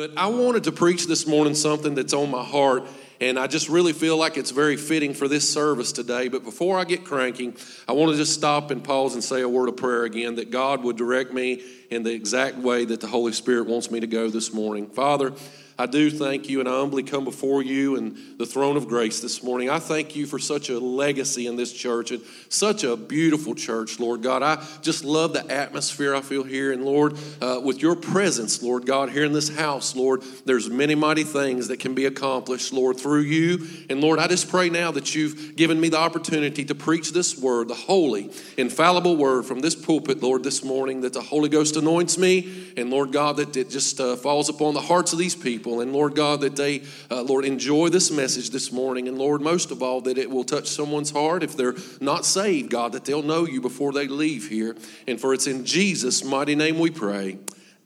But 0.00 0.12
I 0.16 0.28
wanted 0.28 0.64
to 0.64 0.72
preach 0.72 1.06
this 1.06 1.26
morning 1.26 1.54
something 1.54 1.94
that's 1.94 2.14
on 2.14 2.30
my 2.30 2.42
heart, 2.42 2.84
and 3.20 3.38
I 3.38 3.46
just 3.46 3.68
really 3.68 3.92
feel 3.92 4.16
like 4.16 4.38
it's 4.38 4.50
very 4.50 4.78
fitting 4.78 5.12
for 5.12 5.28
this 5.28 5.46
service 5.46 5.92
today. 5.92 6.28
But 6.28 6.42
before 6.42 6.78
I 6.78 6.84
get 6.84 7.04
cranking, 7.04 7.54
I 7.86 7.92
want 7.92 8.10
to 8.10 8.16
just 8.16 8.32
stop 8.32 8.70
and 8.70 8.82
pause 8.82 9.12
and 9.12 9.22
say 9.22 9.42
a 9.42 9.48
word 9.48 9.68
of 9.68 9.76
prayer 9.76 10.04
again 10.04 10.36
that 10.36 10.50
God 10.50 10.82
would 10.84 10.96
direct 10.96 11.34
me 11.34 11.62
in 11.90 12.02
the 12.02 12.14
exact 12.14 12.56
way 12.56 12.86
that 12.86 13.02
the 13.02 13.08
Holy 13.08 13.32
Spirit 13.32 13.66
wants 13.66 13.90
me 13.90 14.00
to 14.00 14.06
go 14.06 14.30
this 14.30 14.54
morning. 14.54 14.86
Father, 14.86 15.34
I 15.80 15.86
do 15.86 16.10
thank 16.10 16.50
you 16.50 16.60
and 16.60 16.68
I 16.68 16.72
humbly 16.72 17.02
come 17.02 17.24
before 17.24 17.62
you 17.62 17.96
and 17.96 18.14
the 18.36 18.44
throne 18.44 18.76
of 18.76 18.86
grace 18.86 19.20
this 19.20 19.42
morning. 19.42 19.70
I 19.70 19.78
thank 19.78 20.14
you 20.14 20.26
for 20.26 20.38
such 20.38 20.68
a 20.68 20.78
legacy 20.78 21.46
in 21.46 21.56
this 21.56 21.72
church 21.72 22.10
and 22.10 22.20
such 22.50 22.84
a 22.84 22.98
beautiful 22.98 23.54
church, 23.54 23.98
Lord 23.98 24.22
God. 24.22 24.42
I 24.42 24.62
just 24.82 25.04
love 25.04 25.32
the 25.32 25.50
atmosphere 25.50 26.14
I 26.14 26.20
feel 26.20 26.42
here. 26.42 26.70
And 26.72 26.84
Lord, 26.84 27.16
uh, 27.40 27.62
with 27.64 27.80
your 27.80 27.96
presence, 27.96 28.62
Lord 28.62 28.84
God, 28.84 29.08
here 29.08 29.24
in 29.24 29.32
this 29.32 29.56
house, 29.56 29.96
Lord, 29.96 30.22
there's 30.44 30.68
many 30.68 30.94
mighty 30.94 31.24
things 31.24 31.68
that 31.68 31.80
can 31.80 31.94
be 31.94 32.04
accomplished, 32.04 32.74
Lord, 32.74 32.98
through 32.98 33.22
you. 33.22 33.66
And 33.88 34.02
Lord, 34.02 34.18
I 34.18 34.26
just 34.26 34.50
pray 34.50 34.68
now 34.68 34.90
that 34.90 35.14
you've 35.14 35.56
given 35.56 35.80
me 35.80 35.88
the 35.88 35.98
opportunity 35.98 36.62
to 36.66 36.74
preach 36.74 37.12
this 37.12 37.38
word, 37.38 37.68
the 37.68 37.74
holy, 37.74 38.30
infallible 38.58 39.16
word 39.16 39.46
from 39.46 39.60
this 39.60 39.74
pulpit, 39.74 40.22
Lord, 40.22 40.44
this 40.44 40.62
morning, 40.62 41.00
that 41.00 41.14
the 41.14 41.22
Holy 41.22 41.48
Ghost 41.48 41.76
anoints 41.76 42.18
me. 42.18 42.74
And 42.76 42.90
Lord 42.90 43.12
God, 43.12 43.38
that 43.38 43.56
it 43.56 43.70
just 43.70 43.98
uh, 43.98 44.16
falls 44.16 44.50
upon 44.50 44.74
the 44.74 44.82
hearts 44.82 45.14
of 45.14 45.18
these 45.18 45.34
people 45.34 45.69
people. 45.70 45.80
And 45.80 45.92
Lord 45.92 46.14
God, 46.14 46.40
that 46.40 46.56
they, 46.56 46.82
uh, 47.10 47.22
Lord, 47.22 47.44
enjoy 47.44 47.88
this 47.88 48.10
message 48.10 48.50
this 48.50 48.72
morning. 48.72 49.08
And 49.08 49.18
Lord, 49.18 49.40
most 49.40 49.70
of 49.70 49.82
all, 49.82 50.00
that 50.02 50.18
it 50.18 50.30
will 50.30 50.44
touch 50.44 50.66
someone's 50.66 51.10
heart 51.10 51.42
if 51.42 51.56
they're 51.56 51.76
not 52.00 52.24
saved, 52.24 52.70
God, 52.70 52.92
that 52.92 53.04
they'll 53.04 53.22
know 53.22 53.46
you 53.46 53.60
before 53.60 53.92
they 53.92 54.08
leave 54.08 54.48
here. 54.48 54.76
And 55.06 55.20
for 55.20 55.32
it's 55.32 55.46
in 55.46 55.64
Jesus' 55.64 56.24
mighty 56.24 56.54
name 56.54 56.78
we 56.78 56.90
pray. 56.90 57.38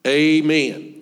Amen. 0.06 0.94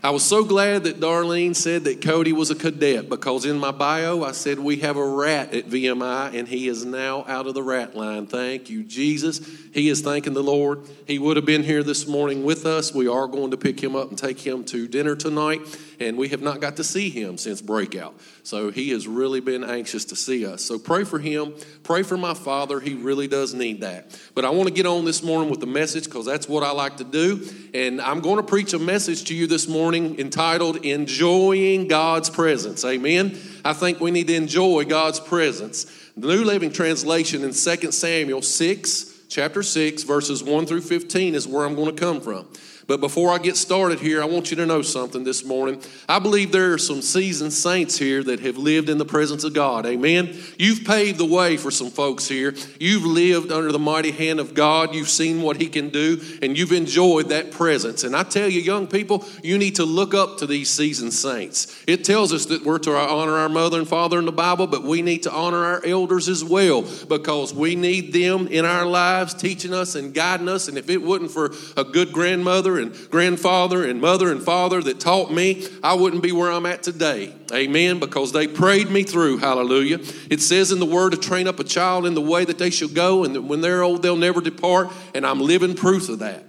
I 0.00 0.10
was 0.10 0.24
so 0.24 0.44
glad 0.44 0.84
that 0.84 1.00
Darlene 1.00 1.56
said 1.56 1.82
that 1.84 2.00
Cody 2.00 2.32
was 2.32 2.52
a 2.52 2.54
cadet 2.54 3.08
because 3.08 3.44
in 3.44 3.58
my 3.58 3.72
bio 3.72 4.22
I 4.22 4.30
said 4.30 4.60
we 4.60 4.76
have 4.76 4.96
a 4.96 5.04
rat 5.04 5.52
at 5.52 5.66
VMI 5.68 6.38
and 6.38 6.46
he 6.46 6.68
is 6.68 6.84
now 6.84 7.24
out 7.26 7.48
of 7.48 7.54
the 7.54 7.64
rat 7.64 7.96
line. 7.96 8.28
Thank 8.28 8.70
you, 8.70 8.84
Jesus. 8.84 9.40
He 9.74 9.88
is 9.88 10.00
thanking 10.00 10.34
the 10.34 10.42
Lord. 10.42 10.82
He 11.08 11.18
would 11.18 11.36
have 11.36 11.44
been 11.44 11.64
here 11.64 11.82
this 11.82 12.06
morning 12.06 12.44
with 12.44 12.64
us. 12.64 12.94
We 12.94 13.08
are 13.08 13.26
going 13.26 13.50
to 13.50 13.56
pick 13.56 13.82
him 13.82 13.96
up 13.96 14.10
and 14.10 14.16
take 14.16 14.38
him 14.38 14.62
to 14.66 14.86
dinner 14.86 15.16
tonight 15.16 15.62
and 16.00 16.16
we 16.16 16.28
have 16.28 16.42
not 16.42 16.60
got 16.60 16.76
to 16.76 16.84
see 16.84 17.10
him 17.10 17.38
since 17.38 17.60
breakout. 17.60 18.14
So 18.42 18.70
he 18.70 18.90
has 18.90 19.06
really 19.06 19.40
been 19.40 19.64
anxious 19.64 20.04
to 20.06 20.16
see 20.16 20.46
us. 20.46 20.64
So 20.64 20.78
pray 20.78 21.04
for 21.04 21.18
him. 21.18 21.54
Pray 21.82 22.02
for 22.02 22.16
my 22.16 22.34
father. 22.34 22.80
He 22.80 22.94
really 22.94 23.28
does 23.28 23.54
need 23.54 23.80
that. 23.80 24.18
But 24.34 24.44
I 24.44 24.50
want 24.50 24.68
to 24.68 24.74
get 24.74 24.86
on 24.86 25.04
this 25.04 25.22
morning 25.22 25.50
with 25.50 25.60
the 25.60 25.66
message 25.66 26.04
because 26.04 26.26
that's 26.26 26.48
what 26.48 26.62
I 26.62 26.70
like 26.70 26.98
to 26.98 27.04
do. 27.04 27.48
And 27.74 28.00
I'm 28.00 28.20
going 28.20 28.36
to 28.36 28.42
preach 28.42 28.72
a 28.72 28.78
message 28.78 29.24
to 29.24 29.34
you 29.34 29.46
this 29.46 29.68
morning 29.68 30.18
entitled 30.18 30.84
Enjoying 30.84 31.88
God's 31.88 32.30
Presence. 32.30 32.84
Amen. 32.84 33.38
I 33.64 33.72
think 33.72 34.00
we 34.00 34.10
need 34.10 34.28
to 34.28 34.34
enjoy 34.34 34.84
God's 34.84 35.20
presence. 35.20 35.84
The 36.16 36.26
New 36.28 36.44
Living 36.44 36.72
Translation 36.72 37.44
in 37.44 37.52
2 37.52 37.92
Samuel 37.92 38.42
6, 38.42 39.14
chapter 39.28 39.62
6, 39.62 40.02
verses 40.04 40.42
1 40.42 40.66
through 40.66 40.80
15 40.80 41.34
is 41.34 41.46
where 41.46 41.64
I'm 41.64 41.74
going 41.74 41.94
to 41.94 42.00
come 42.00 42.20
from. 42.20 42.48
But 42.88 43.02
before 43.02 43.30
I 43.30 43.36
get 43.36 43.58
started 43.58 44.00
here, 44.00 44.22
I 44.22 44.24
want 44.24 44.50
you 44.50 44.56
to 44.56 44.64
know 44.64 44.80
something 44.80 45.22
this 45.22 45.44
morning. 45.44 45.82
I 46.08 46.18
believe 46.18 46.52
there 46.52 46.72
are 46.72 46.78
some 46.78 47.02
seasoned 47.02 47.52
saints 47.52 47.98
here 47.98 48.22
that 48.24 48.40
have 48.40 48.56
lived 48.56 48.88
in 48.88 48.96
the 48.96 49.04
presence 49.04 49.44
of 49.44 49.52
God. 49.52 49.84
Amen. 49.84 50.34
You've 50.56 50.84
paved 50.84 51.18
the 51.18 51.26
way 51.26 51.58
for 51.58 51.70
some 51.70 51.90
folks 51.90 52.26
here. 52.26 52.54
You've 52.80 53.04
lived 53.04 53.52
under 53.52 53.72
the 53.72 53.78
mighty 53.78 54.10
hand 54.10 54.40
of 54.40 54.54
God. 54.54 54.94
You've 54.94 55.10
seen 55.10 55.42
what 55.42 55.60
He 55.60 55.68
can 55.68 55.90
do, 55.90 56.18
and 56.40 56.56
you've 56.56 56.72
enjoyed 56.72 57.28
that 57.28 57.50
presence. 57.50 58.04
And 58.04 58.16
I 58.16 58.22
tell 58.22 58.48
you, 58.48 58.62
young 58.62 58.86
people, 58.86 59.22
you 59.42 59.58
need 59.58 59.74
to 59.74 59.84
look 59.84 60.14
up 60.14 60.38
to 60.38 60.46
these 60.46 60.70
seasoned 60.70 61.12
saints. 61.12 61.84
It 61.86 62.04
tells 62.04 62.32
us 62.32 62.46
that 62.46 62.64
we're 62.64 62.78
to 62.78 62.96
honor 62.96 63.34
our 63.34 63.50
mother 63.50 63.80
and 63.80 63.86
father 63.86 64.18
in 64.18 64.24
the 64.24 64.32
Bible, 64.32 64.66
but 64.66 64.82
we 64.82 65.02
need 65.02 65.24
to 65.24 65.30
honor 65.30 65.62
our 65.62 65.84
elders 65.84 66.26
as 66.26 66.42
well 66.42 66.86
because 67.06 67.52
we 67.52 67.76
need 67.76 68.14
them 68.14 68.46
in 68.46 68.64
our 68.64 68.86
lives 68.86 69.34
teaching 69.34 69.74
us 69.74 69.94
and 69.94 70.14
guiding 70.14 70.48
us. 70.48 70.68
And 70.68 70.78
if 70.78 70.88
it 70.88 71.02
wasn't 71.02 71.32
for 71.32 71.52
a 71.76 71.84
good 71.84 72.14
grandmother, 72.14 72.77
and 72.78 73.10
grandfather 73.10 73.84
and 73.84 74.00
mother 74.00 74.30
and 74.30 74.42
father 74.42 74.82
that 74.82 75.00
taught 75.00 75.30
me, 75.30 75.68
I 75.82 75.94
wouldn't 75.94 76.22
be 76.22 76.32
where 76.32 76.50
I'm 76.50 76.66
at 76.66 76.82
today. 76.82 77.34
Amen. 77.52 77.98
Because 77.98 78.32
they 78.32 78.46
prayed 78.46 78.90
me 78.90 79.02
through. 79.02 79.38
Hallelujah. 79.38 79.98
It 80.30 80.40
says 80.40 80.72
in 80.72 80.78
the 80.78 80.86
word 80.86 81.10
to 81.10 81.18
train 81.18 81.48
up 81.48 81.58
a 81.58 81.64
child 81.64 82.06
in 82.06 82.14
the 82.14 82.20
way 82.20 82.44
that 82.44 82.58
they 82.58 82.70
shall 82.70 82.88
go, 82.88 83.24
and 83.24 83.34
that 83.34 83.42
when 83.42 83.60
they're 83.60 83.82
old, 83.82 84.02
they'll 84.02 84.16
never 84.16 84.40
depart. 84.40 84.90
And 85.14 85.26
I'm 85.26 85.40
living 85.40 85.74
proof 85.74 86.08
of 86.08 86.20
that. 86.20 86.44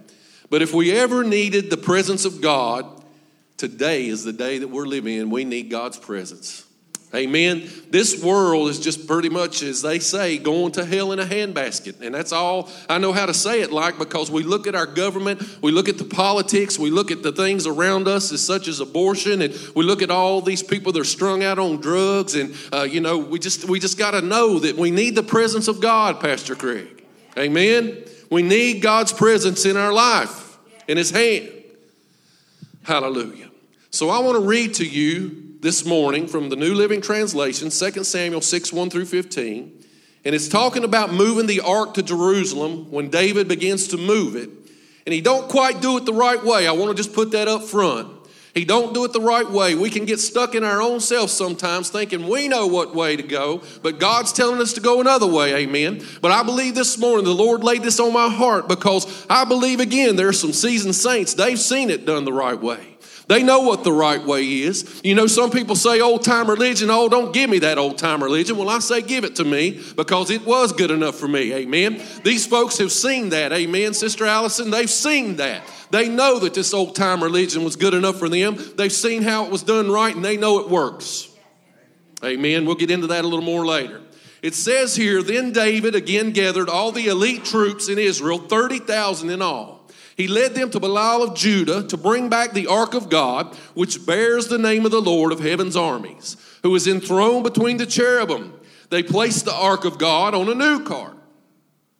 But 0.49 0.61
if 0.61 0.73
we 0.73 0.91
ever 0.91 1.23
needed 1.23 1.69
the 1.69 1.77
presence 1.77 2.25
of 2.25 2.41
God, 2.41 2.85
today 3.57 4.07
is 4.07 4.23
the 4.23 4.33
day 4.33 4.59
that 4.59 4.67
we're 4.67 4.87
living 4.87 5.15
in. 5.15 5.29
We 5.29 5.43
need 5.45 5.69
God's 5.69 5.97
presence. 5.97 6.65
Amen. 7.13 7.67
This 7.89 8.23
world 8.23 8.69
is 8.69 8.79
just 8.79 9.07
pretty 9.07 9.29
much, 9.29 9.63
as 9.63 9.81
they 9.81 9.97
say, 9.97 10.37
going 10.37 10.73
to 10.73 10.85
hell 10.85 11.11
in 11.11 11.17
a 11.17 11.25
handbasket. 11.25 12.01
And 12.01 12.13
that's 12.13 12.31
all 12.31 12.69
I 12.87 12.99
know 12.99 13.13
how 13.13 13.25
to 13.25 13.33
say 13.33 13.61
it 13.61 13.71
like 13.71 13.97
because 13.97 14.29
we 14.29 14.43
look 14.43 14.67
at 14.67 14.75
our 14.75 14.85
government, 14.85 15.41
we 15.59 15.71
look 15.71 15.89
at 15.89 15.97
the 15.97 16.03
politics, 16.03 16.77
we 16.77 16.91
look 16.91 17.09
at 17.09 17.23
the 17.23 17.31
things 17.31 17.65
around 17.65 18.07
us, 18.07 18.31
as 18.31 18.45
such 18.45 18.67
as 18.67 18.79
abortion, 18.79 19.41
and 19.41 19.57
we 19.75 19.83
look 19.83 20.03
at 20.03 20.11
all 20.11 20.39
these 20.41 20.61
people 20.61 20.91
that 20.91 20.99
are 20.99 21.03
strung 21.03 21.43
out 21.43 21.57
on 21.57 21.77
drugs. 21.77 22.35
And, 22.35 22.53
uh, 22.71 22.83
you 22.83 23.01
know, 23.01 23.17
we 23.17 23.39
just, 23.39 23.67
we 23.67 23.79
just 23.79 23.97
got 23.97 24.11
to 24.11 24.21
know 24.21 24.59
that 24.59 24.75
we 24.75 24.91
need 24.91 25.15
the 25.15 25.23
presence 25.23 25.67
of 25.67 25.81
God, 25.81 26.19
Pastor 26.19 26.53
Craig. 26.53 27.03
Amen. 27.39 28.03
We 28.29 28.43
need 28.43 28.83
God's 28.83 29.13
presence 29.13 29.65
in 29.65 29.77
our 29.77 29.91
life, 29.91 30.59
in 30.87 30.97
His 30.97 31.09
hand. 31.09 31.49
Hallelujah. 32.83 33.49
So 33.91 34.11
I 34.11 34.19
want 34.19 34.35
to 34.35 34.43
read 34.43 34.75
to 34.75 34.85
you 34.85 35.55
this 35.61 35.83
morning 35.83 36.27
from 36.27 36.49
the 36.49 36.55
New 36.55 36.75
Living 36.75 37.01
Translation, 37.01 37.71
2 37.71 38.03
Samuel 38.03 38.41
6 38.41 38.71
1 38.71 38.89
through 38.91 39.05
15. 39.05 39.83
And 40.25 40.35
it's 40.35 40.47
talking 40.47 40.83
about 40.83 41.11
moving 41.11 41.47
the 41.47 41.61
ark 41.61 41.95
to 41.95 42.03
Jerusalem 42.03 42.91
when 42.91 43.09
David 43.09 43.47
begins 43.47 43.87
to 43.87 43.97
move 43.97 44.35
it. 44.35 44.51
And 45.07 45.13
he 45.13 45.21
don't 45.21 45.49
quite 45.49 45.81
do 45.81 45.97
it 45.97 46.05
the 46.05 46.13
right 46.13 46.43
way. 46.43 46.67
I 46.67 46.71
want 46.73 46.95
to 46.95 46.95
just 46.95 47.15
put 47.15 47.31
that 47.31 47.47
up 47.47 47.63
front. 47.63 48.13
He 48.53 48.63
don't 48.63 48.93
do 48.93 49.05
it 49.05 49.13
the 49.13 49.21
right 49.21 49.49
way. 49.49 49.73
We 49.73 49.89
can 49.89 50.05
get 50.05 50.19
stuck 50.19 50.53
in 50.53 50.63
our 50.63 50.83
own 50.83 50.99
self 50.99 51.31
sometimes 51.31 51.89
thinking 51.89 52.27
we 52.27 52.47
know 52.47 52.67
what 52.67 52.93
way 52.93 53.15
to 53.15 53.23
go, 53.23 53.63
but 53.81 53.99
God's 53.99 54.33
telling 54.33 54.61
us 54.61 54.73
to 54.73 54.81
go 54.81 55.01
another 55.01 55.27
way. 55.27 55.55
Amen. 55.55 56.05
But 56.21 56.31
I 56.31 56.43
believe 56.43 56.75
this 56.75 56.99
morning 56.99 57.25
the 57.25 57.33
Lord 57.33 57.63
laid 57.63 57.81
this 57.81 57.99
on 57.99 58.13
my 58.13 58.29
heart 58.29 58.67
because 58.67 59.25
I 59.29 59.45
believe 59.45 59.79
again 59.79 60.15
there 60.15 60.27
are 60.27 60.33
some 60.33 60.53
seasoned 60.53 60.95
saints. 60.95 61.33
They've 61.33 61.59
seen 61.59 61.89
it 61.89 62.05
done 62.05 62.25
the 62.25 62.33
right 62.33 62.59
way. 62.59 62.98
They 63.29 63.43
know 63.43 63.59
what 63.59 63.83
the 63.83 63.93
right 63.93 64.25
way 64.25 64.43
is. 64.43 65.01
You 65.03 65.13
know, 65.13 65.27
some 65.27 65.51
people 65.51 65.75
say 65.75 66.01
old 66.01 66.23
time 66.23 66.49
religion, 66.49 66.89
oh, 66.89 67.07
don't 67.07 67.31
give 67.31 67.47
me 67.47 67.59
that 67.59 67.77
old 67.77 67.99
time 67.99 68.23
religion. 68.23 68.57
Well, 68.57 68.69
I 68.69 68.79
say 68.79 69.03
give 69.03 69.23
it 69.23 69.35
to 69.35 69.43
me 69.43 69.79
because 69.95 70.31
it 70.31 70.47
was 70.47 70.73
good 70.73 70.89
enough 70.89 71.15
for 71.15 71.27
me. 71.27 71.53
Amen. 71.53 72.01
These 72.23 72.47
folks 72.47 72.79
have 72.79 72.91
seen 72.91 73.29
that. 73.29 73.53
Amen. 73.53 73.93
Sister 73.93 74.25
Allison, 74.25 74.71
they've 74.71 74.89
seen 74.89 75.35
that. 75.35 75.61
They 75.91 76.09
know 76.09 76.39
that 76.39 76.55
this 76.55 76.73
old 76.73 76.95
time 76.95 77.21
religion 77.21 77.63
was 77.63 77.75
good 77.75 77.93
enough 77.93 78.17
for 78.17 78.29
them. 78.29 78.57
They've 78.75 78.91
seen 78.91 79.21
how 79.21 79.45
it 79.45 79.51
was 79.51 79.61
done 79.61 79.91
right 79.91 80.15
and 80.15 80.25
they 80.25 80.35
know 80.35 80.61
it 80.61 80.67
works. 80.67 81.29
Amen. 82.23 82.65
We'll 82.65 82.77
get 82.77 82.89
into 82.89 83.07
that 83.07 83.25
a 83.25 83.27
little 83.27 83.45
more 83.45 83.63
later. 83.63 84.01
It 84.41 84.55
says 84.55 84.95
here, 84.95 85.21
then 85.21 85.51
David 85.51 85.93
again 85.93 86.31
gathered 86.31 86.67
all 86.67 86.91
the 86.91 87.05
elite 87.05 87.45
troops 87.45 87.89
in 87.89 87.99
Israel, 87.99 88.39
30,000 88.39 89.29
in 89.29 89.43
all 89.43 89.78
he 90.19 90.27
led 90.27 90.53
them 90.53 90.69
to 90.71 90.81
Baalah 90.81 91.29
of 91.29 91.33
Judah 91.33 91.87
to 91.87 91.95
bring 91.95 92.27
back 92.27 92.51
the 92.51 92.67
ark 92.67 92.93
of 92.93 93.09
God, 93.09 93.55
which 93.73 94.05
bears 94.05 94.49
the 94.49 94.57
name 94.57 94.83
of 94.83 94.91
the 94.91 94.99
Lord 94.99 95.31
of 95.31 95.39
heaven's 95.39 95.77
armies, 95.77 96.35
who 96.61 96.75
is 96.75 96.87
enthroned 96.87 97.45
between 97.45 97.77
the 97.77 97.85
cherubim. 97.85 98.53
They 98.89 99.01
placed 99.01 99.45
the 99.45 99.53
ark 99.53 99.85
of 99.85 99.97
God 99.97 100.35
on 100.35 100.49
a 100.49 100.53
new 100.53 100.83
cart. 100.83 101.15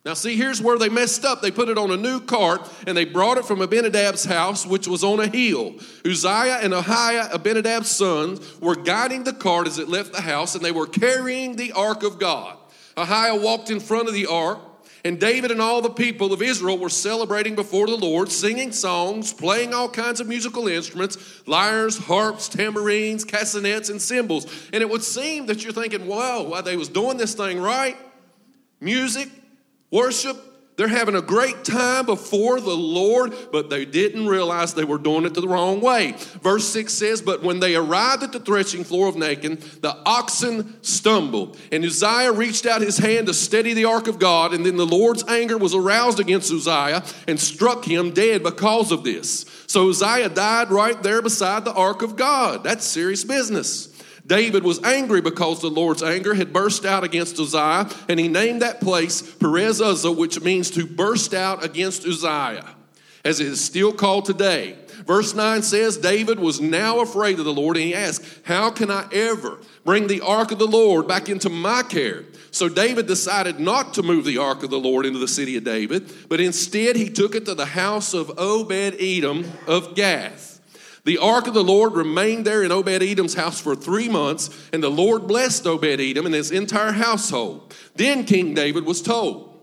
Now, 0.04 0.16
see, 0.16 0.36
here's 0.36 0.62
where 0.62 0.78
they 0.78 0.90
messed 0.90 1.24
up. 1.24 1.42
They 1.42 1.50
put 1.50 1.70
it 1.70 1.78
on 1.78 1.92
a 1.92 1.96
new 1.96 2.20
cart 2.20 2.70
and 2.86 2.98
they 2.98 3.06
brought 3.06 3.38
it 3.38 3.46
from 3.46 3.62
Abinadab's 3.62 4.26
house, 4.26 4.66
which 4.66 4.86
was 4.86 5.02
on 5.02 5.22
a 5.22 5.28
hill. 5.28 5.76
Uzziah 6.06 6.60
and 6.62 6.74
Ahiah, 6.74 7.32
Abinadab's 7.32 7.90
sons, 7.90 8.60
were 8.60 8.76
guiding 8.76 9.24
the 9.24 9.32
cart 9.32 9.66
as 9.66 9.80
it 9.80 9.88
left 9.88 10.12
the 10.12 10.22
house, 10.22 10.56
and 10.56 10.66
they 10.66 10.74
were 10.74 10.88
carrying 10.88 11.56
the 11.56 11.72
ark 11.72 12.04
of 12.04 12.20
God. 12.20 12.58
Ahiah 12.98 13.42
walked 13.42 13.70
in 13.70 13.80
front 13.80 14.10
of 14.10 14.14
the 14.14 14.26
ark. 14.26 14.60
And 15.06 15.20
David 15.20 15.52
and 15.52 15.62
all 15.62 15.82
the 15.82 15.90
people 15.90 16.34
of 16.34 16.42
Israel 16.42 16.78
were 16.78 16.90
celebrating 16.90 17.56
before 17.56 17.88
the 17.88 17.96
Lord, 17.96 18.30
singing 18.30 18.72
songs, 18.72 19.32
playing 19.34 19.74
all 19.74 19.90
kinds 19.90 20.20
of 20.20 20.28
musical 20.28 20.68
instruments 20.68 21.44
lyres, 21.48 21.98
harps, 21.98 22.50
tambourines, 22.50 23.24
castanets, 23.24 23.90
and 23.90 24.02
cymbals. 24.02 24.46
And 24.74 24.82
it 24.82 24.90
would 24.90 25.04
seem 25.04 25.46
that 25.46 25.64
you're 25.64 25.74
thinking, 25.74 26.06
wow, 26.08 26.44
why 26.44 26.62
they 26.62 26.76
was 26.76 26.90
doing 26.90 27.18
this 27.18 27.34
thing 27.34 27.60
right. 27.62 27.98
Music, 28.82 29.30
worship, 29.92 30.38
They're 30.80 30.88
having 30.88 31.16
a 31.16 31.22
great 31.22 31.66
time 31.66 32.06
before 32.06 32.62
the 32.62 32.74
Lord, 32.74 33.36
but 33.52 33.70
they 33.70 33.84
didn't 33.84 34.28
realize 34.28 34.74
they 34.74 34.86
were 34.86 34.98
doing 34.98 35.26
it 35.26 35.34
the 35.34 35.46
wrong 35.46 35.82
way. 35.82 36.14
Verse 36.42 36.66
6 36.70 36.94
says, 36.94 37.22
But 37.22 37.44
when 37.44 37.60
they 37.60 37.76
arrived 37.76 38.24
at 38.24 38.32
the 38.32 38.40
threshing 38.40 38.86
floor 38.86 39.10
of 39.10 39.16
Nacon, 39.16 39.60
the 39.82 39.94
oxen 40.06 40.82
stumbled. 40.82 41.58
And 41.74 41.84
Uzziah 41.84 42.32
reached 42.32 42.66
out 42.66 42.80
his 42.80 42.98
hand 42.98 43.28
to 43.28 43.34
steady 43.34 43.74
the 43.74 43.84
ark 43.84 44.08
of 44.08 44.20
God, 44.20 44.54
and 44.54 44.66
then 44.66 44.78
the 44.78 44.86
Lord's 44.86 45.26
anger 45.28 45.58
was 45.58 45.76
aroused 45.76 46.22
against 46.22 46.50
Uzziah 46.50 47.04
and 47.28 47.38
struck 47.38 47.84
him 47.84 48.12
dead 48.12 48.42
because 48.42 48.94
of 48.94 49.04
this. 49.04 49.46
So 49.68 49.90
Uzziah 49.90 50.30
died 50.30 50.72
right 50.72 51.04
there 51.04 51.22
beside 51.22 51.66
the 51.66 51.74
ark 51.74 52.04
of 52.04 52.16
God. 52.16 52.64
That's 52.64 52.86
serious 52.86 53.26
business. 53.26 53.89
David 54.30 54.64
was 54.64 54.82
angry 54.84 55.22
because 55.22 55.60
the 55.60 55.72
Lord's 55.72 56.04
anger 56.04 56.36
had 56.36 56.54
burst 56.54 56.86
out 56.86 57.04
against 57.04 57.40
Uzziah, 57.40 57.90
and 58.08 58.20
he 58.20 58.28
named 58.28 58.62
that 58.62 58.80
place 58.80 59.24
Perez 59.24 59.82
Uzzah, 59.82 60.12
which 60.12 60.40
means 60.42 60.70
to 60.72 60.86
burst 60.86 61.34
out 61.34 61.66
against 61.66 62.06
Uzziah, 62.06 62.76
as 63.26 63.40
it 63.40 63.48
is 63.48 63.60
still 63.60 63.92
called 63.92 64.26
today. 64.26 64.78
Verse 65.08 65.34
9 65.34 65.64
says, 65.64 65.98
David 65.98 66.40
was 66.40 66.62
now 66.62 67.00
afraid 67.00 67.40
of 67.40 67.46
the 67.46 67.54
Lord, 67.54 67.76
and 67.76 67.86
he 67.88 67.96
asked, 67.96 68.24
How 68.44 68.70
can 68.70 68.92
I 68.92 69.08
ever 69.12 69.58
bring 69.84 70.06
the 70.06 70.22
ark 70.22 70.52
of 70.52 70.60
the 70.60 70.68
Lord 70.68 71.08
back 71.08 71.28
into 71.28 71.50
my 71.50 71.82
care? 71.82 72.26
So 72.52 72.70
David 72.70 73.08
decided 73.08 73.60
not 73.60 73.96
to 73.96 74.04
move 74.04 74.26
the 74.26 74.38
ark 74.38 74.62
of 74.62 74.70
the 74.70 74.80
Lord 74.80 75.08
into 75.08 75.18
the 75.18 75.28
city 75.28 75.58
of 75.58 75.64
David, 75.64 76.14
but 76.30 76.40
instead 76.40 76.96
he 76.96 77.10
took 77.10 77.34
it 77.34 77.46
to 77.46 77.56
the 77.56 77.66
house 77.66 78.14
of 78.14 78.38
Obed 78.38 78.96
Edom 79.00 79.52
of 79.66 79.96
Gath. 79.96 80.59
The 81.06 81.18
ark 81.18 81.48
of 81.48 81.54
the 81.54 81.64
Lord 81.64 81.94
remained 81.94 82.46
there 82.46 82.64
in 82.64 82.72
Obed 82.72 83.02
Edom's 83.02 83.34
house 83.34 83.60
for 83.60 83.76
three 83.76 84.10
months, 84.10 84.50
and 84.74 84.84
the 84.84 84.90
Lord 84.90 85.28
blessed 85.28 85.66
Obed 85.66 86.00
Edom 86.00 86.26
and 86.26 86.36
his 86.36 86.52
entire 86.52 86.92
household. 86.92 87.74
Then 87.96 88.26
King 88.26 88.54
David 88.54 88.86
was 88.86 89.02
told, 89.02 89.60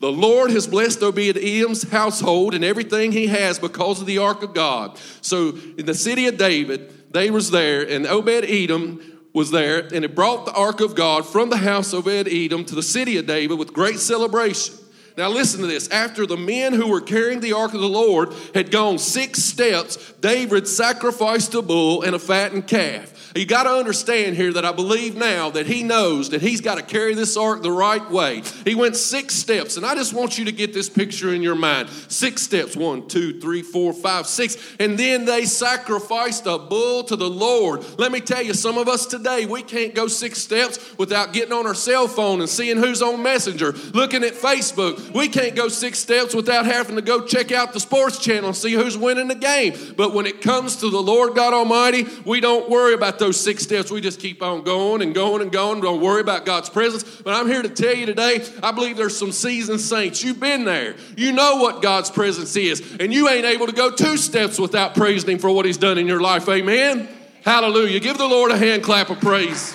The 0.00 0.12
Lord 0.12 0.50
has 0.50 0.66
blessed 0.66 1.02
Obed 1.02 1.36
Edom's 1.36 1.90
household 1.90 2.54
and 2.54 2.64
everything 2.64 3.12
he 3.12 3.26
has 3.26 3.58
because 3.58 4.00
of 4.00 4.06
the 4.06 4.18
ark 4.18 4.42
of 4.42 4.54
God. 4.54 4.98
So 5.20 5.50
in 5.76 5.86
the 5.86 5.94
city 5.94 6.26
of 6.26 6.38
David, 6.38 7.12
they 7.12 7.30
was 7.30 7.50
there, 7.50 7.82
and 7.82 8.06
Obed 8.06 8.44
Edom 8.44 9.00
was 9.34 9.50
there, 9.50 9.80
and 9.94 10.04
it 10.04 10.14
brought 10.14 10.46
the 10.46 10.52
ark 10.52 10.80
of 10.80 10.94
God 10.94 11.26
from 11.26 11.50
the 11.50 11.58
house 11.58 11.92
of 11.92 12.06
Obed 12.06 12.28
Edom 12.28 12.64
to 12.64 12.74
the 12.74 12.82
city 12.82 13.18
of 13.18 13.26
David 13.26 13.58
with 13.58 13.72
great 13.72 13.98
celebration. 13.98 14.74
Now, 15.16 15.28
listen 15.28 15.60
to 15.60 15.66
this. 15.66 15.88
After 15.90 16.26
the 16.26 16.36
men 16.36 16.72
who 16.72 16.88
were 16.88 17.00
carrying 17.00 17.40
the 17.40 17.52
ark 17.52 17.74
of 17.74 17.80
the 17.80 17.88
Lord 17.88 18.32
had 18.54 18.70
gone 18.70 18.98
six 18.98 19.42
steps, 19.42 20.12
David 20.20 20.66
sacrificed 20.66 21.54
a 21.54 21.62
bull 21.62 22.02
and 22.02 22.14
a 22.14 22.18
fattened 22.18 22.66
calf. 22.66 23.21
You 23.34 23.46
got 23.46 23.64
to 23.64 23.70
understand 23.70 24.36
here 24.36 24.52
that 24.52 24.64
I 24.64 24.72
believe 24.72 25.16
now 25.16 25.50
that 25.50 25.66
he 25.66 25.82
knows 25.82 26.30
that 26.30 26.42
he's 26.42 26.60
got 26.60 26.76
to 26.76 26.82
carry 26.82 27.14
this 27.14 27.36
ark 27.36 27.62
the 27.62 27.70
right 27.70 28.10
way. 28.10 28.42
He 28.64 28.74
went 28.74 28.96
six 28.96 29.34
steps, 29.34 29.76
and 29.76 29.86
I 29.86 29.94
just 29.94 30.12
want 30.12 30.38
you 30.38 30.44
to 30.46 30.52
get 30.52 30.74
this 30.74 30.88
picture 30.88 31.32
in 31.32 31.42
your 31.42 31.54
mind. 31.54 31.88
Six 32.08 32.42
steps 32.42 32.76
one, 32.76 33.08
two, 33.08 33.40
three, 33.40 33.62
four, 33.62 33.92
five, 33.92 34.26
six. 34.26 34.56
And 34.78 34.98
then 34.98 35.24
they 35.24 35.46
sacrificed 35.46 36.46
a 36.46 36.58
bull 36.58 37.04
to 37.04 37.16
the 37.16 37.28
Lord. 37.28 37.84
Let 37.98 38.12
me 38.12 38.20
tell 38.20 38.42
you, 38.42 38.52
some 38.52 38.76
of 38.76 38.88
us 38.88 39.06
today, 39.06 39.46
we 39.46 39.62
can't 39.62 39.94
go 39.94 40.08
six 40.08 40.38
steps 40.38 40.98
without 40.98 41.32
getting 41.32 41.52
on 41.52 41.66
our 41.66 41.74
cell 41.74 42.08
phone 42.08 42.40
and 42.40 42.48
seeing 42.48 42.76
who's 42.76 43.00
on 43.00 43.22
Messenger, 43.22 43.72
looking 43.94 44.24
at 44.24 44.34
Facebook. 44.34 45.14
We 45.14 45.28
can't 45.28 45.54
go 45.54 45.68
six 45.68 45.98
steps 45.98 46.34
without 46.34 46.66
having 46.66 46.96
to 46.96 47.02
go 47.02 47.24
check 47.26 47.50
out 47.50 47.72
the 47.72 47.80
sports 47.80 48.18
channel 48.18 48.48
and 48.48 48.56
see 48.56 48.72
who's 48.72 48.98
winning 48.98 49.28
the 49.28 49.34
game. 49.34 49.74
But 49.96 50.12
when 50.12 50.26
it 50.26 50.42
comes 50.42 50.76
to 50.76 50.90
the 50.90 51.02
Lord 51.02 51.34
God 51.34 51.54
Almighty, 51.54 52.06
we 52.26 52.40
don't 52.40 52.68
worry 52.68 52.92
about 52.92 53.21
those 53.22 53.40
six 53.40 53.62
steps. 53.62 53.90
We 53.90 54.00
just 54.00 54.18
keep 54.18 54.42
on 54.42 54.64
going 54.64 55.00
and 55.00 55.14
going 55.14 55.42
and 55.42 55.52
going. 55.52 55.80
Don't 55.80 56.00
worry 56.00 56.20
about 56.20 56.44
God's 56.44 56.68
presence. 56.68 57.04
But 57.22 57.34
I'm 57.34 57.46
here 57.46 57.62
to 57.62 57.68
tell 57.68 57.94
you 57.94 58.04
today, 58.04 58.44
I 58.62 58.72
believe 58.72 58.96
there's 58.96 59.16
some 59.16 59.30
seasoned 59.30 59.80
saints. 59.80 60.24
You've 60.24 60.40
been 60.40 60.64
there. 60.64 60.96
You 61.16 61.30
know 61.30 61.56
what 61.56 61.82
God's 61.82 62.10
presence 62.10 62.56
is. 62.56 62.96
And 62.98 63.14
you 63.14 63.28
ain't 63.28 63.46
able 63.46 63.66
to 63.66 63.72
go 63.72 63.92
two 63.92 64.16
steps 64.16 64.58
without 64.58 64.96
praising 64.96 65.30
Him 65.30 65.38
for 65.38 65.50
what 65.50 65.64
He's 65.64 65.76
done 65.76 65.98
in 65.98 66.08
your 66.08 66.20
life. 66.20 66.48
Amen. 66.48 67.08
Hallelujah. 67.44 68.00
Give 68.00 68.18
the 68.18 68.26
Lord 68.26 68.50
a 68.50 68.56
hand 68.56 68.82
clap 68.82 69.08
of 69.08 69.20
praise. 69.20 69.72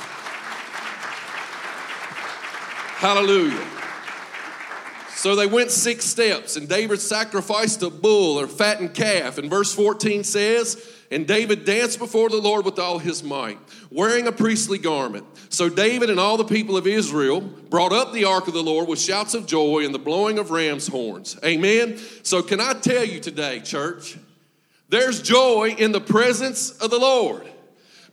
Hallelujah. 2.97 3.65
So 5.15 5.35
they 5.35 5.47
went 5.47 5.71
six 5.71 6.03
steps, 6.03 6.57
and 6.57 6.67
David 6.67 6.99
sacrificed 6.99 7.81
a 7.81 7.89
bull 7.89 8.39
or 8.39 8.47
fattened 8.47 8.93
calf. 8.93 9.37
And 9.37 9.49
verse 9.49 9.73
14 9.73 10.23
says, 10.25 10.96
and 11.09 11.25
David 11.25 11.63
danced 11.63 11.99
before 11.99 12.29
the 12.29 12.41
Lord 12.41 12.65
with 12.65 12.79
all 12.79 12.99
his 12.99 13.23
might, 13.23 13.57
wearing 13.89 14.27
a 14.27 14.31
priestly 14.31 14.77
garment. 14.77 15.25
So 15.49 15.69
David 15.69 16.09
and 16.09 16.19
all 16.19 16.35
the 16.35 16.43
people 16.43 16.75
of 16.75 16.85
Israel 16.85 17.41
brought 17.41 17.93
up 17.93 18.11
the 18.11 18.25
ark 18.25 18.47
of 18.47 18.53
the 18.53 18.63
Lord 18.63 18.87
with 18.87 18.99
shouts 18.99 19.33
of 19.33 19.45
joy 19.45 19.85
and 19.85 19.93
the 19.93 19.99
blowing 19.99 20.37
of 20.37 20.51
ram's 20.51 20.87
horns. 20.87 21.37
Amen. 21.45 21.97
So, 22.23 22.43
can 22.43 22.59
I 22.59 22.73
tell 22.73 23.05
you 23.05 23.19
today, 23.19 23.61
church, 23.61 24.17
there's 24.89 25.21
joy 25.21 25.75
in 25.77 25.91
the 25.91 26.01
presence 26.01 26.71
of 26.71 26.91
the 26.91 26.99
Lord. 26.99 27.47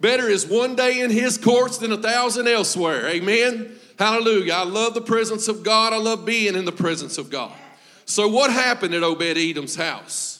Better 0.00 0.28
is 0.28 0.46
one 0.46 0.76
day 0.76 1.00
in 1.00 1.10
his 1.10 1.38
courts 1.38 1.78
than 1.78 1.92
a 1.92 1.96
thousand 1.96 2.46
elsewhere. 2.46 3.06
Amen. 3.08 3.76
Hallelujah. 3.98 4.52
I 4.52 4.64
love 4.64 4.94
the 4.94 5.00
presence 5.00 5.48
of 5.48 5.62
God. 5.62 5.92
I 5.92 5.98
love 5.98 6.24
being 6.24 6.54
in 6.54 6.64
the 6.64 6.72
presence 6.72 7.16
of 7.16 7.30
God. 7.30 7.52
So, 8.04 8.28
what 8.28 8.52
happened 8.52 8.94
at 8.94 9.02
Obed 9.02 9.22
Edom's 9.22 9.76
house? 9.76 10.33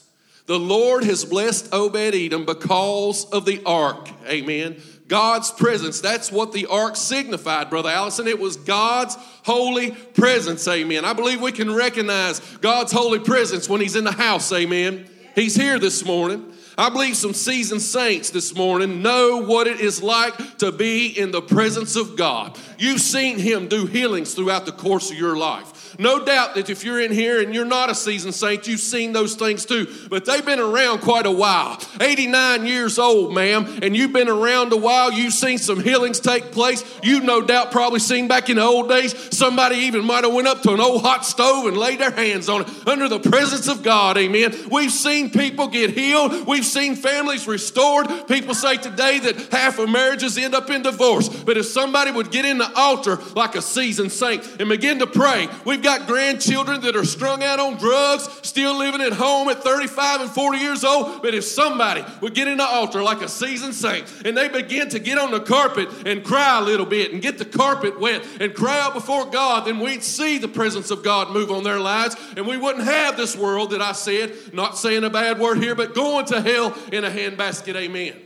The 0.47 0.59
Lord 0.59 1.03
has 1.05 1.25
blessed 1.25 1.73
Obed 1.73 1.95
Edom 1.95 2.45
because 2.45 3.25
of 3.31 3.45
the 3.45 3.63
ark. 3.65 4.09
Amen. 4.27 4.77
God's 5.07 5.51
presence. 5.51 6.01
That's 6.01 6.31
what 6.31 6.51
the 6.51 6.67
ark 6.67 6.95
signified, 6.95 7.69
Brother 7.69 7.89
Allison. 7.89 8.27
It 8.27 8.39
was 8.39 8.57
God's 8.57 9.15
holy 9.43 9.91
presence. 9.91 10.67
Amen. 10.67 11.05
I 11.05 11.13
believe 11.13 11.41
we 11.41 11.51
can 11.51 11.73
recognize 11.73 12.39
God's 12.61 12.91
holy 12.91 13.19
presence 13.19 13.69
when 13.69 13.81
He's 13.81 13.95
in 13.95 14.03
the 14.03 14.11
house. 14.11 14.51
Amen. 14.51 15.07
He's 15.35 15.55
here 15.55 15.79
this 15.79 16.05
morning. 16.05 16.53
I 16.77 16.89
believe 16.89 17.15
some 17.15 17.33
seasoned 17.33 17.81
saints 17.81 18.31
this 18.31 18.53
morning 18.53 19.01
know 19.01 19.37
what 19.37 19.67
it 19.67 19.79
is 19.79 20.03
like 20.03 20.57
to 20.57 20.71
be 20.71 21.07
in 21.07 21.31
the 21.31 21.41
presence 21.41 21.95
of 21.95 22.17
God. 22.17 22.57
You've 22.77 22.99
seen 22.99 23.39
Him 23.39 23.67
do 23.67 23.85
healings 23.85 24.33
throughout 24.33 24.65
the 24.65 24.73
course 24.73 25.09
of 25.09 25.17
your 25.17 25.37
life. 25.37 25.74
No 25.99 26.23
doubt 26.23 26.55
that 26.55 26.69
if 26.69 26.83
you're 26.83 27.01
in 27.01 27.11
here 27.11 27.41
and 27.41 27.53
you're 27.53 27.65
not 27.65 27.89
a 27.89 27.95
seasoned 27.95 28.35
saint, 28.35 28.67
you've 28.67 28.79
seen 28.79 29.13
those 29.13 29.35
things 29.35 29.65
too. 29.65 29.87
But 30.09 30.25
they've 30.25 30.45
been 30.45 30.59
around 30.59 30.99
quite 30.99 31.25
a 31.25 31.31
while. 31.31 31.79
89 32.01 32.65
years 32.65 32.99
old, 32.99 33.33
ma'am, 33.33 33.79
and 33.81 33.95
you've 33.95 34.13
been 34.13 34.29
around 34.29 34.73
a 34.73 34.77
while. 34.77 35.11
You've 35.11 35.33
seen 35.33 35.57
some 35.57 35.79
healings 35.79 36.19
take 36.19 36.51
place. 36.51 36.83
You've 37.03 37.23
no 37.23 37.41
doubt 37.41 37.71
probably 37.71 37.99
seen 37.99 38.27
back 38.27 38.49
in 38.49 38.57
the 38.57 38.63
old 38.63 38.89
days, 38.89 39.15
somebody 39.35 39.77
even 39.77 40.05
might 40.05 40.23
have 40.23 40.33
went 40.33 40.47
up 40.47 40.61
to 40.63 40.73
an 40.73 40.79
old 40.79 41.01
hot 41.01 41.25
stove 41.25 41.67
and 41.67 41.77
laid 41.77 41.99
their 41.99 42.11
hands 42.11 42.49
on 42.49 42.61
it 42.61 42.87
under 42.87 43.07
the 43.07 43.19
presence 43.19 43.67
of 43.67 43.83
God. 43.83 44.17
Amen. 44.17 44.53
We've 44.71 44.91
seen 44.91 45.29
people 45.29 45.67
get 45.67 45.91
healed. 45.91 46.47
We've 46.47 46.65
seen 46.65 46.95
families 46.95 47.47
restored. 47.47 48.07
People 48.27 48.53
say 48.53 48.77
today 48.77 49.19
that 49.19 49.51
half 49.51 49.79
of 49.79 49.89
marriages 49.89 50.37
end 50.37 50.55
up 50.55 50.69
in 50.69 50.81
divorce. 50.81 51.29
But 51.29 51.57
if 51.57 51.65
somebody 51.65 52.11
would 52.11 52.31
get 52.31 52.45
in 52.45 52.57
the 52.57 52.71
altar 52.75 53.19
like 53.35 53.55
a 53.55 53.61
seasoned 53.61 54.11
saint 54.11 54.59
and 54.59 54.69
begin 54.69 54.99
to 54.99 55.07
pray, 55.07 55.47
we've 55.63 55.81
got 55.85 56.07
grandchildren 56.07 56.81
that 56.81 56.95
are 56.95 57.05
strung 57.05 57.43
out 57.43 57.59
on 57.59 57.77
drugs, 57.77 58.27
still 58.41 58.75
living 58.75 59.01
at 59.01 59.13
home 59.13 59.47
at 59.49 59.63
35 59.63 60.21
and 60.21 60.29
40 60.31 60.57
years 60.57 60.83
old. 60.83 61.21
But 61.21 61.35
if 61.35 61.43
somebody 61.43 62.03
would 62.21 62.33
get 62.33 62.47
in 62.47 62.57
the 62.57 62.65
altar 62.65 63.03
like 63.03 63.21
a 63.21 63.29
seasoned 63.29 63.75
saint 63.75 64.11
and 64.25 64.35
they 64.35 64.49
begin 64.49 64.89
to 64.89 64.99
get 64.99 65.19
on 65.19 65.29
the 65.29 65.39
carpet 65.39 65.87
and 66.07 66.23
cry 66.23 66.57
a 66.57 66.61
little 66.61 66.87
bit 66.87 67.13
and 67.13 67.21
get 67.21 67.37
the 67.37 67.45
carpet 67.45 67.99
wet 67.99 68.25
and 68.41 68.55
cry 68.55 68.79
out 68.79 68.95
before 68.95 69.27
God, 69.27 69.65
then 69.67 69.79
we'd 69.79 70.03
see 70.03 70.39
the 70.39 70.47
presence 70.47 70.89
of 70.89 71.03
God 71.03 71.31
move 71.31 71.51
on 71.51 71.63
their 71.63 71.79
lives 71.79 72.15
and 72.35 72.47
we 72.47 72.57
wouldn't 72.57 72.85
have 72.85 73.15
this 73.15 73.37
world 73.37 73.69
that 73.69 73.81
I 73.81 73.91
said, 73.91 74.33
not 74.53 74.77
saying 74.77 75.03
a 75.03 75.09
bad 75.11 75.39
word 75.39 75.59
here, 75.59 75.75
but 75.75 75.93
going 75.93 76.25
to 76.25 76.41
hell 76.41 76.75
in 76.91 77.05
a 77.05 77.11
handbasket. 77.11 77.75
Amen. 77.75 78.19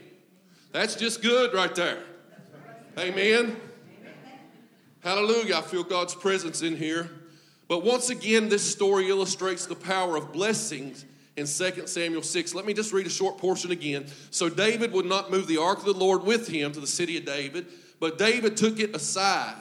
That's 0.72 0.96
just 0.96 1.22
good 1.22 1.54
right 1.54 1.76
there. 1.76 2.00
Amen. 2.98 3.58
Hallelujah. 5.02 5.58
I 5.58 5.62
feel 5.62 5.84
God's 5.84 6.16
presence 6.16 6.62
in 6.62 6.78
here. 6.78 7.10
But 7.70 7.86
once 7.86 8.10
again, 8.10 8.50
this 8.50 8.70
story 8.70 9.10
illustrates 9.10 9.68
the 9.68 9.76
power 9.76 10.18
of 10.18 10.34
blessings 10.34 11.06
in 11.38 11.46
2 11.46 11.88
Samuel 11.88 12.24
6. 12.24 12.56
Let 12.56 12.66
me 12.66 12.74
just 12.74 12.92
read 12.92 13.06
a 13.06 13.12
short 13.12 13.38
portion 13.38 13.72
again. 13.72 14.08
So 14.32 14.50
David 14.50 14.92
would 14.92 15.06
not 15.06 15.32
move 15.32 15.48
the 15.48 15.62
ark 15.62 15.78
of 15.78 15.86
the 15.86 15.94
Lord 15.94 16.24
with 16.24 16.48
him 16.48 16.72
to 16.74 16.80
the 16.80 16.88
city 16.88 17.16
of 17.18 17.26
David, 17.26 17.68
but 18.00 18.18
David 18.18 18.58
took 18.58 18.80
it 18.80 18.96
aside 18.96 19.56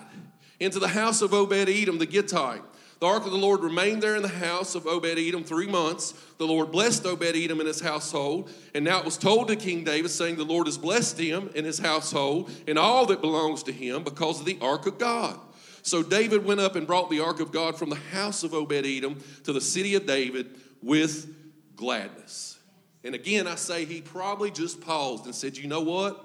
into 0.59 0.79
the 0.79 0.89
house 0.89 1.21
of 1.21 1.35
Obed 1.35 1.69
Edom 1.69 1.99
the 1.99 2.07
Gittite. 2.07 2.63
The 2.99 3.07
ark 3.07 3.27
of 3.27 3.31
the 3.31 3.39
Lord 3.39 3.61
remained 3.61 4.03
there 4.03 4.17
in 4.17 4.23
the 4.23 4.29
house 4.29 4.75
of 4.75 4.87
Obed 4.87 5.19
Edom 5.19 5.45
three 5.45 5.69
months. 5.69 6.15
The 6.39 6.47
Lord 6.47 6.73
blessed 6.73 7.07
Obed 7.07 7.37
Edom 7.37 7.61
and 7.61 7.69
his 7.69 7.81
household. 7.81 8.51
And 8.75 8.85
now 8.85 8.99
it 8.99 9.05
was 9.05 9.17
told 9.17 9.49
to 9.49 9.57
King 9.57 9.85
David, 9.85 10.11
saying, 10.11 10.35
The 10.35 10.45
Lord 10.45 10.67
has 10.67 10.79
blessed 10.79 11.19
him 11.19 11.51
and 11.55 11.65
his 11.65 11.79
household 11.79 12.51
and 12.67 12.77
all 12.77 13.07
that 13.07 13.21
belongs 13.21 13.63
to 13.65 13.73
him 13.73 14.03
because 14.03 14.41
of 14.41 14.47
the 14.47 14.59
ark 14.61 14.87
of 14.87 14.99
God. 14.99 15.39
So 15.83 16.03
David 16.03 16.45
went 16.45 16.61
up 16.61 16.77
and 16.77 16.87
brought 16.87 17.11
the 17.11 17.21
ark 17.21 17.41
of 17.41 17.53
God 17.53 17.79
from 17.79 17.91
the 17.91 17.97
house 17.97 18.43
of 18.43 18.55
Obed 18.55 18.73
Edom 18.73 19.23
to 19.45 19.53
the 19.53 19.61
city 19.61 19.95
of 19.95 20.07
David 20.07 20.51
with 20.83 21.35
gladness. 21.77 22.59
And 23.05 23.15
again, 23.15 23.47
I 23.47 23.55
say 23.55 23.85
he 23.85 24.01
probably 24.01 24.51
just 24.51 24.81
paused 24.81 25.25
and 25.27 25.35
said, 25.35 25.57
You 25.57 25.69
know 25.69 25.81
what? 25.81 26.25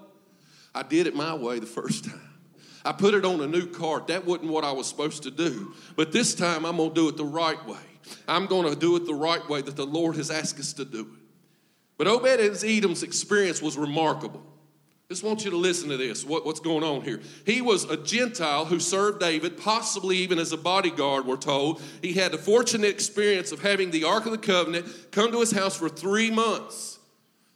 I 0.76 0.84
did 0.84 1.08
it 1.08 1.16
my 1.16 1.34
way 1.34 1.60
the 1.60 1.66
first 1.66 2.06
time. 2.10 2.20
I 2.86 2.92
put 2.92 3.14
it 3.14 3.24
on 3.24 3.40
a 3.40 3.48
new 3.48 3.68
cart. 3.68 4.08
That 4.08 4.26
wasn't 4.26 4.52
what 4.52 4.66
I 4.66 4.72
was 4.72 4.88
supposed 4.88 5.24
to 5.24 5.32
do. 5.32 5.74
But 5.96 6.12
this 6.12 6.36
time 6.36 6.66
I'm 6.66 6.78
going 6.78 6.90
to 6.90 6.96
do 6.96 7.08
it 7.08 7.16
the 7.16 7.26
right 7.26 7.64
way. 7.66 7.78
I'm 8.28 8.48
going 8.48 8.70
to 8.70 8.78
do 8.78 8.96
it 8.98 9.06
the 9.06 9.14
right 9.14 9.48
way 9.48 9.62
that 9.62 9.78
the 9.78 9.86
Lord 9.86 10.18
has 10.18 10.30
asked 10.30 10.60
us 10.60 10.74
to 10.74 10.86
do 10.86 11.02
it. 11.02 11.08
But 11.98 12.08
Obed 12.08 12.64
Edom's 12.66 13.04
experience 13.04 13.62
was 13.62 13.78
remarkable. 13.78 14.44
Just 15.10 15.24
want 15.24 15.44
you 15.46 15.52
to 15.52 15.58
listen 15.58 15.90
to 15.90 15.98
this, 15.98 16.26
what, 16.26 16.46
what's 16.46 16.60
going 16.60 16.84
on 16.84 17.02
here. 17.02 17.20
He 17.46 17.62
was 17.62 17.84
a 17.84 17.98
Gentile 17.98 18.66
who 18.66 18.80
served 18.80 19.20
David, 19.20 19.58
possibly 19.58 20.18
even 20.18 20.40
as 20.40 20.52
a 20.52 20.58
bodyguard, 20.58 21.26
we're 21.26 21.36
told. 21.36 21.82
He 22.02 22.14
had 22.14 22.32
the 22.32 22.38
fortunate 22.38 22.90
experience 22.90 23.52
of 23.52 23.62
having 23.62 23.92
the 23.92 24.06
Ark 24.06 24.26
of 24.26 24.32
the 24.32 24.38
Covenant 24.38 24.88
come 25.12 25.32
to 25.32 25.40
his 25.40 25.52
house 25.52 25.78
for 25.78 25.90
three 25.90 26.32
months. 26.32 26.93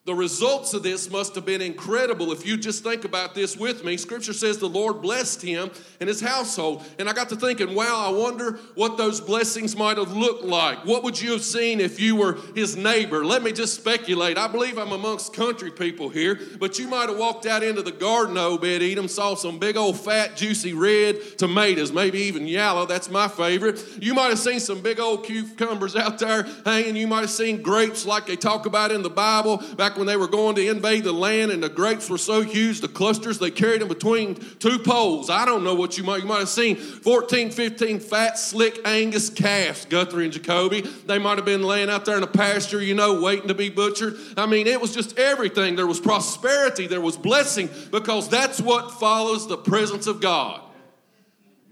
The 0.08 0.16
results 0.16 0.74
of 0.74 0.84
this 0.84 1.12
must 1.12 1.36
have 1.36 1.44
been 1.44 1.62
incredible 1.62 2.32
if 2.32 2.46
you 2.48 2.56
just 2.56 2.82
think 2.82 3.04
about 3.04 3.36
this 3.36 3.58
with 3.58 3.84
me. 3.84 3.98
Scripture 3.98 4.32
says 4.32 4.58
the 4.58 4.66
Lord 4.66 5.02
blessed 5.02 5.42
him 5.42 5.70
and 6.00 6.08
his 6.08 6.22
household. 6.22 6.86
And 6.98 7.10
I 7.10 7.14
got 7.14 7.28
to 7.28 7.36
thinking, 7.36 7.76
wow, 7.76 8.06
I 8.08 8.18
wonder 8.18 8.54
what 8.76 8.96
those 8.96 9.20
blessings 9.20 9.76
might 9.76 9.98
have 9.98 10.16
looked 10.16 10.46
like. 10.46 10.86
What 10.86 11.04
would 11.04 11.22
you 11.22 11.34
have 11.34 11.44
seen 11.44 11.82
if 11.82 12.00
you 12.00 12.16
were 12.16 12.38
his 12.56 12.78
neighbor? 12.78 13.26
Let 13.26 13.44
me 13.44 13.52
just 13.52 13.76
speculate. 13.76 14.38
I 14.38 14.48
believe 14.48 14.78
I'm 14.78 14.94
amongst 14.94 15.34
country 15.34 15.72
people 15.72 16.08
here, 16.08 16.40
but 16.58 16.80
you 16.80 16.88
might 16.88 17.10
have 17.10 17.18
walked 17.18 17.46
out 17.46 17.62
into 17.62 17.82
the 17.82 17.92
garden, 17.92 18.38
oh, 18.38 18.56
of 18.56 18.64
Obed 18.64 18.82
Edom, 18.82 19.10
saw 19.10 19.36
some 19.36 19.60
big 19.60 19.76
old 19.76 20.00
fat, 20.00 20.38
juicy 20.38 20.72
red 20.72 21.38
tomatoes, 21.38 21.92
maybe 21.92 22.20
even 22.20 22.48
yellow. 22.48 22.86
That's 22.86 23.10
my 23.10 23.28
favorite. 23.28 23.84
You 24.02 24.14
might 24.14 24.30
have 24.30 24.40
seen 24.40 24.62
some 24.62 24.80
big 24.80 25.02
old 25.02 25.26
cucumbers 25.26 25.98
out 25.98 26.18
there 26.18 26.44
hanging. 26.64 26.96
You 26.96 27.08
might 27.08 27.22
have 27.22 27.30
seen 27.30 27.62
grapes 27.62 28.06
like 28.06 28.26
they 28.26 28.38
talk 28.38 28.66
about 28.66 28.94
in 28.94 29.02
the 29.02 29.10
Bible 29.10 29.58
back 29.76 29.97
when 29.98 30.08
they 30.08 30.18
were 30.18 30.28
going 30.28 30.56
to 30.56 30.70
invade 30.70 31.04
the 31.04 31.12
land 31.12 31.52
and 31.52 31.62
the 31.62 31.70
grapes 31.70 32.10
were 32.10 32.18
so 32.18 32.42
huge, 32.42 32.82
the 32.82 32.88
clusters, 32.88 33.40
they 33.40 33.52
carried 33.52 33.82
them 33.82 33.88
between 33.88 34.36
two 34.60 34.80
poles. 34.80 35.30
I 35.30 35.46
don't 35.46 35.64
know 35.64 35.76
what 35.76 35.98
you 35.98 36.04
might, 36.04 36.22
you 36.22 36.28
might 36.28 36.40
have 36.40 36.50
seen 36.50 36.76
14, 36.76 37.52
15 37.52 38.00
fat, 38.00 38.38
slick 38.38 38.80
Angus 38.86 39.30
calves, 39.30 39.86
Guthrie 39.86 40.26
and 40.26 40.34
Jacoby. 40.34 40.82
They 40.82 41.20
might 41.20 41.38
have 41.38 41.46
been 41.46 41.64
laying 41.64 41.90
out 41.90 42.06
there 42.06 42.18
in 42.18 42.24
a 42.24 42.28
pasture, 42.28 42.82
you 42.82 42.94
know, 42.94 43.22
waiting 43.22 43.48
to 43.48 43.56
be 43.56 43.70
butchered. 43.70 44.18
I 44.38 44.46
mean, 44.46 44.68
it 44.68 44.80
was 44.80 44.94
just 44.94 45.18
everything. 45.18 45.76
There 45.76 45.88
was 45.88 46.00
prosperity, 46.00 46.88
there 46.88 47.02
was 47.02 47.18
blessing, 47.18 47.70
because 47.92 48.30
that's 48.30 48.62
what 48.62 48.92
follows 49.00 49.48
the 49.48 49.58
presence 49.58 50.08
of 50.08 50.22
God. 50.22 50.62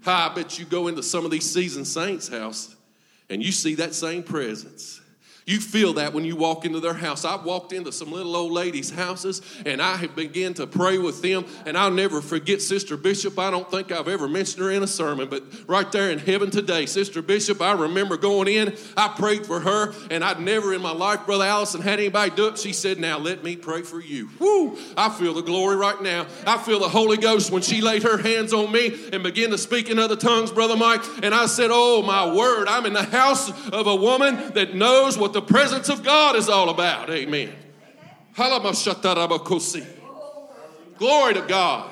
I 0.05 0.29
bet 0.33 0.59
you 0.59 0.65
go 0.65 0.87
into 0.87 1.01
some 1.01 1.25
of 1.25 1.31
these 1.31 1.51
seasoned 1.51 1.87
saints' 1.87 2.27
house 2.27 2.75
and 3.29 3.43
you 3.43 3.51
see 3.51 3.75
that 3.75 3.95
same 3.95 4.23
presence. 4.23 5.01
You 5.45 5.59
feel 5.59 5.93
that 5.93 6.13
when 6.13 6.25
you 6.25 6.35
walk 6.35 6.65
into 6.65 6.79
their 6.79 6.95
house. 6.95 7.23
I've 7.23 7.43
walked 7.43 7.71
into 7.71 7.91
some 7.91 8.11
little 8.11 8.35
old 8.35 8.51
ladies' 8.51 8.89
houses 8.89 9.43
and 9.63 9.79
I 9.79 9.95
have 9.97 10.15
begun 10.15 10.55
to 10.55 10.65
pray 10.65 10.97
with 10.97 11.21
them. 11.21 11.45
And 11.67 11.77
I'll 11.77 11.91
never 11.91 12.19
forget 12.19 12.63
Sister 12.63 12.97
Bishop. 12.97 13.37
I 13.37 13.51
don't 13.51 13.69
think 13.69 13.91
I've 13.91 14.07
ever 14.07 14.27
mentioned 14.27 14.63
her 14.63 14.71
in 14.71 14.81
a 14.81 14.87
sermon, 14.87 15.29
but 15.29 15.43
right 15.67 15.91
there 15.91 16.09
in 16.09 16.17
heaven 16.17 16.49
today, 16.49 16.87
Sister 16.87 17.21
Bishop, 17.21 17.61
I 17.61 17.73
remember 17.73 18.17
going 18.17 18.47
in. 18.47 18.75
I 18.97 19.09
prayed 19.09 19.45
for 19.45 19.59
her, 19.59 19.93
and 20.09 20.23
I'd 20.23 20.39
never 20.39 20.73
in 20.73 20.81
my 20.81 20.91
life, 20.91 21.27
Brother 21.27 21.45
Allison, 21.45 21.81
had 21.81 21.99
anybody 21.99 22.31
do 22.35 22.47
it. 22.47 22.57
She 22.57 22.73
said, 22.73 22.97
Now 22.99 23.19
let 23.19 23.43
me 23.43 23.55
pray 23.55 23.83
for 23.83 24.01
you. 24.01 24.29
Woo! 24.39 24.77
I 24.97 25.09
feel 25.09 25.35
the 25.35 25.43
glory 25.43 25.75
right 25.75 26.01
now. 26.01 26.25
I 26.47 26.57
feel 26.57 26.79
the 26.79 26.89
Holy 26.89 27.17
Ghost 27.17 27.51
when 27.51 27.61
she 27.61 27.81
laid 27.81 28.01
her 28.01 28.17
hands 28.17 28.51
on 28.51 28.71
me 28.71 29.09
and 29.13 29.21
began 29.21 29.51
to 29.51 29.59
speak 29.59 29.91
in 29.91 29.99
other 29.99 30.15
tongues, 30.15 30.51
Brother 30.51 30.75
Mike. 30.75 31.03
And 31.21 31.35
I 31.35 31.45
said, 31.45 31.69
Oh, 31.71 32.01
my 32.01 32.33
word, 32.33 32.67
I'm 32.67 32.87
in 32.87 32.93
the 32.93 33.03
house 33.03 33.51
of 33.69 33.85
a 33.85 33.95
woman 33.95 34.53
that 34.53 34.73
knows 34.73 35.19
what 35.19 35.34
the 35.35 35.41
presence 35.41 35.89
of 35.89 36.01
God 36.01 36.37
is 36.37 36.47
all 36.47 36.69
about. 36.69 37.09
Amen. 37.09 37.53
Glory 40.97 41.33
to 41.33 41.41
God. 41.41 41.91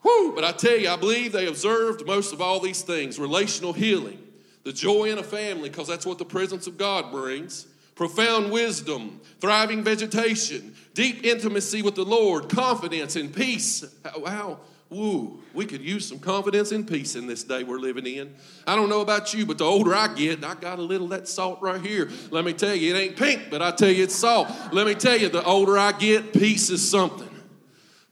Whew, 0.00 0.32
but 0.34 0.44
I 0.44 0.52
tell 0.52 0.78
you, 0.78 0.88
I 0.88 0.96
believe 0.96 1.32
they 1.32 1.46
observed 1.46 2.06
most 2.06 2.32
of 2.32 2.40
all 2.40 2.58
these 2.58 2.80
things 2.80 3.18
relational 3.18 3.74
healing, 3.74 4.18
the 4.64 4.72
joy 4.72 5.10
in 5.10 5.18
a 5.18 5.22
family, 5.22 5.68
because 5.68 5.86
that's 5.86 6.06
what 6.06 6.16
the 6.16 6.24
presence 6.24 6.66
of 6.66 6.78
God 6.78 7.12
brings, 7.12 7.66
profound 7.94 8.50
wisdom, 8.50 9.20
thriving 9.40 9.84
vegetation, 9.84 10.74
deep 10.94 11.22
intimacy 11.22 11.82
with 11.82 11.96
the 11.96 12.04
Lord, 12.04 12.48
confidence 12.48 13.14
and 13.14 13.30
peace. 13.30 13.84
Wow, 14.16 14.60
Woo, 14.90 15.40
we 15.54 15.66
could 15.66 15.82
use 15.82 16.08
some 16.08 16.18
confidence 16.18 16.72
and 16.72 16.86
peace 16.86 17.14
in 17.14 17.28
this 17.28 17.44
day 17.44 17.62
we're 17.62 17.78
living 17.78 18.06
in. 18.06 18.34
I 18.66 18.74
don't 18.74 18.88
know 18.88 19.02
about 19.02 19.32
you, 19.32 19.46
but 19.46 19.56
the 19.58 19.64
older 19.64 19.94
I 19.94 20.12
get, 20.12 20.44
I 20.44 20.56
got 20.56 20.80
a 20.80 20.82
little 20.82 21.06
that 21.08 21.28
salt 21.28 21.62
right 21.62 21.80
here. 21.80 22.10
Let 22.32 22.44
me 22.44 22.52
tell 22.52 22.74
you, 22.74 22.92
it 22.92 22.98
ain't 22.98 23.16
pink, 23.16 23.50
but 23.50 23.62
I 23.62 23.70
tell 23.70 23.88
you 23.88 24.02
it's 24.02 24.16
salt. 24.16 24.48
Let 24.72 24.88
me 24.88 24.94
tell 24.94 25.16
you, 25.16 25.28
the 25.28 25.44
older 25.44 25.78
I 25.78 25.92
get, 25.92 26.32
peace 26.32 26.70
is 26.70 26.88
something. 26.88 27.28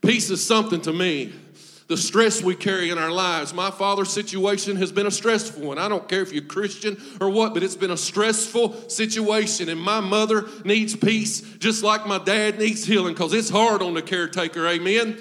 Peace 0.01 0.29
is 0.29 0.45
something 0.45 0.79
to 0.81 0.93
me. 0.93 1.33
The 1.87 1.97
stress 1.97 2.41
we 2.41 2.55
carry 2.55 2.91
in 2.91 2.97
our 2.97 3.11
lives. 3.11 3.53
My 3.53 3.71
father's 3.71 4.13
situation 4.13 4.77
has 4.77 4.93
been 4.93 5.07
a 5.07 5.11
stressful 5.11 5.61
one. 5.61 5.79
I 5.79 5.89
don't 5.89 6.07
care 6.07 6.21
if 6.21 6.31
you're 6.31 6.43
Christian 6.43 7.01
or 7.19 7.29
what, 7.29 7.53
but 7.53 7.61
it's 7.61 7.75
been 7.75 7.91
a 7.91 7.97
stressful 7.97 8.89
situation. 8.89 9.67
And 9.67 9.81
my 9.81 9.99
mother 9.99 10.45
needs 10.63 10.95
peace 10.95 11.41
just 11.57 11.83
like 11.83 12.05
my 12.05 12.19
dad 12.19 12.57
needs 12.57 12.85
healing 12.85 13.15
because 13.15 13.33
it's 13.33 13.49
hard 13.49 13.81
on 13.81 13.95
the 13.95 14.01
caretaker. 14.01 14.65
Amen 14.65 15.17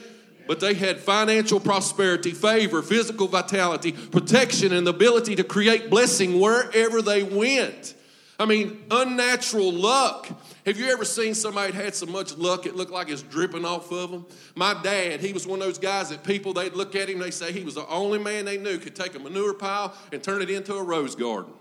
but 0.48 0.60
they 0.60 0.72
had 0.72 0.98
financial 0.98 1.60
prosperity, 1.60 2.30
favor, 2.32 2.80
physical 2.80 3.28
vitality, 3.28 3.92
protection, 3.92 4.72
and 4.72 4.86
the 4.86 4.90
ability 4.90 5.36
to 5.36 5.44
create 5.44 5.90
blessing 5.90 6.40
wherever 6.40 7.02
they 7.02 7.22
went. 7.22 7.94
I 8.40 8.46
mean, 8.46 8.84
unnatural 8.90 9.72
luck. 9.72 10.26
Have 10.64 10.78
you 10.78 10.86
ever 10.86 11.04
seen 11.04 11.34
somebody 11.34 11.72
had 11.74 11.94
so 11.94 12.06
much 12.06 12.36
luck 12.38 12.64
it 12.64 12.74
looked 12.74 12.92
like 12.92 13.10
it's 13.10 13.20
dripping 13.20 13.66
off 13.66 13.92
of 13.92 14.10
them? 14.10 14.24
My 14.54 14.80
dad, 14.82 15.20
he 15.20 15.34
was 15.34 15.46
one 15.46 15.60
of 15.60 15.66
those 15.66 15.78
guys 15.78 16.08
that 16.08 16.24
people, 16.24 16.54
they'd 16.54 16.72
look 16.72 16.96
at 16.96 17.10
him, 17.10 17.18
they 17.18 17.30
say 17.30 17.52
he 17.52 17.64
was 17.64 17.74
the 17.74 17.86
only 17.86 18.18
man 18.18 18.46
they 18.46 18.56
knew 18.56 18.78
could 18.78 18.96
take 18.96 19.14
a 19.16 19.18
manure 19.18 19.52
pile 19.52 19.94
and 20.12 20.22
turn 20.22 20.40
it 20.40 20.48
into 20.48 20.74
a 20.74 20.82
rose 20.82 21.14
garden. 21.14 21.52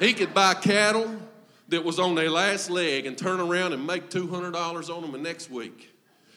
he 0.00 0.14
could 0.14 0.32
buy 0.32 0.54
cattle 0.54 1.14
that 1.68 1.84
was 1.84 1.98
on 1.98 2.14
their 2.14 2.30
last 2.30 2.70
leg 2.70 3.04
and 3.04 3.18
turn 3.18 3.38
around 3.38 3.74
and 3.74 3.86
make 3.86 4.08
$200 4.08 4.54
on 4.94 5.02
them 5.02 5.12
the 5.12 5.18
next 5.18 5.50
week. 5.50 5.93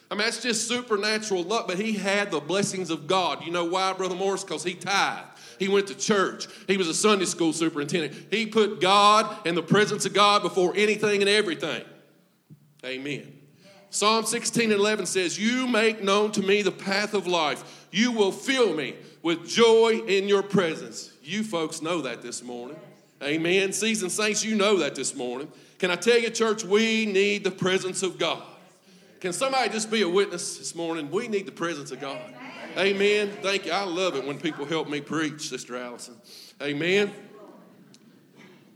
I 0.09 0.15
mean, 0.15 0.23
that's 0.23 0.41
just 0.41 0.67
supernatural 0.67 1.43
luck, 1.43 1.67
but 1.67 1.77
he 1.77 1.93
had 1.93 2.31
the 2.31 2.39
blessings 2.39 2.89
of 2.89 3.07
God. 3.07 3.43
You 3.43 3.51
know 3.51 3.65
why, 3.65 3.91
Brother 3.93 4.15
Morris? 4.15 4.43
Because 4.43 4.63
he 4.63 4.73
tithed. 4.73 5.27
He 5.59 5.67
went 5.67 5.87
to 5.87 5.95
church. 5.95 6.47
He 6.67 6.77
was 6.77 6.87
a 6.87 6.93
Sunday 6.93 7.25
school 7.25 7.51
superintendent. 7.51 8.15
He 8.31 8.45
put 8.45 8.79
God 8.79 9.35
and 9.45 9.57
the 9.57 9.63
presence 9.63 10.05
of 10.05 10.13
God 10.13 10.43
before 10.43 10.73
anything 10.75 11.21
and 11.21 11.29
everything. 11.29 11.83
Amen. 12.85 13.33
Psalm 13.89 14.25
16 14.25 14.71
and 14.71 14.79
11 14.79 15.07
says, 15.07 15.39
You 15.39 15.67
make 15.67 16.03
known 16.03 16.31
to 16.33 16.41
me 16.41 16.61
the 16.61 16.71
path 16.71 17.13
of 17.13 17.27
life. 17.27 17.87
You 17.91 18.11
will 18.11 18.31
fill 18.31 18.73
me 18.73 18.95
with 19.23 19.47
joy 19.47 20.01
in 20.07 20.29
your 20.29 20.43
presence. 20.43 21.11
You 21.23 21.43
folks 21.43 21.81
know 21.81 22.01
that 22.01 22.21
this 22.21 22.43
morning. 22.43 22.77
Amen. 23.23 23.73
Seasoned 23.73 24.11
saints, 24.11 24.45
you 24.45 24.55
know 24.55 24.77
that 24.77 24.95
this 24.95 25.15
morning. 25.15 25.51
Can 25.79 25.91
I 25.91 25.95
tell 25.95 26.17
you, 26.17 26.29
church, 26.29 26.63
we 26.63 27.05
need 27.05 27.43
the 27.43 27.51
presence 27.51 28.03
of 28.03 28.17
God. 28.17 28.43
Can 29.19 29.33
somebody 29.33 29.69
just 29.69 29.89
be 29.89 30.01
a 30.03 30.09
witness 30.09 30.57
this 30.57 30.75
morning? 30.75 31.09
We 31.09 31.27
need 31.27 31.45
the 31.45 31.51
presence 31.51 31.91
of 31.91 31.99
God. 31.99 32.33
Amen. 32.77 33.31
Thank 33.41 33.65
you. 33.65 33.71
I 33.71 33.83
love 33.83 34.15
it 34.15 34.25
when 34.25 34.39
people 34.39 34.65
help 34.65 34.87
me 34.87 35.01
preach, 35.01 35.49
Sister 35.49 35.75
Allison. 35.75 36.15
Amen. 36.61 37.11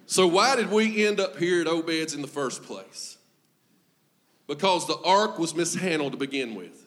So, 0.08 0.28
why 0.28 0.56
did 0.56 0.72
we 0.72 1.06
end 1.06 1.20
up 1.20 1.38
here 1.38 1.62
at 1.62 1.68
Obed's 1.68 2.14
in 2.16 2.22
the 2.22 2.28
first 2.28 2.64
place? 2.64 3.18
Because 4.48 4.88
the 4.88 4.98
ark 5.06 5.38
was 5.38 5.56
mishandled 5.56 6.14
to 6.14 6.18
begin 6.18 6.56
with. 6.56 6.86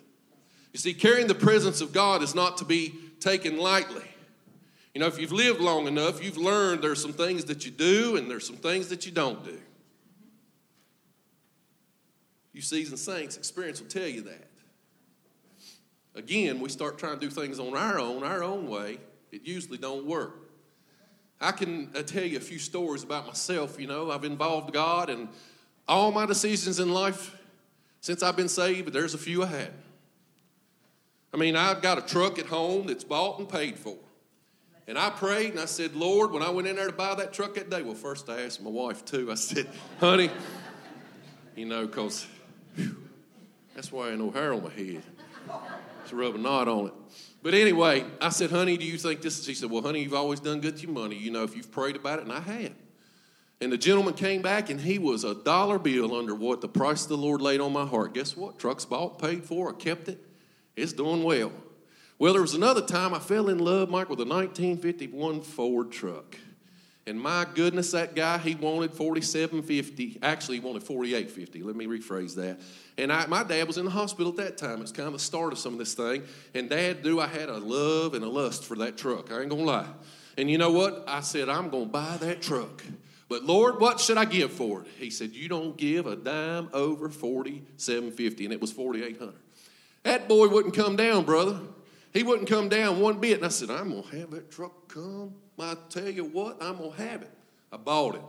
You 0.73 0.79
see, 0.79 0.93
carrying 0.93 1.29
the 1.29 1.35
presence 1.35 1.81
of 1.81 1.93
God 1.93 2.23
is 2.23 2.35
not 2.35 2.59
to 2.59 2.65
be 2.65 2.95
taken 3.21 3.57
lightly. 3.57 4.05
You 4.93 5.01
know, 5.01 5.07
if 5.07 5.19
you've 5.19 5.33
lived 5.33 5.61
long 5.61 5.87
enough, 5.87 6.23
you've 6.23 6.37
learned 6.37 6.83
there's 6.83 7.01
some 7.01 7.13
things 7.13 7.45
that 7.47 7.65
you 7.65 7.71
do 7.71 8.17
and 8.17 8.31
there's 8.31 8.47
some 8.47 8.57
things 8.57 8.89
that 8.89 9.07
you 9.07 9.13
don't 9.13 9.45
do. 9.45 9.59
You 12.55 12.63
seasoned 12.63 13.01
saints, 13.01 13.37
experience 13.37 13.83
will 13.83 13.89
tell 13.89 14.07
you 14.07 14.23
that. 14.23 14.49
Again, 16.15 16.61
we 16.61 16.69
start 16.69 16.97
trying 16.97 17.19
to 17.19 17.21
do 17.21 17.29
things 17.29 17.59
on 17.59 17.77
our 17.77 17.99
own, 17.99 18.23
our 18.23 18.45
own 18.45 18.69
way. 18.69 18.99
It 19.33 19.43
usually 19.45 19.77
don't 19.77 20.07
work. 20.07 20.53
I 21.41 21.51
can 21.51 21.91
uh, 21.97 22.03
tell 22.03 22.23
you 22.23 22.37
a 22.37 22.41
few 22.41 22.61
stories 22.61 23.03
about 23.03 23.27
myself. 23.27 23.79
You 23.81 23.89
know, 23.89 24.13
I've 24.13 24.25
involved 24.25 24.73
God 24.73 25.11
in 25.11 25.29
all 25.89 26.13
my 26.13 26.25
decisions 26.25 26.79
in 26.79 26.93
life 26.93 27.37
since 28.01 28.23
I've 28.23 28.37
been 28.37 28.49
saved, 28.49 28.85
but 28.85 28.95
there's 28.95 29.15
a 29.15 29.19
few 29.19 29.43
I 29.43 29.47
had. 29.47 29.73
I 31.33 31.37
mean, 31.37 31.57
I've 31.57 31.83
got 31.83 31.99
a 31.99 32.03
truck 32.03 32.39
at 32.39 32.47
home 32.47 32.87
that's 32.87 33.03
bought 33.03 33.41
and 33.41 33.49
paid 33.49 33.77
for. 33.77 33.97
And 34.87 34.97
I 34.97 35.11
prayed 35.11 35.51
and 35.51 35.59
I 35.59 35.65
said, 35.65 35.97
Lord, 35.97 36.31
when 36.31 36.43
I 36.43 36.51
went 36.51 36.69
in 36.69 36.77
there 36.77 36.87
to 36.87 36.93
buy 36.93 37.17
that 37.17 37.33
truck 37.33 37.55
that 37.55 37.71
day, 37.71 37.83
well, 37.83 37.95
first 37.95 38.29
I 38.29 38.43
asked 38.43 38.63
my 38.63 38.71
wife 38.71 39.05
too. 39.05 39.33
I 39.33 39.35
said, 39.35 39.67
honey, 39.99 40.31
you 41.57 41.65
know, 41.65 41.87
because 41.87 42.27
that's 43.75 43.91
why 43.91 44.09
I 44.09 44.11
ain't 44.11 44.19
no 44.19 44.31
hair 44.31 44.53
on 44.53 44.63
my 44.63 44.71
head. 44.71 45.03
A 46.11 46.17
rub 46.17 46.35
a 46.35 46.39
knot 46.39 46.69
on 46.69 46.87
it. 46.87 46.93
But 47.43 47.55
anyway, 47.55 48.05
I 48.21 48.29
said, 48.29 48.51
honey, 48.51 48.77
do 48.77 48.85
you 48.85 48.97
think 48.97 49.21
this 49.21 49.39
is? 49.39 49.45
She 49.45 49.55
said, 49.55 49.71
well, 49.71 49.83
honey, 49.83 50.03
you've 50.03 50.15
always 50.15 50.41
done 50.41 50.61
good 50.61 50.77
to 50.77 50.83
your 50.83 50.93
money, 50.93 51.17
you 51.17 51.31
know, 51.31 51.43
if 51.43 51.57
you've 51.57 51.71
prayed 51.71 51.97
about 51.97 52.21
it, 52.21 52.25
and 52.25 52.33
I 52.33 52.41
had. 52.41 52.73
And 53.61 53.73
the 53.73 53.79
gentleman 53.79 54.15
came 54.15 54.43
back, 54.43 54.71
and 54.71 54.81
he 54.81 54.99
was 54.99 55.25
a 55.25 55.35
dollar 55.35 55.79
bill 55.79 56.15
under 56.15 56.35
what 56.35 56.61
the 56.61 56.69
price 56.69 57.07
the 57.07 57.17
Lord 57.17 57.41
laid 57.41 57.61
on 57.61 57.73
my 57.73 57.85
heart. 57.85 58.15
Guess 58.15 58.37
what? 58.37 58.59
Truck's 58.59 58.85
bought, 58.85 59.19
paid 59.19 59.45
for, 59.45 59.71
I 59.71 59.73
kept 59.73 60.09
it. 60.09 60.25
It's 60.77 60.93
doing 60.93 61.23
well. 61.23 61.53
Well, 62.19 62.33
there 62.33 62.43
was 62.43 62.55
another 62.55 62.83
time 62.83 63.13
I 63.13 63.19
fell 63.19 63.49
in 63.49 63.59
love, 63.59 63.91
Mike, 63.91 64.09
with 64.09 64.21
a 64.21 64.25
1951 64.25 65.43
Ford 65.43 65.91
truck. 65.91 66.37
And 67.07 67.21
my 67.21 67.47
goodness, 67.55 67.91
that 67.91 68.15
guy, 68.15 68.39
he 68.39 68.55
wanted 68.55 68.95
4750. 68.95 70.21
Actually, 70.23 70.59
he 70.59 70.65
wanted 70.65 70.85
4850. 70.85 71.63
Let 71.63 71.77
me 71.77 71.87
rephrase 71.87 72.35
that. 72.37 72.61
And 72.97 73.13
I, 73.13 73.27
my 73.27 73.43
dad 73.43 73.67
was 73.67 73.77
in 73.77 73.85
the 73.85 73.91
hospital 73.91 74.31
at 74.31 74.37
that 74.39 74.57
time. 74.57 74.81
It's 74.81 74.93
kind 74.93 75.07
of 75.07 75.13
the 75.13 75.19
start 75.19 75.53
of 75.53 75.59
some 75.59 75.75
of 75.75 75.79
this 75.79 75.93
thing. 75.93 76.23
And 76.55 76.71
dad 76.71 77.05
knew 77.05 77.21
I 77.21 77.27
had 77.27 77.51
a 77.51 77.59
love 77.59 78.15
and 78.15 78.25
a 78.25 78.29
lust 78.29 78.65
for 78.65 78.75
that 78.77 78.97
truck. 78.97 79.31
I 79.31 79.41
ain't 79.41 79.51
going 79.51 79.67
to 79.67 79.71
lie. 79.71 79.89
And 80.39 80.51
you 80.51 80.57
know 80.57 80.71
what? 80.71 81.05
I 81.07 81.21
said, 81.21 81.51
I'm 81.51 81.69
going 81.69 81.87
to 81.87 81.91
buy 81.91 82.17
that 82.21 82.41
truck. 82.41 82.83
But 83.29 83.45
Lord, 83.45 83.81
what 83.81 84.01
should 84.01 84.17
I 84.17 84.25
give 84.25 84.53
for 84.53 84.83
it? 84.83 84.87
He 84.99 85.11
said, 85.11 85.33
You 85.33 85.49
don't 85.49 85.77
give 85.77 86.07
a 86.07 86.17
dime 86.17 86.69
over 86.73 87.09
4750. 87.09 88.45
And 88.45 88.53
it 88.53 88.61
was 88.61 88.73
4800 88.73 89.35
That 90.05 90.29
boy 90.29 90.49
wouldn't 90.49 90.75
come 90.75 90.97
down, 90.97 91.25
brother. 91.25 91.59
He 92.15 92.23
wouldn't 92.23 92.49
come 92.49 92.69
down 92.69 93.01
one 93.01 93.19
bit. 93.19 93.39
And 93.39 93.45
I 93.45 93.49
said, 93.49 93.71
I'm 93.71 93.91
going 93.91 94.05
to 94.05 94.19
have 94.21 94.31
that 94.31 94.51
truck 94.51 94.89
come. 94.89 95.35
I 95.59 95.77
tell 95.91 96.09
you 96.09 96.25
what, 96.25 96.63
I'm 96.63 96.79
going 96.79 96.93
to 96.93 97.03
have 97.03 97.23
it. 97.23 97.31
I 97.73 97.77
bought 97.77 98.15
it. 98.15 98.23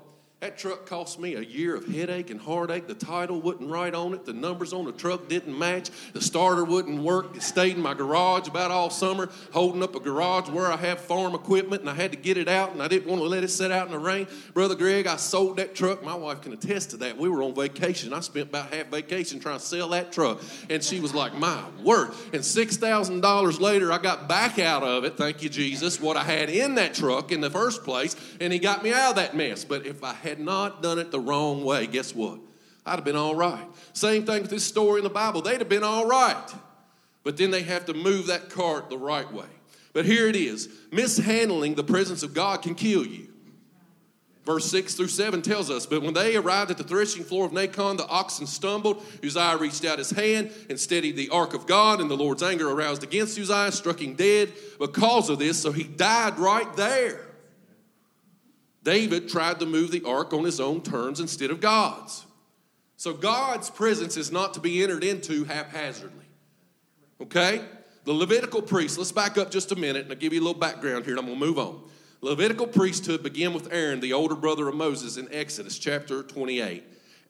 That 0.46 0.60
truck 0.60 0.86
cost 0.86 1.20
me 1.20 1.34
a 1.34 1.42
year 1.42 1.76
of 1.76 1.88
headache 1.88 2.30
and 2.30 2.40
heartache. 2.40 2.86
The 2.86 2.94
title 2.94 3.42
wasn't 3.42 3.72
right 3.72 3.96
on 3.96 4.14
it. 4.14 4.26
The 4.26 4.34
numbers 4.34 4.74
on 4.74 4.86
the 4.86 4.92
truck 4.92 5.28
didn't 5.28 5.58
match. 5.58 5.90
The 6.14 6.22
starter 6.22 6.64
wouldn't 6.64 7.02
work. 7.02 7.36
It 7.36 7.42
stayed 7.42 7.78
in 7.78 7.82
my 7.82 7.96
garage 7.96 8.48
about 8.48 8.70
all 8.70 8.92
summer, 8.92 9.28
holding 9.54 9.82
up 9.82 9.96
a 9.96 10.00
garage 10.00 10.48
where 10.48 10.72
I 10.72 10.76
have 10.76 11.02
farm 11.02 11.34
equipment, 11.34 11.82
and 11.82 11.90
I 11.90 11.96
had 11.96 12.12
to 12.12 12.18
get 12.18 12.38
it 12.38 12.48
out, 12.48 12.74
and 12.74 12.84
I 12.84 12.88
didn't 12.88 13.10
want 13.10 13.24
to 13.24 13.28
let 13.28 13.44
it 13.44 13.48
sit 13.48 13.72
out 13.72 13.88
in 13.88 13.92
the 13.92 13.98
rain. 13.98 14.28
Brother 14.54 14.76
Greg, 14.76 15.08
I 15.08 15.16
sold 15.16 15.58
that 15.58 15.74
truck. 15.74 16.04
My 16.04 16.14
wife 16.14 16.42
can 16.42 16.54
attest 16.54 16.92
to 16.92 16.98
that. 16.98 17.18
We 17.18 17.28
were 17.28 17.42
on 17.42 17.56
vacation. 17.56 18.14
I 18.14 18.20
spent 18.20 18.50
about 18.50 18.72
half 18.72 18.86
vacation 18.92 19.40
trying 19.40 19.58
to 19.58 19.66
sell 19.66 19.90
that 19.90 20.12
truck, 20.12 20.44
and 20.70 20.84
she 20.84 21.00
was 21.00 21.16
like, 21.16 21.34
"My 21.34 21.64
word!" 21.82 22.12
And 22.34 22.46
six 22.46 22.78
thousand 22.78 23.22
dollars 23.22 23.60
later, 23.60 23.92
I 23.92 23.98
got 23.98 24.30
back 24.30 24.60
out 24.60 24.84
of 24.84 25.06
it. 25.06 25.18
Thank 25.18 25.42
you, 25.42 25.50
Jesus. 25.50 26.00
What 26.00 26.18
I 26.18 26.24
had 26.24 26.52
in 26.52 26.76
that 26.76 26.94
truck 26.94 27.32
in 27.32 27.42
the 27.42 27.50
first 27.50 27.84
place, 27.84 28.16
and 28.40 28.54
He 28.54 28.60
got 28.60 28.84
me 28.84 28.94
out 28.94 29.10
of 29.10 29.16
that 29.16 29.36
mess. 29.36 29.66
But 29.66 29.88
if 29.88 30.04
I 30.04 30.14
had 30.14 30.35
not 30.40 30.82
done 30.82 31.00
it 31.00 31.12
the 31.12 31.20
wrong 31.20 31.64
way, 31.64 31.88
guess 31.88 32.14
what? 32.14 32.40
I'd 32.86 32.96
have 32.96 33.04
been 33.04 33.16
all 33.16 33.36
right. 33.36 33.66
Same 33.94 34.26
thing 34.26 34.42
with 34.44 34.52
this 34.52 34.64
story 34.64 35.00
in 35.00 35.04
the 35.04 35.10
Bible. 35.10 35.42
They'd 35.42 35.60
have 35.60 35.70
been 35.70 35.84
all 35.84 36.06
right. 36.06 36.54
But 37.24 37.38
then 37.38 37.50
they 37.50 37.64
have 37.64 37.86
to 37.86 37.94
move 37.94 38.28
that 38.28 38.50
cart 38.50 38.90
the 38.90 38.98
right 38.98 39.32
way. 39.34 39.48
But 39.94 40.06
here 40.06 40.28
it 40.28 40.36
is 40.36 40.70
mishandling 40.92 41.76
the 41.76 41.84
presence 41.84 42.22
of 42.22 42.34
God 42.34 42.62
can 42.62 42.76
kill 42.76 43.06
you. 43.06 43.30
Verse 44.46 44.70
6 44.70 44.94
through 44.94 45.08
7 45.08 45.42
tells 45.42 45.72
us, 45.72 45.88
But 45.88 46.04
when 46.04 46.14
they 46.14 46.36
arrived 46.36 46.70
at 46.70 46.78
the 46.78 46.84
threshing 46.84 47.24
floor 47.24 47.46
of 47.46 47.52
Nacon, 47.52 47.98
the 47.98 48.06
oxen 48.06 48.46
stumbled. 48.46 49.04
Uzziah 49.24 49.58
reached 49.58 49.84
out 49.86 49.98
his 49.98 50.12
hand 50.12 50.52
and 50.70 50.80
steadied 50.80 51.16
the 51.16 51.30
ark 51.30 51.56
of 51.56 51.66
God, 51.66 52.00
and 52.00 52.12
the 52.12 52.18
Lord's 52.18 52.44
anger 52.44 52.70
aroused 52.70 53.04
against 53.04 53.40
Uzziah, 53.40 53.72
struck 53.72 54.00
him 54.00 54.14
dead 54.14 54.54
because 54.78 55.32
of 55.32 55.40
this, 55.40 55.60
so 55.60 55.72
he 55.72 55.84
died 55.84 56.38
right 56.38 56.72
there. 56.76 57.25
David 58.86 59.28
tried 59.28 59.60
to 59.60 59.66
move 59.66 59.90
the 59.90 60.04
ark 60.06 60.32
on 60.32 60.44
his 60.44 60.60
own 60.60 60.82
terms 60.82 61.20
instead 61.20 61.50
of 61.50 61.60
God's. 61.60 62.26
So 62.98 63.14
God's 63.14 63.70
presence 63.70 64.16
is 64.16 64.32
not 64.32 64.54
to 64.54 64.60
be 64.60 64.84
entered 64.84 65.04
into 65.04 65.44
haphazardly. 65.44 66.26
Okay? 67.20 67.62
The 68.04 68.14
Levitical 68.14 68.62
priest, 68.62 69.00
let's 69.00 69.12
back 69.12 69.40
up 69.40 69.50
just 69.50 69.72
a 69.72 69.76
minute 69.76 70.04
and 70.04 70.12
I'll 70.12 70.20
give 70.20 70.34
you 70.34 70.40
a 70.40 70.46
little 70.46 70.60
background 70.60 71.04
here 71.04 71.16
and 71.16 71.20
I'm 71.20 71.26
going 71.26 71.40
to 71.40 71.46
move 71.46 71.58
on. 71.58 71.82
Levitical 72.22 72.68
priesthood 72.68 73.24
began 73.24 73.54
with 73.54 73.74
Aaron, 73.74 74.00
the 74.00 74.14
older 74.14 74.36
brother 74.36 74.68
of 74.68 74.76
Moses, 74.76 75.18
in 75.18 75.28
Exodus 75.34 75.80
chapter 75.80 76.22
28. 76.22 76.84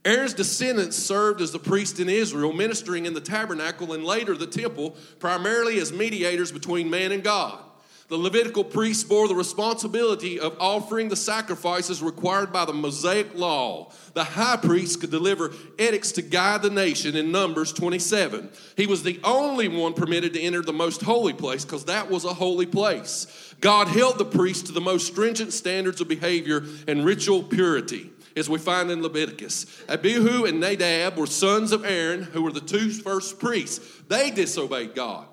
Aaron's 0.04 0.34
descendants 0.34 0.98
served 0.98 1.40
as 1.40 1.54
the 1.54 1.60
priest 1.60 2.02
in 2.02 2.10
Israel, 2.10 2.52
ministering 2.52 3.06
in 3.06 3.14
the 3.14 3.22
tabernacle 3.22 3.94
and 3.94 4.04
later 4.04 4.36
the 4.36 4.46
temple, 4.46 4.98
primarily 5.20 5.80
as 5.80 5.94
mediators 5.94 6.52
between 6.52 6.90
man 6.90 7.14
and 7.14 7.24
God. 7.24 7.60
The 8.08 8.18
Levitical 8.18 8.64
priests 8.64 9.04
bore 9.04 9.28
the 9.28 9.34
responsibility 9.34 10.40
of 10.40 10.56
offering 10.60 11.10
the 11.10 11.16
sacrifices 11.16 12.04
required 12.04 12.54
by 12.54 12.64
the 12.66 12.74
Mosaic 12.74 13.34
law. 13.34 13.92
The 14.14 14.24
high 14.24 14.58
priest 14.58 15.02
could 15.02 15.10
deliver 15.10 15.54
edicts 15.80 16.12
to 16.14 16.22
guide 16.22 16.62
the 16.62 16.70
nation 16.70 17.16
in 17.16 17.32
Numbers 17.32 17.74
27. 17.74 18.52
He 18.78 18.86
was 18.86 19.02
the 19.02 19.20
only 19.24 19.68
one 19.70 19.94
permitted 19.94 20.34
to 20.34 20.42
enter 20.42 20.62
the 20.62 20.72
most 20.72 21.02
holy 21.02 21.34
place 21.34 21.66
because 21.66 21.86
that 21.86 22.12
was 22.12 22.26
a 22.26 22.34
holy 22.34 22.68
place. 22.68 23.56
God 23.60 23.88
held 23.88 24.20
the 24.20 24.26
priest 24.26 24.68
to 24.68 24.72
the 24.72 24.82
most 24.82 25.08
stringent 25.08 25.52
standards 25.52 26.00
of 26.00 26.08
behavior 26.08 26.64
and 26.88 27.06
ritual 27.06 27.42
purity 27.42 28.12
as 28.36 28.48
we 28.48 28.60
find 28.60 28.92
in 28.92 29.02
Leviticus. 29.02 29.66
Abihu 29.90 30.46
and 30.46 30.60
Nadab 30.60 31.18
were 31.18 31.26
sons 31.26 31.72
of 31.72 31.84
Aaron, 31.84 32.22
who 32.22 32.44
were 32.44 32.52
the 32.52 32.60
two 32.60 32.92
first 32.92 33.40
priests. 33.40 33.80
They 34.10 34.30
disobeyed 34.30 34.94
God. 34.94 35.26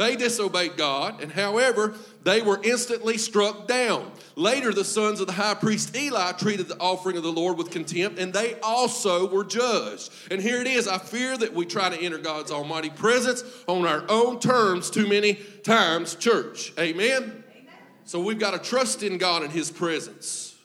They 0.00 0.16
disobeyed 0.16 0.78
God, 0.78 1.20
and 1.20 1.30
however, 1.30 1.92
they 2.22 2.40
were 2.40 2.58
instantly 2.64 3.18
struck 3.18 3.68
down. 3.68 4.10
Later, 4.34 4.72
the 4.72 4.82
sons 4.82 5.20
of 5.20 5.26
the 5.26 5.34
high 5.34 5.52
priest 5.52 5.94
Eli 5.94 6.32
treated 6.32 6.68
the 6.68 6.78
offering 6.78 7.18
of 7.18 7.22
the 7.22 7.30
Lord 7.30 7.58
with 7.58 7.70
contempt, 7.70 8.18
and 8.18 8.32
they 8.32 8.58
also 8.60 9.28
were 9.28 9.44
judged. 9.44 10.10
And 10.30 10.40
here 10.40 10.58
it 10.62 10.66
is 10.66 10.88
I 10.88 10.96
fear 10.96 11.36
that 11.36 11.52
we 11.52 11.66
try 11.66 11.90
to 11.90 12.00
enter 12.00 12.16
God's 12.16 12.50
almighty 12.50 12.88
presence 12.88 13.44
on 13.66 13.84
our 13.84 14.02
own 14.08 14.40
terms 14.40 14.88
too 14.88 15.06
many 15.06 15.34
times, 15.34 16.14
church. 16.14 16.72
Amen? 16.78 17.22
Amen. 17.22 17.44
So 18.04 18.22
we've 18.22 18.38
got 18.38 18.52
to 18.52 18.70
trust 18.70 19.02
in 19.02 19.18
God 19.18 19.42
and 19.42 19.52
His 19.52 19.70
presence. 19.70 20.56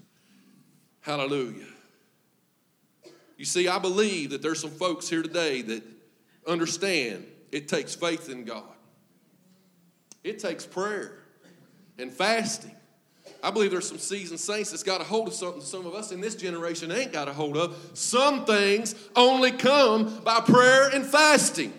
Hallelujah. 1.01 1.65
You 3.35 3.43
see, 3.43 3.67
I 3.67 3.79
believe 3.79 4.29
that 4.29 4.41
there's 4.41 4.61
some 4.61 4.71
folks 4.71 5.09
here 5.09 5.23
today 5.23 5.61
that 5.61 5.83
understand 6.47 7.25
it 7.51 7.67
takes 7.67 7.95
faith 7.95 8.29
in 8.29 8.45
God. 8.45 8.63
It 10.25 10.39
takes 10.39 10.65
prayer 10.65 11.19
and 11.99 12.11
fasting. 12.11 12.75
I 13.43 13.51
believe 13.51 13.69
there's 13.69 13.87
some 13.87 13.99
seasoned 13.99 14.39
saints 14.39 14.71
that's 14.71 14.81
got 14.81 14.99
a 14.99 15.03
hold 15.03 15.27
of 15.27 15.35
something 15.35 15.61
some 15.61 15.85
of 15.85 15.93
us 15.93 16.11
in 16.11 16.19
this 16.19 16.33
generation 16.33 16.91
ain't 16.91 17.13
got 17.13 17.27
a 17.27 17.33
hold 17.33 17.55
of. 17.57 17.77
Some 17.93 18.43
things 18.43 18.95
only 19.15 19.51
come 19.51 20.21
by 20.23 20.39
prayer 20.39 20.89
and 20.89 21.05
fasting. 21.05 21.71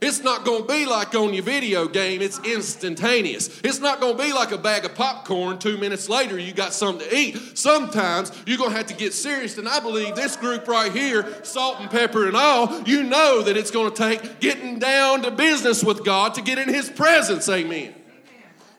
It's 0.00 0.22
not 0.22 0.46
going 0.46 0.62
to 0.62 0.68
be 0.68 0.86
like 0.86 1.14
on 1.14 1.34
your 1.34 1.42
video 1.42 1.86
game, 1.86 2.22
it's 2.22 2.38
instantaneous. 2.38 3.60
It's 3.62 3.80
not 3.80 4.00
going 4.00 4.16
to 4.16 4.22
be 4.22 4.32
like 4.32 4.50
a 4.50 4.56
bag 4.56 4.86
of 4.86 4.94
popcorn, 4.94 5.58
two 5.58 5.76
minutes 5.76 6.08
later, 6.08 6.38
you 6.38 6.54
got 6.54 6.72
something 6.72 7.06
to 7.06 7.14
eat. 7.14 7.58
Sometimes 7.58 8.32
you're 8.46 8.56
going 8.56 8.70
to 8.70 8.76
have 8.76 8.86
to 8.86 8.94
get 8.94 9.12
serious. 9.12 9.58
And 9.58 9.68
I 9.68 9.78
believe 9.80 10.14
this 10.14 10.36
group 10.36 10.66
right 10.68 10.90
here, 10.90 11.44
salt 11.44 11.80
and 11.80 11.90
pepper 11.90 12.26
and 12.26 12.36
all, 12.36 12.80
you 12.82 13.02
know 13.02 13.42
that 13.42 13.58
it's 13.58 13.70
going 13.70 13.92
to 13.92 13.96
take 13.96 14.40
getting 14.40 14.78
down 14.78 15.22
to 15.22 15.30
business 15.30 15.84
with 15.84 16.02
God 16.02 16.34
to 16.34 16.42
get 16.42 16.58
in 16.58 16.68
His 16.68 16.88
presence. 16.88 17.46
Amen. 17.48 17.94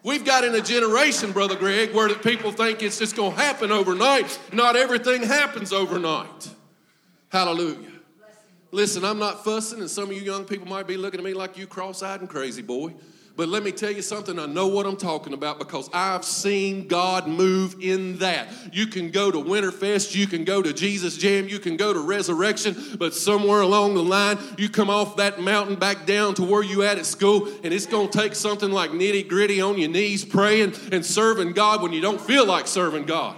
We've 0.03 0.25
got 0.25 0.43
in 0.43 0.55
a 0.55 0.61
generation, 0.61 1.31
Brother 1.31 1.55
Greg, 1.55 1.93
where 1.93 2.09
people 2.15 2.51
think 2.51 2.81
it's 2.81 2.97
just 2.97 3.15
going 3.15 3.35
to 3.35 3.39
happen 3.39 3.71
overnight. 3.71 4.39
Not 4.51 4.75
everything 4.75 5.21
happens 5.21 5.71
overnight. 5.71 6.49
Hallelujah. 7.29 7.90
Listen, 8.73 9.03
I'm 9.03 9.19
not 9.19 9.43
fussing, 9.43 9.81
and 9.81 9.89
some 9.89 10.05
of 10.05 10.13
you 10.13 10.21
young 10.21 10.45
people 10.45 10.65
might 10.65 10.87
be 10.87 10.95
looking 10.95 11.19
at 11.19 11.25
me 11.25 11.33
like 11.33 11.57
you 11.57 11.67
cross 11.67 12.01
eyed 12.01 12.21
and 12.21 12.29
crazy, 12.29 12.61
boy. 12.61 12.93
But 13.35 13.49
let 13.49 13.63
me 13.63 13.71
tell 13.71 13.91
you 13.91 14.01
something, 14.01 14.37
I 14.39 14.45
know 14.45 14.67
what 14.67 14.85
I'm 14.85 14.95
talking 14.95 15.33
about 15.33 15.57
because 15.57 15.89
I've 15.93 16.23
seen 16.23 16.87
God 16.87 17.27
move 17.27 17.75
in 17.81 18.17
that. 18.19 18.47
You 18.73 18.87
can 18.87 19.09
go 19.09 19.31
to 19.31 19.37
Winterfest, 19.37 20.15
you 20.15 20.27
can 20.27 20.45
go 20.45 20.61
to 20.61 20.73
Jesus 20.73 21.17
Jam, 21.17 21.47
you 21.47 21.59
can 21.59 21.75
go 21.75 21.93
to 21.93 21.99
Resurrection, 21.99 22.75
but 22.97 23.13
somewhere 23.13 23.61
along 23.61 23.95
the 23.95 24.03
line, 24.03 24.37
you 24.57 24.69
come 24.69 24.89
off 24.89 25.17
that 25.17 25.41
mountain 25.41 25.75
back 25.75 26.05
down 26.05 26.33
to 26.35 26.43
where 26.43 26.63
you 26.63 26.83
at 26.83 26.97
at 26.97 27.05
school, 27.05 27.47
and 27.63 27.73
it's 27.73 27.85
going 27.85 28.09
to 28.09 28.17
take 28.17 28.35
something 28.35 28.71
like 28.71 28.91
nitty 28.91 29.27
gritty 29.27 29.59
on 29.59 29.77
your 29.77 29.89
knees 29.89 30.23
praying 30.23 30.73
and 30.93 31.05
serving 31.05 31.53
God 31.53 31.81
when 31.81 31.91
you 31.91 32.01
don't 32.01 32.21
feel 32.21 32.45
like 32.45 32.67
serving 32.67 33.05
God. 33.05 33.35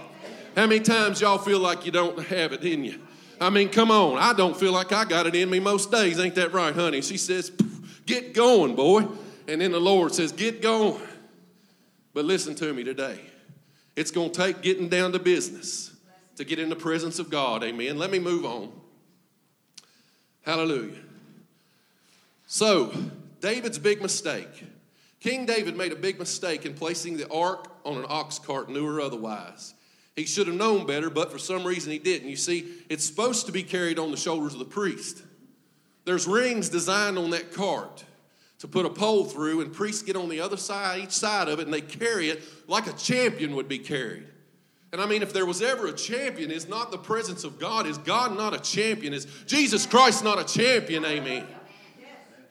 How 0.54 0.66
many 0.66 0.80
times 0.80 1.20
y'all 1.20 1.38
feel 1.38 1.58
like 1.58 1.86
you 1.86 1.92
don't 1.92 2.18
have 2.26 2.52
it 2.52 2.62
in 2.62 2.84
you? 2.84 3.00
I 3.40 3.50
mean, 3.50 3.68
come 3.68 3.90
on. 3.90 4.18
I 4.18 4.32
don't 4.32 4.56
feel 4.56 4.72
like 4.72 4.92
I 4.92 5.04
got 5.04 5.26
it 5.26 5.34
in 5.34 5.50
me 5.50 5.60
most 5.60 5.90
days. 5.90 6.18
Ain't 6.18 6.34
that 6.36 6.52
right, 6.52 6.74
honey? 6.74 7.02
She 7.02 7.16
says, 7.16 7.52
Get 8.06 8.34
going, 8.34 8.74
boy. 8.74 9.06
And 9.48 9.60
then 9.60 9.72
the 9.72 9.80
Lord 9.80 10.14
says, 10.14 10.32
Get 10.32 10.62
going. 10.62 11.00
But 12.12 12.24
listen 12.24 12.54
to 12.56 12.72
me 12.72 12.84
today. 12.84 13.20
It's 13.96 14.10
going 14.10 14.30
to 14.32 14.40
take 14.40 14.62
getting 14.62 14.88
down 14.88 15.12
to 15.12 15.18
business 15.18 15.92
to 16.36 16.44
get 16.44 16.58
in 16.58 16.68
the 16.68 16.76
presence 16.76 17.18
of 17.18 17.30
God. 17.30 17.62
Amen. 17.62 17.98
Let 17.98 18.10
me 18.10 18.18
move 18.18 18.44
on. 18.44 18.72
Hallelujah. 20.42 20.98
So, 22.46 22.92
David's 23.40 23.78
big 23.78 24.02
mistake. 24.02 24.64
King 25.20 25.46
David 25.46 25.76
made 25.76 25.92
a 25.92 25.96
big 25.96 26.18
mistake 26.18 26.66
in 26.66 26.74
placing 26.74 27.16
the 27.16 27.28
ark 27.32 27.68
on 27.84 27.96
an 27.96 28.04
ox 28.08 28.38
cart, 28.38 28.68
new 28.68 28.86
or 28.86 29.00
otherwise. 29.00 29.73
He 30.16 30.26
should 30.26 30.46
have 30.46 30.56
known 30.56 30.86
better, 30.86 31.10
but 31.10 31.32
for 31.32 31.38
some 31.38 31.64
reason 31.64 31.90
he 31.90 31.98
didn't. 31.98 32.28
You 32.28 32.36
see, 32.36 32.66
it's 32.88 33.04
supposed 33.04 33.46
to 33.46 33.52
be 33.52 33.62
carried 33.62 33.98
on 33.98 34.10
the 34.10 34.16
shoulders 34.16 34.52
of 34.52 34.60
the 34.60 34.64
priest. 34.64 35.22
There's 36.04 36.26
rings 36.26 36.68
designed 36.68 37.18
on 37.18 37.30
that 37.30 37.52
cart 37.52 38.04
to 38.58 38.68
put 38.68 38.86
a 38.86 38.90
pole 38.90 39.24
through, 39.24 39.60
and 39.60 39.72
priests 39.72 40.02
get 40.02 40.16
on 40.16 40.28
the 40.28 40.40
other 40.40 40.56
side, 40.56 41.02
each 41.02 41.10
side 41.10 41.48
of 41.48 41.58
it, 41.58 41.64
and 41.64 41.74
they 41.74 41.80
carry 41.80 42.28
it 42.28 42.42
like 42.68 42.86
a 42.86 42.92
champion 42.92 43.56
would 43.56 43.68
be 43.68 43.78
carried. 43.78 44.26
And 44.92 45.02
I 45.02 45.06
mean, 45.06 45.22
if 45.22 45.32
there 45.32 45.44
was 45.44 45.60
ever 45.60 45.88
a 45.88 45.92
champion, 45.92 46.52
is 46.52 46.68
not 46.68 46.92
the 46.92 46.98
presence 46.98 47.42
of 47.42 47.58
God. 47.58 47.84
Is 47.84 47.98
God 47.98 48.36
not 48.36 48.54
a 48.54 48.60
champion? 48.60 49.12
Is 49.12 49.26
Jesus 49.44 49.86
Christ 49.86 50.22
not 50.22 50.38
a 50.38 50.44
champion? 50.44 51.04
Amen. 51.04 51.44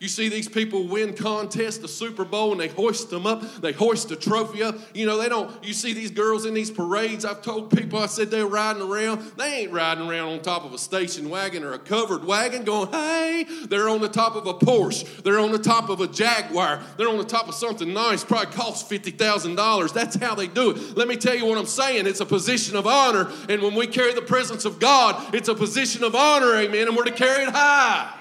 You 0.04 0.10
see 0.10 0.28
these 0.28 0.50
people 0.50 0.86
win 0.86 1.14
contests, 1.14 1.78
the 1.78 1.88
Super 1.88 2.26
Bowl, 2.26 2.52
and 2.52 2.60
they 2.60 2.68
hoist 2.68 3.10
them 3.10 3.26
up. 3.26 3.42
They 3.62 3.72
hoist 3.72 4.12
a 4.12 4.18
trophy 4.18 4.62
up. 4.62 4.76
You 4.94 5.06
know, 5.06 5.18
they 5.18 5.30
don't. 5.30 5.50
You 5.64 5.72
see 5.72 5.94
these 5.94 6.12
girls 6.12 6.46
in 6.46 6.54
these 6.54 6.70
parades. 6.70 7.24
I've 7.24 7.42
told 7.42 7.72
people, 7.72 8.00
I 8.00 8.08
said 8.08 8.30
they're 8.30 8.46
riding 8.46 8.82
around. 8.82 9.22
They 9.38 9.62
ain't 9.62 9.72
riding 9.72 10.06
around 10.06 10.34
on 10.34 10.42
top 10.42 10.66
of 10.66 10.74
a 10.74 10.78
station 10.78 11.30
wagon 11.30 11.64
or 11.64 11.72
a 11.72 11.80
covered 11.80 12.26
wagon 12.26 12.66
going, 12.66 12.92
hey. 12.92 13.46
They're 13.70 13.88
on 13.88 14.02
the 14.02 14.10
top 14.10 14.36
of 14.36 14.46
a 14.46 14.54
Porsche. 14.54 15.24
They're 15.24 15.40
on 15.40 15.54
the 15.54 15.58
top 15.58 15.88
of 15.88 16.02
a 16.02 16.08
Jaguar. 16.10 16.82
They're 16.98 17.08
on 17.08 17.18
the 17.18 17.24
top 17.24 17.48
of 17.48 17.56
something 17.56 17.94
nice, 17.94 18.26
probably 18.26 18.54
costs 18.54 18.92
$50,000. 18.92 19.94
That's 19.94 20.18
how 20.18 20.36
they 20.36 20.48
do 20.48 20.72
it. 20.72 20.98
Let 20.98 21.08
me 21.08 21.16
tell 21.16 21.36
you 21.36 21.46
what 21.46 21.58
I'm 21.58 21.66
saying. 21.66 22.08
It's 22.08 22.20
a 22.20 22.26
position 22.26 22.76
of 22.76 22.86
honor. 22.88 23.32
And 23.48 23.62
when 23.62 23.74
we 23.74 23.88
carry 23.88 24.14
the 24.14 24.22
presence 24.22 24.66
of 24.66 24.82
God, 24.82 25.34
it's 25.34 25.48
a 25.48 25.56
position 25.56 26.04
of 26.04 26.14
honor, 26.14 26.56
amen. 26.56 26.90
And 26.90 26.98
we're 26.98 27.06
to 27.06 27.12
carry 27.12 27.44
it 27.44 27.50
high. 27.54 28.20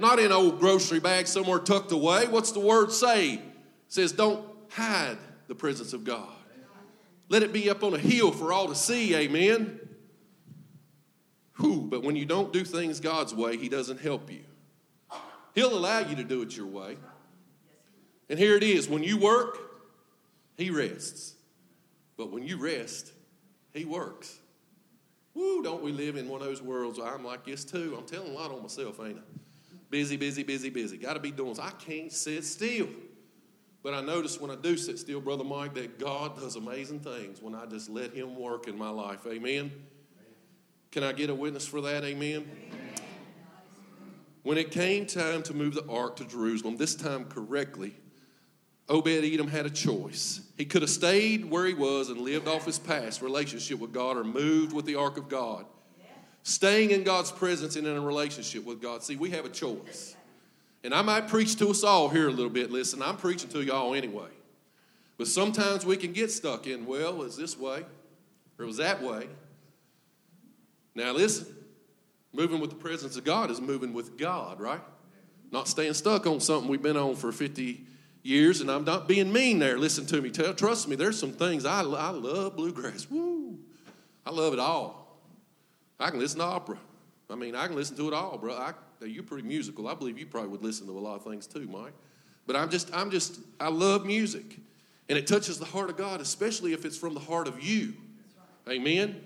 Not 0.00 0.18
in 0.18 0.26
an 0.26 0.32
old 0.32 0.58
grocery 0.58 0.98
bag 0.98 1.26
somewhere 1.26 1.58
tucked 1.58 1.92
away. 1.92 2.26
What's 2.26 2.52
the 2.52 2.60
word 2.60 2.90
say? 2.90 3.34
It 3.34 3.42
says, 3.88 4.12
don't 4.12 4.44
hide 4.70 5.18
the 5.46 5.54
presence 5.54 5.92
of 5.92 6.04
God. 6.04 6.28
Let 7.28 7.42
it 7.42 7.52
be 7.52 7.68
up 7.70 7.84
on 7.84 7.94
a 7.94 7.98
hill 7.98 8.32
for 8.32 8.52
all 8.52 8.68
to 8.68 8.74
see, 8.74 9.14
amen. 9.14 9.78
Whew, 11.58 11.86
but 11.88 12.02
when 12.02 12.16
you 12.16 12.24
don't 12.24 12.52
do 12.52 12.64
things 12.64 12.98
God's 12.98 13.34
way, 13.34 13.56
He 13.56 13.68
doesn't 13.68 14.00
help 14.00 14.30
you. 14.30 14.40
He'll 15.54 15.76
allow 15.76 15.98
you 15.98 16.16
to 16.16 16.24
do 16.24 16.42
it 16.42 16.56
your 16.56 16.66
way. 16.66 16.96
And 18.28 18.38
here 18.38 18.56
it 18.56 18.62
is 18.62 18.88
when 18.88 19.02
you 19.02 19.18
work, 19.18 19.58
He 20.56 20.70
rests. 20.70 21.34
But 22.16 22.32
when 22.32 22.42
you 22.42 22.56
rest, 22.56 23.12
He 23.74 23.84
works. 23.84 24.38
Woo, 25.34 25.62
don't 25.62 25.82
we 25.82 25.92
live 25.92 26.16
in 26.16 26.28
one 26.28 26.40
of 26.40 26.46
those 26.46 26.62
worlds 26.62 26.98
where 26.98 27.14
I'm 27.14 27.24
like 27.24 27.44
this 27.44 27.64
too? 27.64 27.94
I'm 27.98 28.06
telling 28.06 28.32
a 28.32 28.34
lot 28.34 28.50
on 28.50 28.62
myself, 28.62 28.98
ain't 29.00 29.18
I? 29.18 29.39
Busy, 29.90 30.16
busy, 30.16 30.44
busy, 30.44 30.70
busy. 30.70 30.96
Got 30.96 31.14
to 31.14 31.20
be 31.20 31.32
doing. 31.32 31.58
I 31.60 31.70
can't 31.70 32.12
sit 32.12 32.44
still. 32.44 32.88
But 33.82 33.94
I 33.94 34.00
notice 34.00 34.40
when 34.40 34.50
I 34.50 34.56
do 34.56 34.76
sit 34.76 34.98
still, 34.98 35.20
Brother 35.20 35.44
Mike, 35.44 35.74
that 35.74 35.98
God 35.98 36.38
does 36.38 36.56
amazing 36.56 37.00
things 37.00 37.42
when 37.42 37.54
I 37.54 37.66
just 37.66 37.88
let 37.88 38.12
Him 38.12 38.36
work 38.36 38.68
in 38.68 38.78
my 38.78 38.90
life. 38.90 39.26
Amen. 39.26 39.72
Can 40.92 41.02
I 41.02 41.12
get 41.12 41.30
a 41.30 41.34
witness 41.34 41.66
for 41.66 41.80
that? 41.80 42.04
Amen. 42.04 42.48
When 44.42 44.58
it 44.58 44.70
came 44.70 45.06
time 45.06 45.42
to 45.44 45.54
move 45.54 45.74
the 45.74 45.86
ark 45.88 46.16
to 46.16 46.24
Jerusalem, 46.24 46.76
this 46.76 46.94
time 46.94 47.24
correctly, 47.26 47.94
Obed 48.88 49.24
Edom 49.24 49.48
had 49.48 49.66
a 49.66 49.70
choice. 49.70 50.40
He 50.56 50.64
could 50.64 50.82
have 50.82 50.90
stayed 50.90 51.44
where 51.44 51.66
he 51.66 51.74
was 51.74 52.10
and 52.10 52.20
lived 52.20 52.48
off 52.48 52.66
his 52.66 52.78
past 52.78 53.22
relationship 53.22 53.78
with 53.78 53.92
God 53.92 54.16
or 54.16 54.24
moved 54.24 54.72
with 54.72 54.84
the 54.84 54.96
ark 54.96 55.16
of 55.16 55.28
God. 55.28 55.66
Staying 56.42 56.90
in 56.90 57.04
God's 57.04 57.30
presence 57.30 57.76
and 57.76 57.86
in 57.86 57.96
a 57.96 58.00
relationship 58.00 58.64
with 58.64 58.80
God. 58.80 59.02
See, 59.02 59.16
we 59.16 59.30
have 59.30 59.44
a 59.44 59.50
choice. 59.50 60.16
And 60.82 60.94
I 60.94 61.02
might 61.02 61.28
preach 61.28 61.56
to 61.56 61.68
us 61.68 61.84
all 61.84 62.08
here 62.08 62.28
a 62.28 62.30
little 62.30 62.50
bit. 62.50 62.70
Listen, 62.70 63.02
I'm 63.02 63.16
preaching 63.16 63.50
to 63.50 63.62
y'all 63.62 63.94
anyway. 63.94 64.30
But 65.18 65.26
sometimes 65.26 65.84
we 65.84 65.98
can 65.98 66.12
get 66.12 66.30
stuck 66.30 66.66
in, 66.66 66.86
well, 66.86 67.22
it's 67.22 67.36
this 67.36 67.58
way 67.58 67.84
or 68.60 68.64
it 68.64 68.66
was 68.66 68.76
that 68.76 69.02
way. 69.02 69.26
Now, 70.94 71.12
listen, 71.12 71.46
moving 72.32 72.60
with 72.60 72.68
the 72.68 72.76
presence 72.76 73.16
of 73.16 73.24
God 73.24 73.50
is 73.50 73.58
moving 73.58 73.94
with 73.94 74.18
God, 74.18 74.60
right? 74.60 74.82
Not 75.50 75.66
staying 75.66 75.94
stuck 75.94 76.26
on 76.26 76.40
something 76.40 76.70
we've 76.70 76.82
been 76.82 76.96
on 76.96 77.16
for 77.16 77.32
50 77.32 77.82
years, 78.22 78.60
and 78.60 78.70
I'm 78.70 78.84
not 78.84 79.08
being 79.08 79.32
mean 79.32 79.58
there. 79.58 79.78
Listen 79.78 80.04
to 80.06 80.20
me. 80.20 80.30
Tell, 80.30 80.52
trust 80.52 80.88
me, 80.88 80.94
there's 80.94 81.18
some 81.18 81.32
things 81.32 81.64
I, 81.64 81.80
I 81.80 82.10
love 82.10 82.54
bluegrass. 82.54 83.08
Woo! 83.10 83.58
I 84.26 84.30
love 84.30 84.52
it 84.52 84.58
all. 84.58 84.99
I 86.00 86.10
can 86.10 86.18
listen 86.18 86.38
to 86.38 86.44
opera. 86.44 86.78
I 87.28 87.36
mean, 87.36 87.54
I 87.54 87.66
can 87.66 87.76
listen 87.76 87.96
to 87.96 88.08
it 88.08 88.14
all, 88.14 88.36
bro. 88.38 88.54
I, 88.54 88.72
you're 89.04 89.22
pretty 89.22 89.46
musical. 89.46 89.86
I 89.86 89.94
believe 89.94 90.18
you 90.18 90.26
probably 90.26 90.50
would 90.50 90.64
listen 90.64 90.86
to 90.86 90.98
a 90.98 91.00
lot 91.00 91.16
of 91.16 91.24
things 91.24 91.46
too, 91.46 91.68
Mike. 91.70 91.92
But 92.46 92.56
I'm 92.56 92.70
just, 92.70 92.92
I'm 92.92 93.10
just, 93.10 93.38
I 93.60 93.68
love 93.68 94.04
music. 94.04 94.56
And 95.08 95.18
it 95.18 95.26
touches 95.26 95.58
the 95.58 95.64
heart 95.64 95.90
of 95.90 95.96
God, 95.96 96.20
especially 96.20 96.72
if 96.72 96.84
it's 96.84 96.96
from 96.96 97.14
the 97.14 97.20
heart 97.20 97.46
of 97.46 97.62
you. 97.62 97.94
Amen? 98.68 99.20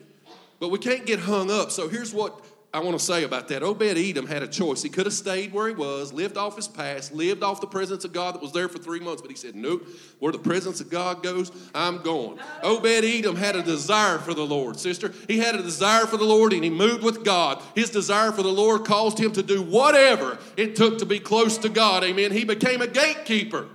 But 0.61 0.71
we 0.71 0.79
can't 0.79 1.07
get 1.07 1.21
hung 1.21 1.51
up. 1.51 1.71
So 1.71 1.89
here's 1.89 2.13
what 2.13 2.45
I 2.75 2.81
want 2.81 2.99
to 2.99 3.05
say 3.05 3.23
about 3.23 3.47
that. 3.49 3.63
Obed 3.63 3.83
Edom 3.83 4.27
had 4.27 4.43
a 4.43 4.49
choice. 4.49 4.83
He 4.83 4.89
could 4.89 5.07
have 5.07 5.15
stayed 5.15 5.53
where 5.53 5.69
he 5.69 5.75
was, 5.75 6.13
lived 6.13 6.37
off 6.37 6.57
his 6.57 6.67
past, 6.67 7.15
lived 7.15 7.45
off 7.45 7.61
the 7.61 7.69
presence 7.69 8.05
of 8.05 8.13
God 8.13 8.35
that 8.35 8.43
was 8.43 8.51
there 8.51 8.69
for 8.69 8.79
three 8.79 8.99
months, 8.99 9.23
but 9.23 9.31
he 9.31 9.37
said, 9.37 9.55
Nope, 9.55 9.87
where 10.19 10.33
the 10.33 10.41
presence 10.41 10.81
of 10.81 10.91
God 10.91 11.23
goes, 11.23 11.53
I'm 11.73 12.03
going. 12.03 12.41
Obed 12.65 13.05
Edom 13.05 13.37
had 13.37 13.55
a 13.55 13.63
desire 13.63 14.19
for 14.19 14.35
the 14.35 14.45
Lord, 14.45 14.77
sister. 14.77 15.15
He 15.29 15.39
had 15.39 15.55
a 15.55 15.63
desire 15.63 16.07
for 16.07 16.17
the 16.17 16.25
Lord 16.25 16.53
and 16.53 16.65
he 16.65 16.71
moved 16.71 17.05
with 17.05 17.25
God. 17.25 17.63
His 17.77 17.91
desire 17.91 18.33
for 18.33 18.43
the 18.43 18.49
Lord 18.49 18.85
caused 18.85 19.21
him 19.21 19.31
to 19.35 19.43
do 19.45 19.63
whatever 19.63 20.37
it 20.57 20.75
took 20.75 20.99
to 20.99 21.07
be 21.07 21.21
close 21.21 21.57
to 21.59 21.69
God. 21.69 22.03
Amen. 22.03 22.33
He 22.33 22.45
became 22.45 22.83
a 22.83 22.89
gatekeeper 22.89 23.69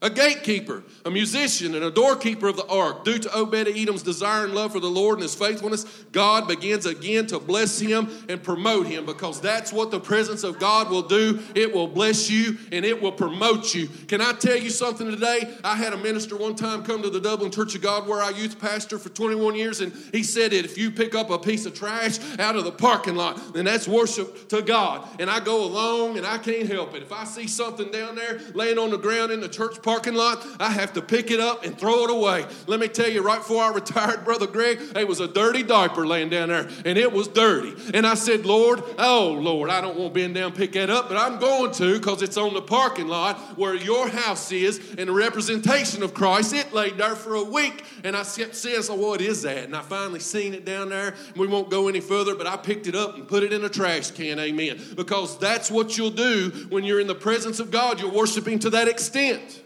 a 0.00 0.08
gatekeeper, 0.08 0.84
a 1.04 1.10
musician, 1.10 1.74
and 1.74 1.84
a 1.84 1.90
doorkeeper 1.90 2.46
of 2.46 2.56
the 2.56 2.66
ark. 2.66 3.04
Due 3.04 3.18
to 3.18 3.34
Obed 3.36 3.66
Edom's 3.66 4.02
desire 4.02 4.44
and 4.44 4.54
love 4.54 4.70
for 4.72 4.78
the 4.78 4.86
Lord 4.86 5.14
and 5.14 5.22
his 5.22 5.34
faithfulness, 5.34 5.84
God 6.12 6.46
begins 6.46 6.86
again 6.86 7.26
to 7.28 7.40
bless 7.40 7.80
him 7.80 8.08
and 8.28 8.40
promote 8.40 8.86
him 8.86 9.06
because 9.06 9.40
that's 9.40 9.72
what 9.72 9.90
the 9.90 9.98
presence 9.98 10.44
of 10.44 10.60
God 10.60 10.88
will 10.88 11.02
do. 11.02 11.40
It 11.56 11.74
will 11.74 11.88
bless 11.88 12.30
you 12.30 12.58
and 12.70 12.84
it 12.84 13.02
will 13.02 13.10
promote 13.10 13.74
you. 13.74 13.88
Can 14.06 14.20
I 14.20 14.32
tell 14.34 14.56
you 14.56 14.70
something 14.70 15.10
today? 15.10 15.52
I 15.64 15.74
had 15.74 15.92
a 15.92 15.96
minister 15.96 16.36
one 16.36 16.54
time 16.54 16.84
come 16.84 17.02
to 17.02 17.10
the 17.10 17.20
Dublin 17.20 17.50
Church 17.50 17.74
of 17.74 17.82
God 17.82 18.06
where 18.06 18.22
I 18.22 18.30
youth 18.30 18.60
pastor 18.60 18.98
for 18.98 19.08
21 19.08 19.56
years, 19.56 19.80
and 19.80 19.92
he 20.12 20.22
said 20.22 20.52
that 20.52 20.64
if 20.64 20.78
you 20.78 20.92
pick 20.92 21.16
up 21.16 21.30
a 21.30 21.38
piece 21.40 21.66
of 21.66 21.74
trash 21.74 22.18
out 22.38 22.54
of 22.54 22.62
the 22.62 22.72
parking 22.72 23.16
lot, 23.16 23.52
then 23.52 23.64
that's 23.64 23.88
worship 23.88 24.48
to 24.50 24.62
God. 24.62 25.08
And 25.18 25.28
I 25.28 25.40
go 25.40 25.64
along 25.64 26.18
and 26.18 26.26
I 26.26 26.38
can't 26.38 26.68
help 26.68 26.94
it. 26.94 27.02
If 27.02 27.10
I 27.10 27.24
see 27.24 27.48
something 27.48 27.90
down 27.90 28.14
there 28.14 28.38
laying 28.54 28.78
on 28.78 28.90
the 28.90 28.96
ground 28.96 29.32
in 29.32 29.40
the 29.40 29.48
church 29.48 29.82
parking 29.88 30.12
lot, 30.12 30.46
I 30.60 30.70
have 30.70 30.92
to 30.92 31.00
pick 31.00 31.30
it 31.30 31.40
up 31.40 31.64
and 31.64 31.78
throw 31.78 32.04
it 32.04 32.10
away. 32.10 32.44
Let 32.66 32.78
me 32.78 32.88
tell 32.88 33.08
you, 33.08 33.22
right 33.22 33.38
before 33.38 33.64
I 33.64 33.72
retired, 33.72 34.22
Brother 34.26 34.46
Greg, 34.46 34.78
it 34.94 35.08
was 35.08 35.20
a 35.20 35.26
dirty 35.26 35.62
diaper 35.62 36.06
laying 36.06 36.28
down 36.28 36.50
there, 36.50 36.68
and 36.84 36.98
it 36.98 37.10
was 37.10 37.26
dirty. 37.26 37.74
And 37.94 38.06
I 38.06 38.12
said, 38.12 38.44
Lord, 38.44 38.82
oh 38.98 39.38
Lord, 39.40 39.70
I 39.70 39.80
don't 39.80 39.96
want 39.96 40.12
to 40.12 40.28
down 40.28 40.52
pick 40.52 40.72
that 40.72 40.90
up, 40.90 41.08
but 41.08 41.16
I'm 41.16 41.38
going 41.38 41.72
to 41.72 41.94
because 41.94 42.20
it's 42.20 42.36
on 42.36 42.52
the 42.52 42.60
parking 42.60 43.08
lot 43.08 43.38
where 43.56 43.74
your 43.74 44.08
house 44.08 44.52
is 44.52 44.78
and 44.98 45.08
the 45.08 45.12
representation 45.12 46.02
of 46.02 46.12
Christ. 46.12 46.52
It 46.52 46.74
laid 46.74 46.98
there 46.98 47.16
for 47.16 47.36
a 47.36 47.44
week, 47.44 47.82
and 48.04 48.14
I 48.14 48.24
kept 48.24 48.56
saying, 48.56 48.82
so 48.82 48.94
what 48.94 49.22
is 49.22 49.40
that? 49.42 49.64
And 49.64 49.74
I 49.74 49.80
finally 49.80 50.20
seen 50.20 50.52
it 50.52 50.66
down 50.66 50.90
there. 50.90 51.14
We 51.34 51.46
won't 51.46 51.70
go 51.70 51.88
any 51.88 52.00
further, 52.00 52.34
but 52.34 52.46
I 52.46 52.58
picked 52.58 52.88
it 52.88 52.94
up 52.94 53.14
and 53.14 53.26
put 53.26 53.42
it 53.42 53.54
in 53.54 53.64
a 53.64 53.70
trash 53.70 54.10
can, 54.10 54.38
amen. 54.38 54.82
Because 54.96 55.38
that's 55.38 55.70
what 55.70 55.96
you'll 55.96 56.10
do 56.10 56.50
when 56.68 56.84
you're 56.84 57.00
in 57.00 57.06
the 57.06 57.14
presence 57.14 57.58
of 57.58 57.70
God. 57.70 58.00
You're 58.00 58.12
worshiping 58.12 58.58
to 58.58 58.70
that 58.70 58.86
extent. 58.86 59.62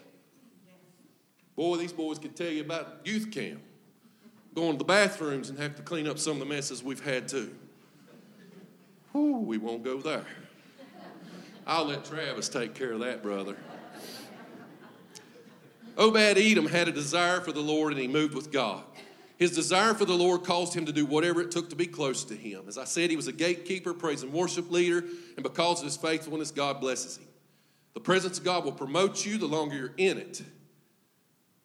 Boy, 1.62 1.76
these 1.76 1.92
boys 1.92 2.18
could 2.18 2.34
tell 2.34 2.50
you 2.50 2.60
about 2.60 3.02
youth 3.04 3.30
camp, 3.30 3.60
going 4.52 4.72
to 4.72 4.78
the 4.78 4.84
bathrooms 4.84 5.48
and 5.48 5.56
have 5.60 5.76
to 5.76 5.82
clean 5.82 6.08
up 6.08 6.18
some 6.18 6.32
of 6.32 6.38
the 6.40 6.44
messes 6.44 6.82
we've 6.82 7.04
had 7.04 7.28
too. 7.28 7.54
Whew, 9.12 9.36
we 9.36 9.58
won't 9.58 9.84
go 9.84 9.98
there. 9.98 10.26
I'll 11.64 11.84
let 11.84 12.04
Travis 12.04 12.48
take 12.48 12.74
care 12.74 12.90
of 12.90 12.98
that, 12.98 13.22
brother. 13.22 13.56
Obed 15.96 16.36
Edom 16.36 16.66
had 16.66 16.88
a 16.88 16.92
desire 16.92 17.40
for 17.40 17.52
the 17.52 17.60
Lord 17.60 17.92
and 17.92 18.02
he 18.02 18.08
moved 18.08 18.34
with 18.34 18.50
God. 18.50 18.82
His 19.36 19.52
desire 19.52 19.94
for 19.94 20.04
the 20.04 20.14
Lord 20.14 20.42
caused 20.42 20.74
him 20.74 20.86
to 20.86 20.92
do 20.92 21.06
whatever 21.06 21.40
it 21.40 21.52
took 21.52 21.70
to 21.70 21.76
be 21.76 21.86
close 21.86 22.24
to 22.24 22.34
him. 22.34 22.64
As 22.66 22.76
I 22.76 22.86
said, 22.86 23.08
he 23.08 23.14
was 23.14 23.28
a 23.28 23.32
gatekeeper, 23.32 23.94
praise 23.94 24.24
and 24.24 24.32
worship 24.32 24.68
leader, 24.72 25.04
and 25.36 25.44
because 25.44 25.78
of 25.78 25.84
his 25.84 25.96
faithfulness, 25.96 26.50
God 26.50 26.80
blesses 26.80 27.18
him. 27.18 27.28
The 27.94 28.00
presence 28.00 28.38
of 28.38 28.44
God 28.44 28.64
will 28.64 28.72
promote 28.72 29.24
you 29.24 29.38
the 29.38 29.46
longer 29.46 29.76
you're 29.76 29.94
in 29.96 30.18
it 30.18 30.42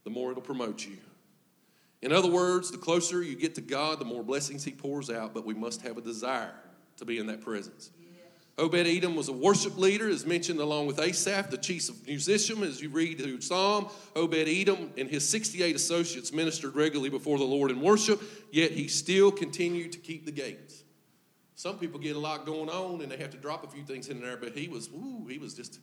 the 0.07 0.13
more 0.13 0.31
it'll 0.31 0.41
promote 0.41 0.85
you. 0.85 0.95
In 2.01 2.13
other 2.13 2.31
words, 2.31 2.71
the 2.71 2.77
closer 2.77 3.21
you 3.21 3.35
get 3.35 3.55
to 3.55 3.61
God, 3.61 3.99
the 3.99 4.05
more 4.05 4.23
blessings 4.23 4.63
He 4.63 4.71
pours 4.71 5.09
out, 5.09 5.33
but 5.33 5.45
we 5.45 5.53
must 5.53 5.81
have 5.81 5.97
a 5.97 6.01
desire 6.01 6.53
to 6.95 7.03
be 7.03 7.17
in 7.17 7.27
that 7.27 7.41
presence. 7.41 7.91
Obed 8.57 8.87
Edom 8.87 9.17
was 9.17 9.27
a 9.27 9.33
worship 9.33 9.77
leader, 9.77 10.07
as 10.07 10.25
mentioned 10.25 10.61
along 10.61 10.87
with 10.87 10.97
Asaph, 10.97 11.49
the 11.49 11.57
chief 11.57 11.89
of 11.89 12.07
musician. 12.07 12.63
As 12.63 12.81
you 12.81 12.87
read 12.87 13.19
through 13.19 13.41
Psalm, 13.41 13.89
Obed 14.15 14.47
Edom 14.47 14.93
and 14.97 15.09
his 15.09 15.27
68 15.27 15.75
associates 15.75 16.31
ministered 16.31 16.73
regularly 16.73 17.09
before 17.09 17.37
the 17.37 17.43
Lord 17.43 17.69
in 17.69 17.81
worship, 17.81 18.21
yet 18.49 18.71
he 18.71 18.87
still 18.87 19.29
continued 19.29 19.91
to 19.91 19.97
keep 19.97 20.25
the 20.25 20.31
gates. 20.31 20.85
Some 21.55 21.79
people 21.79 21.99
get 21.99 22.15
a 22.15 22.19
lot 22.19 22.45
going 22.45 22.69
on 22.69 23.01
and 23.01 23.11
they 23.11 23.17
have 23.17 23.31
to 23.31 23.37
drop 23.37 23.65
a 23.65 23.67
few 23.67 23.83
things 23.83 24.07
in 24.07 24.21
there, 24.21 24.37
but 24.37 24.53
he 24.53 24.69
was, 24.69 24.87
ooh, 24.87 25.27
he 25.27 25.37
was 25.37 25.53
just 25.53 25.81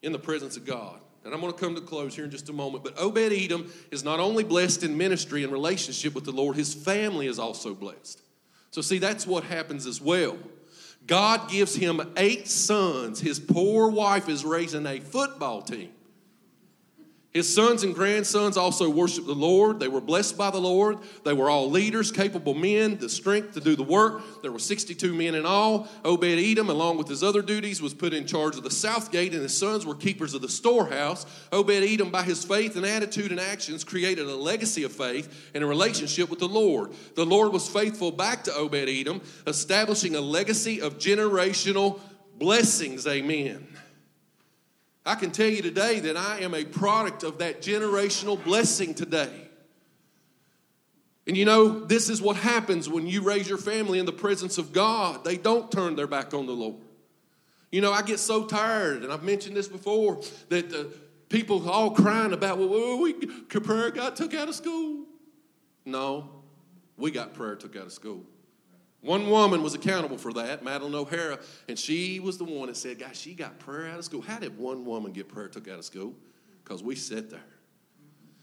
in 0.00 0.12
the 0.12 0.18
presence 0.18 0.56
of 0.56 0.64
God. 0.64 1.00
And 1.24 1.34
I'm 1.34 1.40
going 1.40 1.52
to 1.52 1.58
come 1.58 1.74
to 1.74 1.80
close 1.80 2.14
here 2.14 2.24
in 2.24 2.30
just 2.30 2.48
a 2.48 2.52
moment. 2.52 2.82
But 2.82 2.98
Obed 2.98 3.32
Edom 3.32 3.70
is 3.90 4.02
not 4.02 4.20
only 4.20 4.42
blessed 4.42 4.82
in 4.82 4.96
ministry 4.96 5.44
and 5.44 5.52
relationship 5.52 6.14
with 6.14 6.24
the 6.24 6.32
Lord, 6.32 6.56
his 6.56 6.72
family 6.72 7.26
is 7.26 7.38
also 7.38 7.74
blessed. 7.74 8.22
So, 8.70 8.80
see, 8.80 8.98
that's 8.98 9.26
what 9.26 9.44
happens 9.44 9.86
as 9.86 10.00
well. 10.00 10.38
God 11.06 11.50
gives 11.50 11.74
him 11.74 12.00
eight 12.16 12.48
sons. 12.48 13.20
His 13.20 13.38
poor 13.38 13.90
wife 13.90 14.28
is 14.28 14.44
raising 14.44 14.86
a 14.86 15.00
football 15.00 15.60
team. 15.62 15.90
His 17.32 17.52
sons 17.54 17.84
and 17.84 17.94
grandsons 17.94 18.56
also 18.56 18.90
worshiped 18.90 19.28
the 19.28 19.34
Lord. 19.36 19.78
They 19.78 19.86
were 19.86 20.00
blessed 20.00 20.36
by 20.36 20.50
the 20.50 20.58
Lord. 20.58 20.98
They 21.24 21.32
were 21.32 21.48
all 21.48 21.70
leaders, 21.70 22.10
capable 22.10 22.54
men, 22.54 22.98
the 22.98 23.08
strength 23.08 23.54
to 23.54 23.60
do 23.60 23.76
the 23.76 23.84
work. 23.84 24.42
There 24.42 24.50
were 24.50 24.58
62 24.58 25.14
men 25.14 25.36
in 25.36 25.46
all. 25.46 25.86
Obed 26.04 26.24
Edom, 26.24 26.70
along 26.70 26.98
with 26.98 27.06
his 27.06 27.22
other 27.22 27.40
duties, 27.40 27.80
was 27.80 27.94
put 27.94 28.12
in 28.12 28.26
charge 28.26 28.56
of 28.56 28.64
the 28.64 28.70
south 28.70 29.12
gate, 29.12 29.32
and 29.32 29.42
his 29.42 29.56
sons 29.56 29.86
were 29.86 29.94
keepers 29.94 30.34
of 30.34 30.42
the 30.42 30.48
storehouse. 30.48 31.24
Obed 31.52 31.70
Edom, 31.70 32.10
by 32.10 32.24
his 32.24 32.44
faith 32.44 32.74
and 32.74 32.84
attitude 32.84 33.30
and 33.30 33.40
actions, 33.40 33.84
created 33.84 34.26
a 34.26 34.34
legacy 34.34 34.82
of 34.82 34.90
faith 34.90 35.50
and 35.54 35.62
a 35.62 35.66
relationship 35.68 36.30
with 36.30 36.40
the 36.40 36.48
Lord. 36.48 36.92
The 37.14 37.24
Lord 37.24 37.52
was 37.52 37.68
faithful 37.68 38.10
back 38.10 38.42
to 38.44 38.54
Obed 38.56 38.88
Edom, 38.88 39.20
establishing 39.46 40.16
a 40.16 40.20
legacy 40.20 40.82
of 40.82 40.98
generational 40.98 42.00
blessings. 42.40 43.06
Amen. 43.06 43.68
I 45.10 45.16
can 45.16 45.32
tell 45.32 45.48
you 45.48 45.60
today 45.60 45.98
that 45.98 46.16
I 46.16 46.38
am 46.42 46.54
a 46.54 46.64
product 46.64 47.24
of 47.24 47.38
that 47.38 47.62
generational 47.62 48.42
blessing 48.44 48.94
today. 48.94 49.48
And 51.26 51.36
you 51.36 51.44
know, 51.44 51.80
this 51.80 52.08
is 52.08 52.22
what 52.22 52.36
happens 52.36 52.88
when 52.88 53.08
you 53.08 53.20
raise 53.22 53.48
your 53.48 53.58
family 53.58 53.98
in 53.98 54.06
the 54.06 54.12
presence 54.12 54.56
of 54.56 54.72
God. 54.72 55.24
They 55.24 55.36
don't 55.36 55.68
turn 55.72 55.96
their 55.96 56.06
back 56.06 56.32
on 56.32 56.46
the 56.46 56.52
Lord. 56.52 56.76
You 57.72 57.80
know, 57.80 57.92
I 57.92 58.02
get 58.02 58.20
so 58.20 58.44
tired, 58.44 59.02
and 59.02 59.12
I've 59.12 59.24
mentioned 59.24 59.56
this 59.56 59.66
before, 59.66 60.20
that 60.48 60.72
uh, 60.72 60.84
people 61.28 61.68
all 61.68 61.90
crying 61.90 62.32
about, 62.32 62.58
well, 62.58 63.00
we, 63.00 63.14
prayer 63.14 63.90
got 63.90 64.14
took 64.14 64.32
out 64.32 64.48
of 64.48 64.54
school. 64.54 65.06
No, 65.84 66.30
we 66.96 67.10
got 67.10 67.34
prayer 67.34 67.56
took 67.56 67.74
out 67.74 67.86
of 67.86 67.92
school. 67.92 68.22
One 69.02 69.30
woman 69.30 69.62
was 69.62 69.74
accountable 69.74 70.18
for 70.18 70.32
that, 70.34 70.62
Madeline 70.62 70.94
O'Hara, 70.94 71.38
and 71.68 71.78
she 71.78 72.20
was 72.20 72.36
the 72.36 72.44
one 72.44 72.68
that 72.68 72.76
said, 72.76 72.98
Guys, 72.98 73.18
she 73.18 73.34
got 73.34 73.58
prayer 73.58 73.88
out 73.88 73.98
of 73.98 74.04
school. 74.04 74.20
How 74.20 74.38
did 74.38 74.58
one 74.58 74.84
woman 74.84 75.12
get 75.12 75.28
prayer 75.28 75.48
took 75.48 75.68
out 75.68 75.78
of 75.78 75.84
school? 75.84 76.14
Because 76.62 76.82
we 76.82 76.94
sat 76.96 77.30
there. 77.30 77.40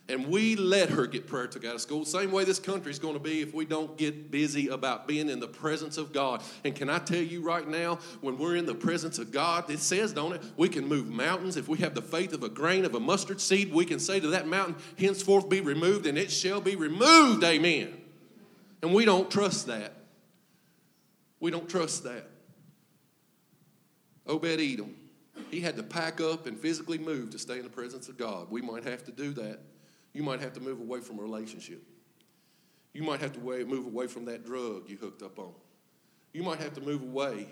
And 0.10 0.28
we 0.28 0.56
let 0.56 0.90
her 0.90 1.06
get 1.06 1.28
prayer 1.28 1.48
took 1.48 1.66
out 1.66 1.76
of 1.76 1.82
school. 1.82 2.06
Same 2.06 2.32
way 2.32 2.46
this 2.46 2.60
country 2.60 2.92
is 2.92 2.98
going 2.98 3.16
to 3.16 3.20
be 3.20 3.42
if 3.42 3.54
we 3.54 3.66
don't 3.66 3.98
get 3.98 4.32
busy 4.32 4.70
about 4.70 5.06
being 5.06 5.30
in 5.30 5.42
the 5.42 5.50
presence 5.50 5.98
of 5.98 6.14
God. 6.14 6.42
And 6.64 6.74
can 6.74 6.90
I 6.90 7.00
tell 7.00 7.22
you 7.22 7.42
right 7.42 7.68
now, 7.68 8.00
when 8.22 8.38
we're 8.38 8.56
in 8.56 8.66
the 8.66 8.74
presence 8.74 9.20
of 9.20 9.34
God, 9.34 9.70
it 9.70 9.80
says, 9.80 10.14
don't 10.14 10.32
it? 10.32 10.42
We 10.56 10.70
can 10.70 10.88
move 10.88 11.10
mountains. 11.10 11.58
If 11.58 11.68
we 11.68 11.80
have 11.80 11.94
the 11.94 12.02
faith 12.02 12.32
of 12.32 12.42
a 12.42 12.48
grain 12.48 12.86
of 12.86 12.96
a 12.96 13.02
mustard 13.02 13.42
seed, 13.42 13.74
we 13.74 13.84
can 13.84 14.00
say 14.00 14.22
to 14.22 14.28
that 14.28 14.48
mountain, 14.48 14.78
henceforth 14.98 15.50
be 15.50 15.60
removed, 15.60 16.06
and 16.06 16.18
it 16.18 16.32
shall 16.32 16.62
be 16.62 16.78
removed. 16.78 17.44
Amen. 17.44 17.94
And 18.82 18.94
we 18.94 19.04
don't 19.04 19.30
trust 19.30 19.68
that. 19.68 19.97
We 21.40 21.52
don't 21.52 21.70
trust 21.70 22.04
that. 22.04 22.30
Obed 24.26 24.60
Edom, 24.60 24.96
he 25.50 25.62
had 25.62 25.78
to 25.78 25.84
pack 25.84 26.20
up 26.20 26.48
and 26.48 26.60
physically 26.60 26.98
move 26.98 27.30
to 27.32 27.40
stay 27.40 27.58
in 27.58 27.64
the 27.64 27.70
presence 27.70 28.10
of 28.10 28.18
God. 28.18 28.50
We 28.50 28.62
might 28.62 28.84
have 28.84 29.04
to 29.06 29.12
do 29.12 29.32
that. 29.34 29.60
You 30.14 30.24
might 30.24 30.42
have 30.42 30.54
to 30.54 30.60
move 30.60 30.80
away 30.80 31.00
from 31.00 31.20
a 31.20 31.22
relationship. 31.22 31.82
You 32.94 33.04
might 33.04 33.20
have 33.20 33.34
to 33.34 33.40
move 33.40 33.86
away 33.86 34.08
from 34.08 34.26
that 34.26 34.46
drug 34.46 34.90
you 34.90 34.98
hooked 34.98 35.22
up 35.22 35.38
on. 35.40 35.54
You 36.34 36.44
might 36.44 36.60
have 36.60 36.74
to 36.74 36.82
move 36.82 37.04
away 37.04 37.48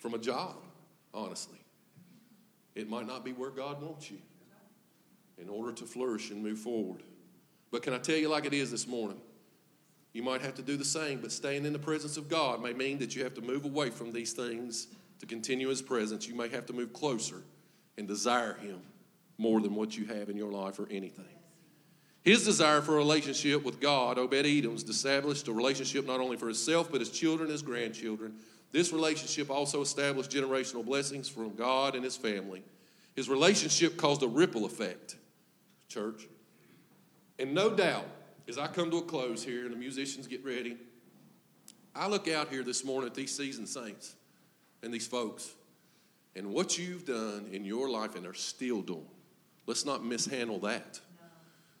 from 0.00 0.14
a 0.14 0.18
job, 0.18 0.56
honestly. 1.14 1.58
It 2.74 2.88
might 2.88 3.06
not 3.06 3.24
be 3.24 3.32
where 3.32 3.50
God 3.50 3.82
wants 3.82 4.10
you 4.10 4.18
in 5.38 5.48
order 5.48 5.72
to 5.72 5.84
flourish 5.84 6.30
and 6.30 6.42
move 6.42 6.58
forward. 6.58 7.02
But 7.70 7.82
can 7.82 7.94
I 7.94 7.98
tell 7.98 8.16
you, 8.16 8.28
like 8.28 8.44
it 8.44 8.52
is 8.52 8.70
this 8.70 8.86
morning? 8.86 9.20
You 10.12 10.22
might 10.22 10.42
have 10.42 10.54
to 10.56 10.62
do 10.62 10.76
the 10.76 10.84
same, 10.84 11.20
but 11.20 11.30
staying 11.30 11.64
in 11.64 11.72
the 11.72 11.78
presence 11.78 12.16
of 12.16 12.28
God 12.28 12.62
may 12.62 12.72
mean 12.72 12.98
that 12.98 13.14
you 13.14 13.22
have 13.22 13.34
to 13.34 13.40
move 13.40 13.64
away 13.64 13.90
from 13.90 14.12
these 14.12 14.32
things 14.32 14.88
to 15.20 15.26
continue 15.26 15.68
His 15.68 15.82
presence. 15.82 16.26
You 16.26 16.34
may 16.34 16.48
have 16.48 16.66
to 16.66 16.72
move 16.72 16.92
closer 16.92 17.42
and 17.96 18.08
desire 18.08 18.54
Him 18.54 18.80
more 19.38 19.60
than 19.60 19.74
what 19.74 19.96
you 19.96 20.06
have 20.06 20.28
in 20.28 20.36
your 20.36 20.50
life 20.50 20.78
or 20.78 20.88
anything. 20.90 21.24
His 22.22 22.44
desire 22.44 22.82
for 22.82 22.94
a 22.94 22.96
relationship 22.96 23.64
with 23.64 23.80
God, 23.80 24.18
Obed 24.18 24.44
Edom's, 24.44 24.82
established 24.84 25.48
a 25.48 25.52
relationship 25.52 26.06
not 26.06 26.20
only 26.20 26.36
for 26.36 26.46
himself, 26.46 26.90
but 26.90 27.00
his 27.00 27.10
children, 27.10 27.48
his 27.48 27.62
grandchildren. 27.62 28.34
This 28.72 28.92
relationship 28.92 29.50
also 29.50 29.80
established 29.80 30.30
generational 30.30 30.84
blessings 30.84 31.28
from 31.28 31.54
God 31.54 31.94
and 31.94 32.04
his 32.04 32.16
family. 32.16 32.62
His 33.16 33.28
relationship 33.28 33.96
caused 33.96 34.22
a 34.22 34.28
ripple 34.28 34.66
effect, 34.66 35.16
church. 35.88 36.28
And 37.38 37.54
no 37.54 37.70
doubt, 37.70 38.06
as 38.50 38.58
I 38.58 38.66
come 38.66 38.90
to 38.90 38.96
a 38.96 39.02
close 39.02 39.44
here 39.44 39.62
and 39.62 39.72
the 39.72 39.76
musicians 39.76 40.26
get 40.26 40.44
ready, 40.44 40.76
I 41.94 42.08
look 42.08 42.26
out 42.26 42.48
here 42.48 42.64
this 42.64 42.84
morning 42.84 43.06
at 43.06 43.14
these 43.14 43.34
seasoned 43.34 43.68
saints 43.68 44.16
and 44.82 44.92
these 44.92 45.06
folks 45.06 45.54
and 46.34 46.52
what 46.52 46.76
you've 46.76 47.04
done 47.06 47.46
in 47.52 47.64
your 47.64 47.88
life 47.88 48.16
and 48.16 48.26
are 48.26 48.34
still 48.34 48.82
doing. 48.82 49.06
Let's 49.66 49.86
not 49.86 50.04
mishandle 50.04 50.58
that 50.60 50.98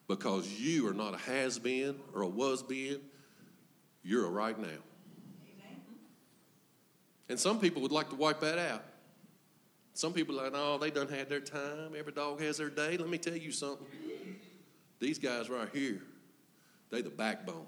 because 0.06 0.48
you 0.60 0.86
are 0.86 0.94
not 0.94 1.12
a 1.12 1.16
has 1.18 1.58
been 1.58 1.96
or 2.14 2.22
a 2.22 2.28
was 2.28 2.62
been, 2.62 3.00
you're 4.04 4.26
a 4.26 4.30
right 4.30 4.58
now. 4.58 4.68
And 7.28 7.38
some 7.38 7.58
people 7.58 7.82
would 7.82 7.92
like 7.92 8.10
to 8.10 8.16
wipe 8.16 8.38
that 8.40 8.58
out. 8.58 8.84
Some 9.94 10.12
people 10.12 10.38
are 10.38 10.44
like, 10.44 10.52
oh, 10.54 10.78
they 10.78 10.90
done 10.92 11.08
had 11.08 11.28
their 11.28 11.40
time. 11.40 11.94
Every 11.98 12.12
dog 12.12 12.40
has 12.40 12.58
their 12.58 12.70
day. 12.70 12.96
Let 12.96 13.08
me 13.08 13.18
tell 13.18 13.36
you 13.36 13.50
something. 13.50 13.88
These 15.00 15.18
guys 15.18 15.50
right 15.50 15.68
here 15.72 16.02
they 16.90 17.02
the 17.02 17.10
backbone. 17.10 17.66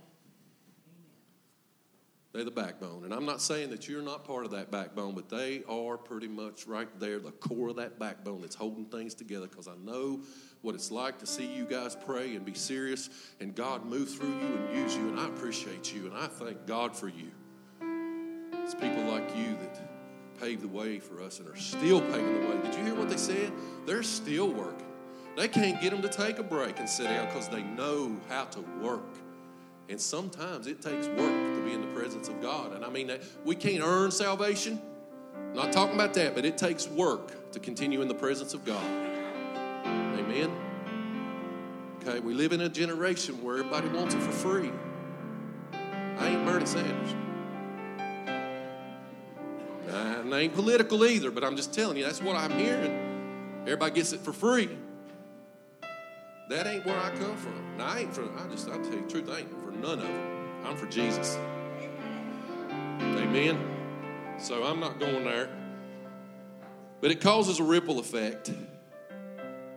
They're 2.33 2.45
the 2.45 2.51
backbone. 2.51 3.05
And 3.05 3.13
I'm 3.13 3.27
not 3.27 3.43
saying 3.43 3.71
that 3.71 3.89
you're 3.89 4.03
not 4.03 4.25
part 4.25 4.47
of 4.47 4.53
that 4.53 4.71
backbone, 4.71 5.15
but 5.15 5.29
they 5.29 5.63
are 5.69 5.99
pretty 5.99 6.29
much 6.29 6.67
right 6.67 6.89
there, 6.99 7.19
the 7.19 7.31
core 7.31 7.69
of 7.69 7.77
that 7.77 7.99
backbone 7.99 8.41
that's 8.41 8.55
holding 8.55 8.87
things 8.87 9.13
together 9.13 9.47
because 9.47 9.69
I 9.69 9.77
know 9.85 10.21
what 10.63 10.75
it's 10.75 10.91
like 10.91 11.19
to 11.19 11.27
see 11.27 11.47
you 11.47 11.67
guys 11.67 11.95
pray 11.95 12.35
and 12.35 12.45
be 12.45 12.55
serious 12.55 13.11
and 13.41 13.55
God 13.55 13.85
move 13.85 14.09
through 14.09 14.31
you 14.31 14.57
and 14.57 14.77
use 14.79 14.97
you. 14.97 15.09
And 15.09 15.21
I 15.21 15.27
appreciate 15.27 15.93
you 15.95 16.07
and 16.07 16.15
I 16.15 16.27
thank 16.27 16.67
God 16.67 16.97
for 16.97 17.09
you. 17.09 17.31
It's 18.63 18.75
people 18.75 19.05
like 19.05 19.29
you 19.37 19.51
that 19.61 20.41
paved 20.41 20.63
the 20.63 20.69
way 20.69 20.99
for 20.99 21.21
us 21.21 21.39
and 21.39 21.49
are 21.49 21.57
still 21.57 22.01
paving 22.01 22.41
the 22.41 22.49
way. 22.49 22.63
Did 22.63 22.75
you 22.77 22.85
hear 22.85 22.95
what 22.95 23.11
they 23.11 23.19
said? 23.19 23.53
They're 23.85 24.03
still 24.03 24.49
working. 24.49 24.87
They 25.37 25.49
can't 25.49 25.81
get 25.81 25.91
them 25.91 26.03
to 26.03 26.09
take 26.09 26.39
a 26.39 26.43
break 26.43 26.79
and 26.79 26.89
sit 26.89 27.05
down 27.05 27.27
because 27.27 27.49
they 27.49 27.63
know 27.63 28.17
how 28.29 28.45
to 28.45 28.61
work. 28.81 29.09
And 29.89 30.01
sometimes 30.01 30.67
it 30.67 30.83
takes 30.83 31.07
work 31.09 31.55
to 31.55 31.63
be 31.65 31.73
in 31.73 31.81
the 31.81 31.99
presence 31.99 32.29
of 32.29 32.41
God. 32.41 32.73
And 32.73 32.85
I 32.85 32.91
mean, 32.91 33.11
we 33.45 33.55
can't 33.55 33.83
earn 33.83 34.11
salvation. 34.11 34.81
not 35.55 35.73
talking 35.73 35.95
about 35.95 36.15
that, 36.15 36.35
but 36.35 36.45
it 36.45 36.59
takes 36.59 36.89
work 36.89 37.51
to 37.53 37.61
continue 37.61 38.03
in 38.03 38.09
the 38.09 38.15
presence 38.15 38.55
of 38.55 38.65
God. 38.65 38.85
Amen. 39.85 40.51
Okay, 42.01 42.21
we 42.21 42.35
live 42.35 42.53
in 42.53 42.63
a 42.63 42.69
generation 42.69 43.43
where 43.43 43.59
everybody 43.59 43.89
wants 43.89 44.15
it 44.15 44.23
for 44.23 44.33
free. 44.33 44.71
I 46.19 46.29
ain't 46.29 46.45
Bernie 46.45 46.67
Sanders. 46.67 47.15
I 50.33 50.39
ain't 50.39 50.55
political 50.55 51.05
either, 51.05 51.31
but 51.31 51.45
I'm 51.45 51.57
just 51.57 51.75
telling 51.75 51.99
you, 51.99 52.05
that's 52.05 52.23
what 52.23 52.37
I'm 52.37 52.59
hearing. 52.59 53.63
Everybody 53.63 53.95
gets 53.95 54.13
it 54.13 54.21
for 54.21 54.33
free. 54.33 54.71
That 56.49 56.67
ain't 56.67 56.85
where 56.85 56.99
I 56.99 57.11
come 57.17 57.37
from. 57.37 57.77
Now, 57.79 57.87
I 57.87 58.01
ain't 58.01 58.15
for, 58.15 58.23
I 58.23 58.49
just, 58.49 58.69
I'll 58.69 58.81
tell 58.81 58.95
you 58.95 59.03
the 59.03 59.09
truth, 59.09 59.31
I 59.31 59.41
ain't 59.41 59.51
for 59.51 59.71
none 59.71 59.99
of 59.99 60.05
them. 60.05 60.65
I'm 60.65 60.77
for 60.77 60.87
Jesus. 60.87 61.39
Amen. 63.01 63.59
So 64.39 64.65
I'm 64.65 64.81
not 64.81 64.99
going 65.01 65.25
there. 65.25 65.49
But 67.01 67.11
it 67.11 67.21
causes 67.21 67.59
a 67.59 67.65
ripple 67.65 67.99
effect. 67.99 68.53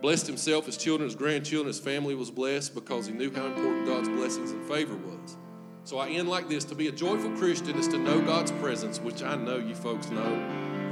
Blessed 0.02 0.26
himself, 0.26 0.66
his 0.66 0.76
children, 0.76 1.08
his 1.08 1.16
grandchildren, 1.16 1.66
his 1.66 1.80
family 1.80 2.14
was 2.14 2.30
blessed 2.30 2.74
because 2.74 3.06
he 3.06 3.12
knew 3.12 3.32
how 3.32 3.46
important 3.46 3.86
God's 3.86 4.08
blessings 4.08 4.50
and 4.50 4.64
favor 4.68 4.94
was. 4.94 5.36
So 5.84 5.98
I 5.98 6.08
end 6.08 6.28
like 6.28 6.48
this 6.48 6.64
To 6.64 6.74
be 6.74 6.88
a 6.88 6.92
joyful 6.92 7.30
Christian 7.36 7.76
is 7.78 7.88
to 7.88 7.98
know 7.98 8.20
God's 8.20 8.50
presence, 8.52 9.00
which 9.00 9.22
I 9.22 9.36
know 9.36 9.56
you 9.56 9.74
folks 9.74 10.10
know. 10.10 10.34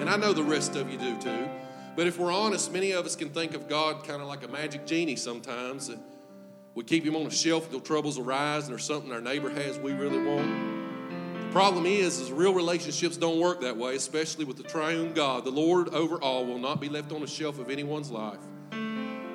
And 0.00 0.08
I 0.08 0.16
know 0.16 0.32
the 0.32 0.42
rest 0.42 0.76
of 0.76 0.90
you 0.90 0.98
do 0.98 1.20
too. 1.20 1.48
But 1.96 2.08
if 2.08 2.18
we're 2.18 2.32
honest, 2.32 2.72
many 2.72 2.90
of 2.92 3.06
us 3.06 3.14
can 3.14 3.30
think 3.30 3.54
of 3.54 3.68
God 3.68 4.04
kind 4.04 4.20
of 4.20 4.26
like 4.26 4.44
a 4.44 4.48
magic 4.48 4.84
genie 4.84 5.16
sometimes. 5.16 5.90
We 6.74 6.82
keep 6.82 7.04
him 7.04 7.14
on 7.14 7.26
a 7.26 7.30
shelf 7.30 7.66
until 7.66 7.80
troubles 7.80 8.18
arise 8.18 8.64
and 8.64 8.72
there's 8.72 8.84
something 8.84 9.12
our 9.12 9.20
neighbor 9.20 9.48
has 9.48 9.78
we 9.78 9.92
really 9.92 10.18
want. 10.18 10.72
The 11.40 11.52
problem 11.52 11.86
is, 11.86 12.18
is 12.18 12.32
real 12.32 12.52
relationships 12.52 13.16
don't 13.16 13.38
work 13.38 13.60
that 13.60 13.76
way, 13.76 13.94
especially 13.94 14.44
with 14.44 14.56
the 14.56 14.64
triune 14.64 15.12
God. 15.12 15.44
The 15.44 15.50
Lord 15.50 15.90
over 15.90 16.16
all 16.16 16.44
will 16.44 16.58
not 16.58 16.80
be 16.80 16.88
left 16.88 17.12
on 17.12 17.22
a 17.22 17.28
shelf 17.28 17.60
of 17.60 17.70
anyone's 17.70 18.10
life. 18.10 18.40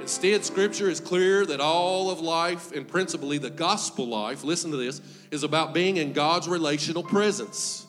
Instead, 0.01 0.43
Scripture 0.43 0.89
is 0.89 0.99
clear 0.99 1.45
that 1.45 1.61
all 1.61 2.11
of 2.11 2.19
life, 2.19 2.73
and 2.73 2.85
principally 2.85 3.37
the 3.37 3.49
gospel 3.49 4.05
life, 4.05 4.43
listen 4.43 4.71
to 4.71 4.77
this, 4.77 4.99
is 5.31 5.43
about 5.43 5.73
being 5.73 5.95
in 5.95 6.11
God's 6.11 6.49
relational 6.49 7.03
presence. 7.03 7.85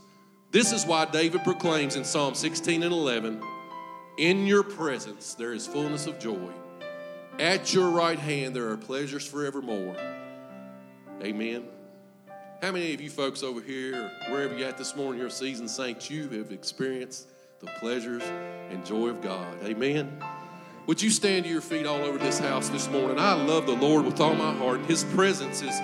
This 0.53 0.71
is 0.71 0.87
why 0.87 1.07
David 1.07 1.43
proclaims 1.43 1.97
in 1.97 2.05
Psalm 2.05 2.37
16 2.37 2.85
and 2.85 2.93
11 2.93 3.43
in 4.21 4.47
your 4.47 4.63
presence 4.63 5.33
there 5.33 5.55
is 5.55 5.67
fullness 5.67 6.07
of 6.07 6.19
joy. 6.19 6.53
At 7.39 7.73
your 7.73 7.89
right 7.89 8.19
hand 8.19 8.55
there 8.55 8.69
are 8.69 8.77
pleasures 8.77 9.27
forevermore. 9.27 9.97
Amen. 11.23 11.65
How 12.61 12.71
many 12.71 12.93
of 12.93 13.01
you 13.01 13.09
folks 13.09 13.43
over 13.43 13.63
here, 13.63 14.13
wherever 14.29 14.55
you're 14.55 14.69
at 14.69 14.77
this 14.77 14.95
morning, 14.95 15.19
you're 15.19 15.31
seasoned 15.31 15.71
saints, 15.71 16.11
you 16.11 16.29
have 16.29 16.53
experienced 16.53 17.29
the 17.61 17.67
pleasures 17.79 18.23
and 18.69 18.85
joy 18.85 19.09
of 19.09 19.23
God? 19.23 19.57
Amen. 19.65 20.23
Would 20.87 21.01
you 21.01 21.09
stand 21.09 21.47
to 21.47 21.51
your 21.51 21.63
feet 21.63 21.87
all 21.87 22.03
over 22.03 22.19
this 22.19 22.39
house 22.39 22.69
this 22.69 22.91
morning? 22.91 23.19
I 23.19 23.33
love 23.33 23.65
the 23.65 23.77
Lord 23.77 24.05
with 24.05 24.21
all 24.21 24.35
my 24.35 24.53
heart. 24.53 24.81
His 24.83 25.05
presence 25.05 25.63
is 25.63 25.81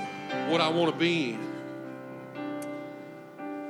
what 0.50 0.60
I 0.60 0.68
want 0.68 0.92
to 0.92 0.98
be 0.98 1.30
in. 1.30 1.55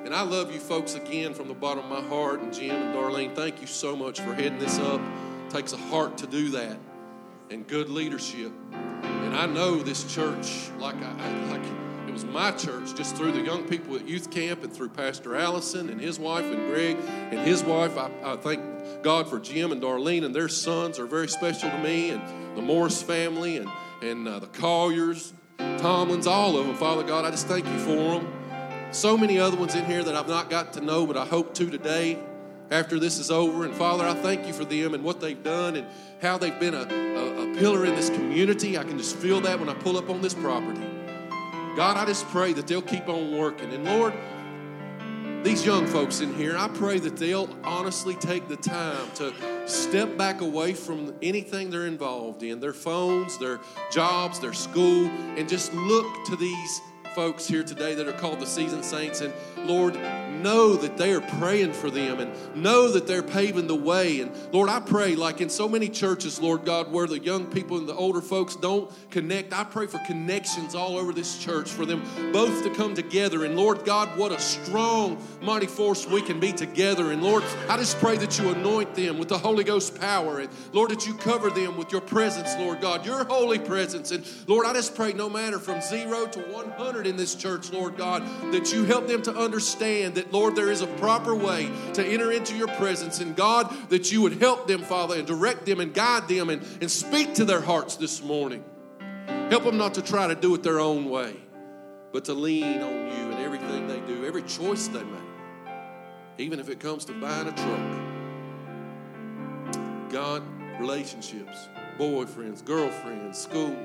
And 0.07 0.15
I 0.15 0.23
love 0.23 0.53
you 0.53 0.61
folks 0.61 0.95
again 0.95 1.35
from 1.35 1.49
the 1.49 1.55
bottom 1.55 1.91
of 1.91 1.91
my 1.91 2.09
heart. 2.09 2.41
And 2.41 2.55
Jim 2.55 2.71
and 2.71 2.95
Darlene, 2.95 3.35
thank 3.35 3.61
you 3.61 3.67
so 3.67 3.97
much 3.97 4.21
for 4.21 4.35
heading 4.35 4.61
this 4.61 4.79
up. 4.79 5.01
It 5.01 5.51
takes 5.51 5.73
a 5.73 5.77
heart 5.77 6.17
to 6.19 6.29
do 6.29 6.49
that 6.51 6.77
and 7.51 7.67
good 7.67 7.89
leadership. 7.89 8.53
And 8.73 9.35
I 9.35 9.47
know 9.47 9.83
this 9.83 10.05
church, 10.15 10.71
like 10.79 10.95
I, 10.95 11.49
like 11.49 11.65
it 12.07 12.13
was 12.13 12.25
my 12.25 12.53
church, 12.53 12.95
just 12.95 13.17
through 13.17 13.33
the 13.33 13.41
young 13.41 13.65
people 13.65 13.97
at 13.97 14.07
youth 14.07 14.31
camp 14.31 14.63
and 14.63 14.73
through 14.73 14.91
Pastor 14.91 15.35
Allison 15.35 15.91
and 15.91 16.01
his 16.01 16.21
wife 16.21 16.45
and 16.45 16.73
Greg 16.73 16.99
and 17.33 17.41
his 17.41 17.65
wife. 17.65 17.99
I, 17.99 18.09
I 18.23 18.37
thank 18.37 18.63
God 19.03 19.29
for 19.29 19.41
Jim 19.41 19.73
and 19.73 19.83
Darlene 19.83 20.25
and 20.25 20.33
their 20.33 20.49
sons 20.49 21.01
are 21.01 21.07
very 21.07 21.27
special 21.27 21.69
to 21.69 21.79
me, 21.79 22.11
and 22.11 22.23
the 22.57 22.63
Morris 22.63 23.03
family 23.03 23.57
and 23.57 23.69
and 24.03 24.29
uh, 24.29 24.39
the 24.39 24.47
Colliers, 24.47 25.33
Tomlins, 25.59 26.29
all 26.29 26.57
of 26.57 26.65
them. 26.65 26.77
Father 26.77 27.03
God, 27.03 27.25
I 27.25 27.33
just 27.33 27.49
thank 27.49 27.67
you 27.67 27.79
for 27.81 28.21
them. 28.21 28.46
So 28.93 29.19
many 29.19 29.39
other 29.39 29.57
ones 29.57 29.75
in 29.75 29.85
here 29.85 30.03
that 30.03 30.15
I've 30.15 30.29
not 30.29 30.49
got 30.49 30.73
to 30.75 30.81
know, 30.81 31.07
but 31.07 31.17
I 31.17 31.25
hope 31.25 31.55
to 31.55 31.69
today 31.71 32.19
after 32.71 32.99
this 32.99 33.19
is 33.19 33.31
over. 33.31 33.65
And 33.65 33.75
Father, 33.75 34.05
I 34.05 34.15
thank 34.15 34.47
you 34.47 34.53
for 34.53 34.65
them 34.65 34.95
and 34.95 35.05
what 35.05 35.21
they've 35.21 35.43
done 35.43 35.77
and 35.77 35.87
how 36.23 36.39
they've 36.39 36.59
been 36.59 36.75
a, 36.75 36.83
a, 36.83 37.53
a, 37.53 37.57
pillar 37.57 37.85
in 37.85 37.95
this 37.95 38.11
community. 38.11 38.79
I 38.79 38.85
can 38.85 38.97
just 38.97 39.17
feel 39.17 39.41
that 39.43 39.59
when 39.59 39.69
I 39.69 39.75
pull 39.75 39.97
up 39.97 40.09
on 40.09 40.21
this 40.23 40.35
property. 40.35 40.81
God, 41.77 41.97
I 41.97 42.07
just 42.07 42.27
pray 42.29 42.53
that 42.55 42.67
they'll 42.67 42.81
keep 42.81 43.09
on 43.09 43.37
working. 43.37 43.73
And 43.73 43.85
Lord, 43.85 44.15
these 45.43 45.65
young 45.65 45.87
folks 45.87 46.21
in 46.21 46.35
here, 46.35 46.57
I 46.57 46.69
pray 46.69 46.99
that 46.99 47.17
they'll 47.17 47.49
honestly 47.63 48.15
take 48.15 48.49
the 48.49 48.57
time 48.57 49.11
to 49.17 49.33
step 49.69 50.17
back 50.17 50.41
away 50.41 50.73
from 50.73 51.15
anything 51.23 51.71
they're 51.71 51.87
involved 51.87 52.43
in 52.43 52.61
their 52.61 52.73
phones, 52.73 53.37
their 53.39 53.61
jobs, 53.93 54.41
their 54.41 54.55
school 54.55 55.07
and 55.37 55.49
just 55.49 55.73
look 55.75 56.25
to 56.27 56.37
these 56.37 56.81
folks 57.17 57.47
here 57.47 57.63
today 57.63 57.95
that 57.95 58.07
are 58.07 58.13
called 58.13 58.39
the 58.39 58.47
seasoned 58.47 58.85
saints. 58.85 59.23
And 59.23 59.33
Lord, 59.67 59.97
know 60.43 60.77
that 60.77 60.97
they 60.97 61.13
are 61.13 61.21
praying 61.21 61.73
for 61.73 61.91
them 61.91 62.21
and 62.21 62.57
know 62.57 62.91
that 62.93 63.07
they're 63.07 63.23
paving 63.23 63.67
the 63.67 63.75
way. 63.75 64.21
And 64.21 64.31
Lord, 64.53 64.69
I 64.69 64.81
pray, 64.81 65.17
like 65.17 65.41
in 65.41 65.49
so 65.49 65.69
many 65.69 65.89
churches, 65.89 66.41
Lord 66.41 66.65
God, 66.65 66.93
where 66.93 67.07
the 67.07 67.19
young 67.19 67.47
people 67.47 67.79
and 67.79 67.89
the 67.89 67.95
older 67.95 68.21
folks 68.21 68.57
don't 68.57 68.91
connect, 69.11 69.53
I 69.53 69.65
pray 69.65 69.87
for 69.87 69.99
connections 70.07 70.75
all 70.75 70.97
over 70.97 71.13
this 71.13 71.39
church 71.39 71.71
for 71.71 71.87
them 71.87 72.03
both 72.33 72.63
to 72.65 72.71
come 72.71 72.95
together. 72.95 73.45
And 73.45 73.57
Lord 73.57 73.85
God, 73.85 74.17
what 74.17 74.33
a 74.33 74.41
strong, 74.41 75.23
mighty 75.41 75.67
force 75.67 76.07
we 76.07 76.23
can 76.23 76.41
be 76.41 76.53
together. 76.53 77.13
And 77.13 77.23
Lord, 77.23 77.43
I 77.69 77.77
just 77.77 77.99
pray 77.99 78.17
that 78.19 78.39
you 78.39 78.51
anoint 78.51 78.95
them 78.95 79.19
with 79.19 79.29
the 79.29 79.39
Holy 79.39 79.65
Ghost 79.65 79.99
power. 79.99 80.41
And 80.41 80.51
Lord, 80.73 80.91
that 80.91 81.07
you 81.07 81.15
cover 81.15 81.51
them 81.51 81.77
with 81.77 81.93
your 81.93 82.01
presence, 82.01 82.55
Lord 82.59 82.81
God, 82.81 83.07
your 83.07 83.25
holy 83.25 83.59
presence. 83.59 84.11
And 84.11 84.25
Lord, 84.47 84.67
I 84.67 84.73
just 84.73 84.95
pray 84.95 85.13
no 85.13 85.29
matter 85.29 85.59
from 85.59 85.81
zero 85.81 86.27
to 86.27 86.41
100 86.41 87.07
in 87.07 87.17
this 87.17 87.35
church, 87.35 87.73
Lord 87.73 87.97
God, 87.97 88.23
that 88.53 88.73
you 88.73 88.85
help 88.85 89.07
them 89.07 89.23
to 89.23 89.35
understand 89.35 90.15
that, 90.17 90.26
Lord, 90.31 90.57
there 90.57 90.71
is 90.71 90.83
a 90.83 90.87
proper 90.87 91.35
way 91.35 91.71
to 91.95 92.05
enter 92.05 92.33
into 92.33 92.57
your 92.57 92.69
presence. 92.69 93.21
And 93.21 93.35
God, 93.37 93.75
that 93.91 94.13
you 94.13 94.23
would 94.23 94.41
help 94.41 94.67
them, 94.67 94.83
Father, 94.83 95.17
and 95.17 95.27
direct 95.27 95.67
them 95.67 95.81
and 95.81 95.93
guide 95.93 96.29
them 96.29 96.51
and, 96.51 96.63
and 96.81 96.91
speak 96.91 97.35
to 97.35 97.45
their 97.45 97.61
hearts 97.61 97.97
this 97.97 98.23
morning. 98.23 98.65
Help 99.51 99.65
them 99.65 99.77
not 99.79 99.95
to 99.95 100.03
try 100.03 100.27
to 100.27 100.35
do 100.35 100.55
it 100.55 100.63
their 100.63 100.81
own 100.81 101.09
way, 101.09 101.37
but 102.13 102.25
to 102.27 102.35
lean 102.35 102.81
on 102.81 102.93
you 102.93 103.33
in 103.33 103.39
everything 103.39 103.87
they 103.87 104.01
do, 104.01 104.25
every 104.27 104.43
choice 104.43 104.89
they 104.89 105.05
make, 105.05 105.21
even 106.39 106.59
if 106.59 106.69
it 106.69 106.81
comes 106.81 107.05
to 107.05 107.13
buying 107.21 107.47
a 107.47 107.53
truck. 107.53 107.81
God, 110.11 110.43
relationships, 110.81 111.69
boyfriends, 111.99 112.65
girlfriends, 112.65 113.39
school, 113.39 113.77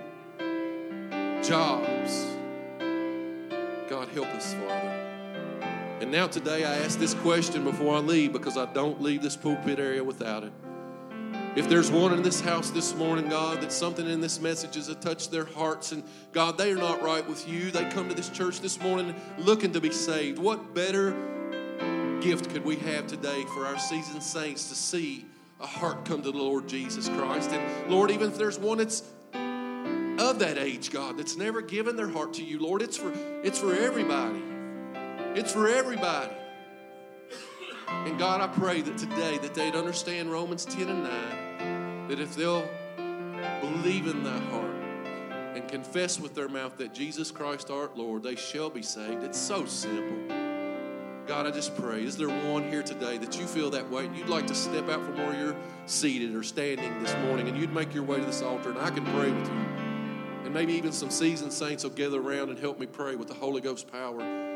jobs 1.43 2.25
God, 3.91 4.07
help 4.13 4.27
us, 4.27 4.53
Father. 4.53 5.00
And 6.01 6.11
now 6.11 6.25
today 6.25 6.65
I 6.65 6.77
ask 6.77 6.97
this 6.97 7.13
question 7.13 7.63
before 7.63 7.95
I 7.95 7.99
leave 7.99 8.33
because 8.33 8.57
I 8.57 8.65
don't 8.73 9.03
leave 9.03 9.21
this 9.21 9.37
pulpit 9.37 9.77
area 9.77 10.03
without 10.03 10.43
it. 10.43 10.51
If 11.55 11.69
there's 11.69 11.91
one 11.91 12.11
in 12.11 12.23
this 12.23 12.41
house 12.41 12.71
this 12.71 12.95
morning, 12.95 13.29
God, 13.29 13.61
that 13.61 13.71
something 13.71 14.09
in 14.09 14.19
this 14.19 14.41
message 14.41 14.73
has 14.73 14.87
touched 14.95 15.29
their 15.29 15.45
hearts, 15.45 15.91
and 15.91 16.03
God, 16.31 16.57
they 16.57 16.71
are 16.71 16.75
not 16.75 17.03
right 17.03 17.27
with 17.29 17.47
you. 17.47 17.69
They 17.69 17.87
come 17.91 18.09
to 18.09 18.15
this 18.15 18.29
church 18.29 18.61
this 18.61 18.79
morning 18.79 19.13
looking 19.37 19.73
to 19.73 19.79
be 19.79 19.91
saved. 19.91 20.39
What 20.39 20.73
better 20.73 21.11
gift 22.19 22.49
could 22.49 22.65
we 22.65 22.77
have 22.77 23.05
today 23.05 23.43
for 23.53 23.67
our 23.67 23.77
seasoned 23.77 24.23
saints 24.23 24.69
to 24.69 24.75
see 24.75 25.27
a 25.59 25.67
heart 25.67 26.03
come 26.03 26.23
to 26.23 26.31
the 26.31 26.37
Lord 26.39 26.67
Jesus 26.67 27.09
Christ? 27.09 27.51
And 27.51 27.91
Lord, 27.91 28.09
even 28.09 28.31
if 28.31 28.39
there's 28.39 28.57
one 28.57 28.79
that's 28.79 29.03
of 29.33 30.39
that 30.39 30.57
age, 30.57 30.89
God, 30.89 31.19
that's 31.19 31.37
never 31.37 31.61
given 31.61 31.95
their 31.95 32.09
heart 32.09 32.33
to 32.35 32.43
you, 32.43 32.57
Lord. 32.57 32.81
It's 32.81 32.97
for, 32.97 33.13
it's 33.43 33.59
for 33.59 33.75
everybody. 33.75 34.50
It's 35.33 35.53
for 35.53 35.65
everybody. 35.65 36.33
And 37.87 38.19
God, 38.19 38.41
I 38.41 38.47
pray 38.47 38.81
that 38.81 38.97
today 38.97 39.37
that 39.37 39.53
they'd 39.53 39.75
understand 39.75 40.29
Romans 40.29 40.65
10 40.65 40.89
and 40.89 41.03
9, 41.03 42.07
that 42.09 42.19
if 42.19 42.35
they'll 42.35 42.67
believe 43.61 44.07
in 44.07 44.23
their 44.23 44.39
heart 44.49 44.75
and 45.55 45.65
confess 45.69 46.19
with 46.19 46.35
their 46.35 46.49
mouth 46.49 46.77
that 46.79 46.93
Jesus 46.93 47.31
Christ 47.31 47.71
art 47.71 47.95
Lord, 47.95 48.23
they 48.23 48.35
shall 48.35 48.69
be 48.69 48.81
saved. 48.81 49.23
It's 49.23 49.39
so 49.39 49.65
simple. 49.65 50.35
God, 51.27 51.47
I 51.47 51.51
just 51.51 51.77
pray, 51.77 52.03
is 52.03 52.17
there 52.17 52.27
one 52.27 52.69
here 52.69 52.83
today 52.83 53.17
that 53.17 53.39
you 53.39 53.45
feel 53.45 53.69
that 53.69 53.89
way 53.89 54.07
and 54.07 54.17
you'd 54.17 54.27
like 54.27 54.47
to 54.47 54.55
step 54.55 54.89
out 54.89 55.01
from 55.05 55.15
where 55.15 55.33
you're 55.33 55.55
seated 55.85 56.35
or 56.35 56.43
standing 56.43 57.01
this 57.01 57.15
morning 57.25 57.47
and 57.47 57.57
you'd 57.57 57.73
make 57.73 57.93
your 57.93 58.03
way 58.03 58.19
to 58.19 58.25
this 58.25 58.41
altar 58.41 58.71
and 58.71 58.79
I 58.79 58.89
can 58.89 59.05
pray 59.05 59.31
with 59.31 59.47
you? 59.47 59.65
And 60.43 60.53
maybe 60.53 60.73
even 60.73 60.91
some 60.91 61.09
seasoned 61.09 61.53
saints 61.53 61.85
will 61.85 61.91
gather 61.91 62.19
around 62.19 62.49
and 62.49 62.59
help 62.59 62.77
me 62.77 62.85
pray 62.85 63.15
with 63.15 63.29
the 63.29 63.33
Holy 63.33 63.61
Ghost 63.61 63.89
power 63.89 64.50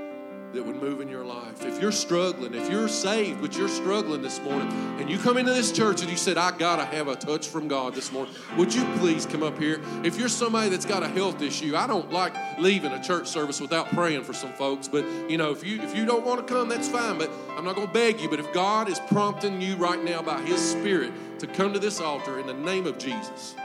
that 0.56 0.66
would 0.66 0.82
move 0.82 1.02
in 1.02 1.10
your 1.10 1.26
life. 1.26 1.66
If 1.66 1.82
you're 1.82 1.92
struggling, 1.92 2.54
if 2.54 2.70
you're 2.70 2.88
saved, 2.88 3.42
but 3.42 3.58
you're 3.58 3.68
struggling 3.68 4.22
this 4.22 4.42
morning, 4.42 4.72
and 5.00 5.10
you 5.10 5.18
come 5.18 5.38
into 5.38 5.54
this 5.54 5.72
church 5.72 6.02
and 6.02 6.10
you 6.10 6.18
said, 6.18 6.38
I 6.38 6.58
got 6.58 6.78
to 6.78 6.86
have 6.86 7.08
a 7.08 7.16
touch 7.16 7.48
from 7.48 7.68
God 7.68 7.94
this 7.94 8.12
morning, 8.12 8.34
would 8.58 8.74
you 8.74 8.84
please 8.98 9.26
come 9.26 9.44
up 9.44 9.60
here? 9.60 9.82
If 10.04 10.18
you're 10.18 10.30
somebody 10.30 10.70
that's 10.70 10.86
got 10.86 11.04
a 11.04 11.10
health 11.10 11.42
issue, 11.42 11.76
I 11.76 11.88
don't 11.88 12.12
like 12.12 12.34
leaving 12.58 12.92
a 12.94 13.04
church 13.04 13.28
service 13.28 13.60
without 13.60 13.90
praying 13.90 14.24
for 14.24 14.34
some 14.34 14.54
folks, 14.54 14.88
but 14.88 15.06
you 15.30 15.38
know, 15.38 15.52
if 15.52 15.66
you 15.66 15.82
if 15.82 15.96
you 15.96 16.06
don't 16.06 16.26
want 16.26 16.46
to 16.46 16.54
come, 16.54 16.70
that's 16.70 16.88
fine, 16.88 17.18
but 17.18 17.30
I'm 17.58 17.66
not 17.66 17.76
going 17.76 17.88
to 17.88 17.94
beg 17.94 18.22
you, 18.22 18.30
but 18.30 18.40
if 18.40 18.52
God 18.54 18.90
is 18.90 19.00
prompting 19.00 19.60
you 19.62 19.76
right 19.76 20.02
now 20.02 20.22
by 20.22 20.42
his 20.42 20.60
spirit 20.60 21.12
to 21.40 21.48
come 21.48 21.74
to 21.74 21.80
this 21.80 22.00
altar 22.00 22.40
in 22.40 22.48
the 22.48 22.54
name 22.54 22.88
of 22.88 22.98
Jesus, 22.98 23.56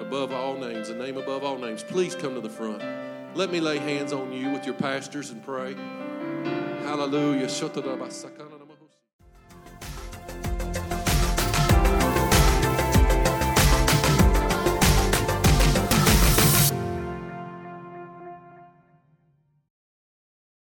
above 0.00 0.32
all 0.32 0.56
names, 0.56 0.88
the 0.88 0.94
name 0.94 1.16
above 1.16 1.44
all 1.44 1.56
names, 1.56 1.82
please 1.82 2.14
come 2.14 2.34
to 2.34 2.40
the 2.40 2.50
front. 2.50 3.09
Let 3.34 3.52
me 3.52 3.60
lay 3.60 3.78
hands 3.78 4.12
on 4.12 4.32
you 4.32 4.50
with 4.50 4.66
your 4.66 4.74
pastors 4.74 5.30
and 5.30 5.42
pray. 5.42 5.76
Hallelujah. 6.82 7.48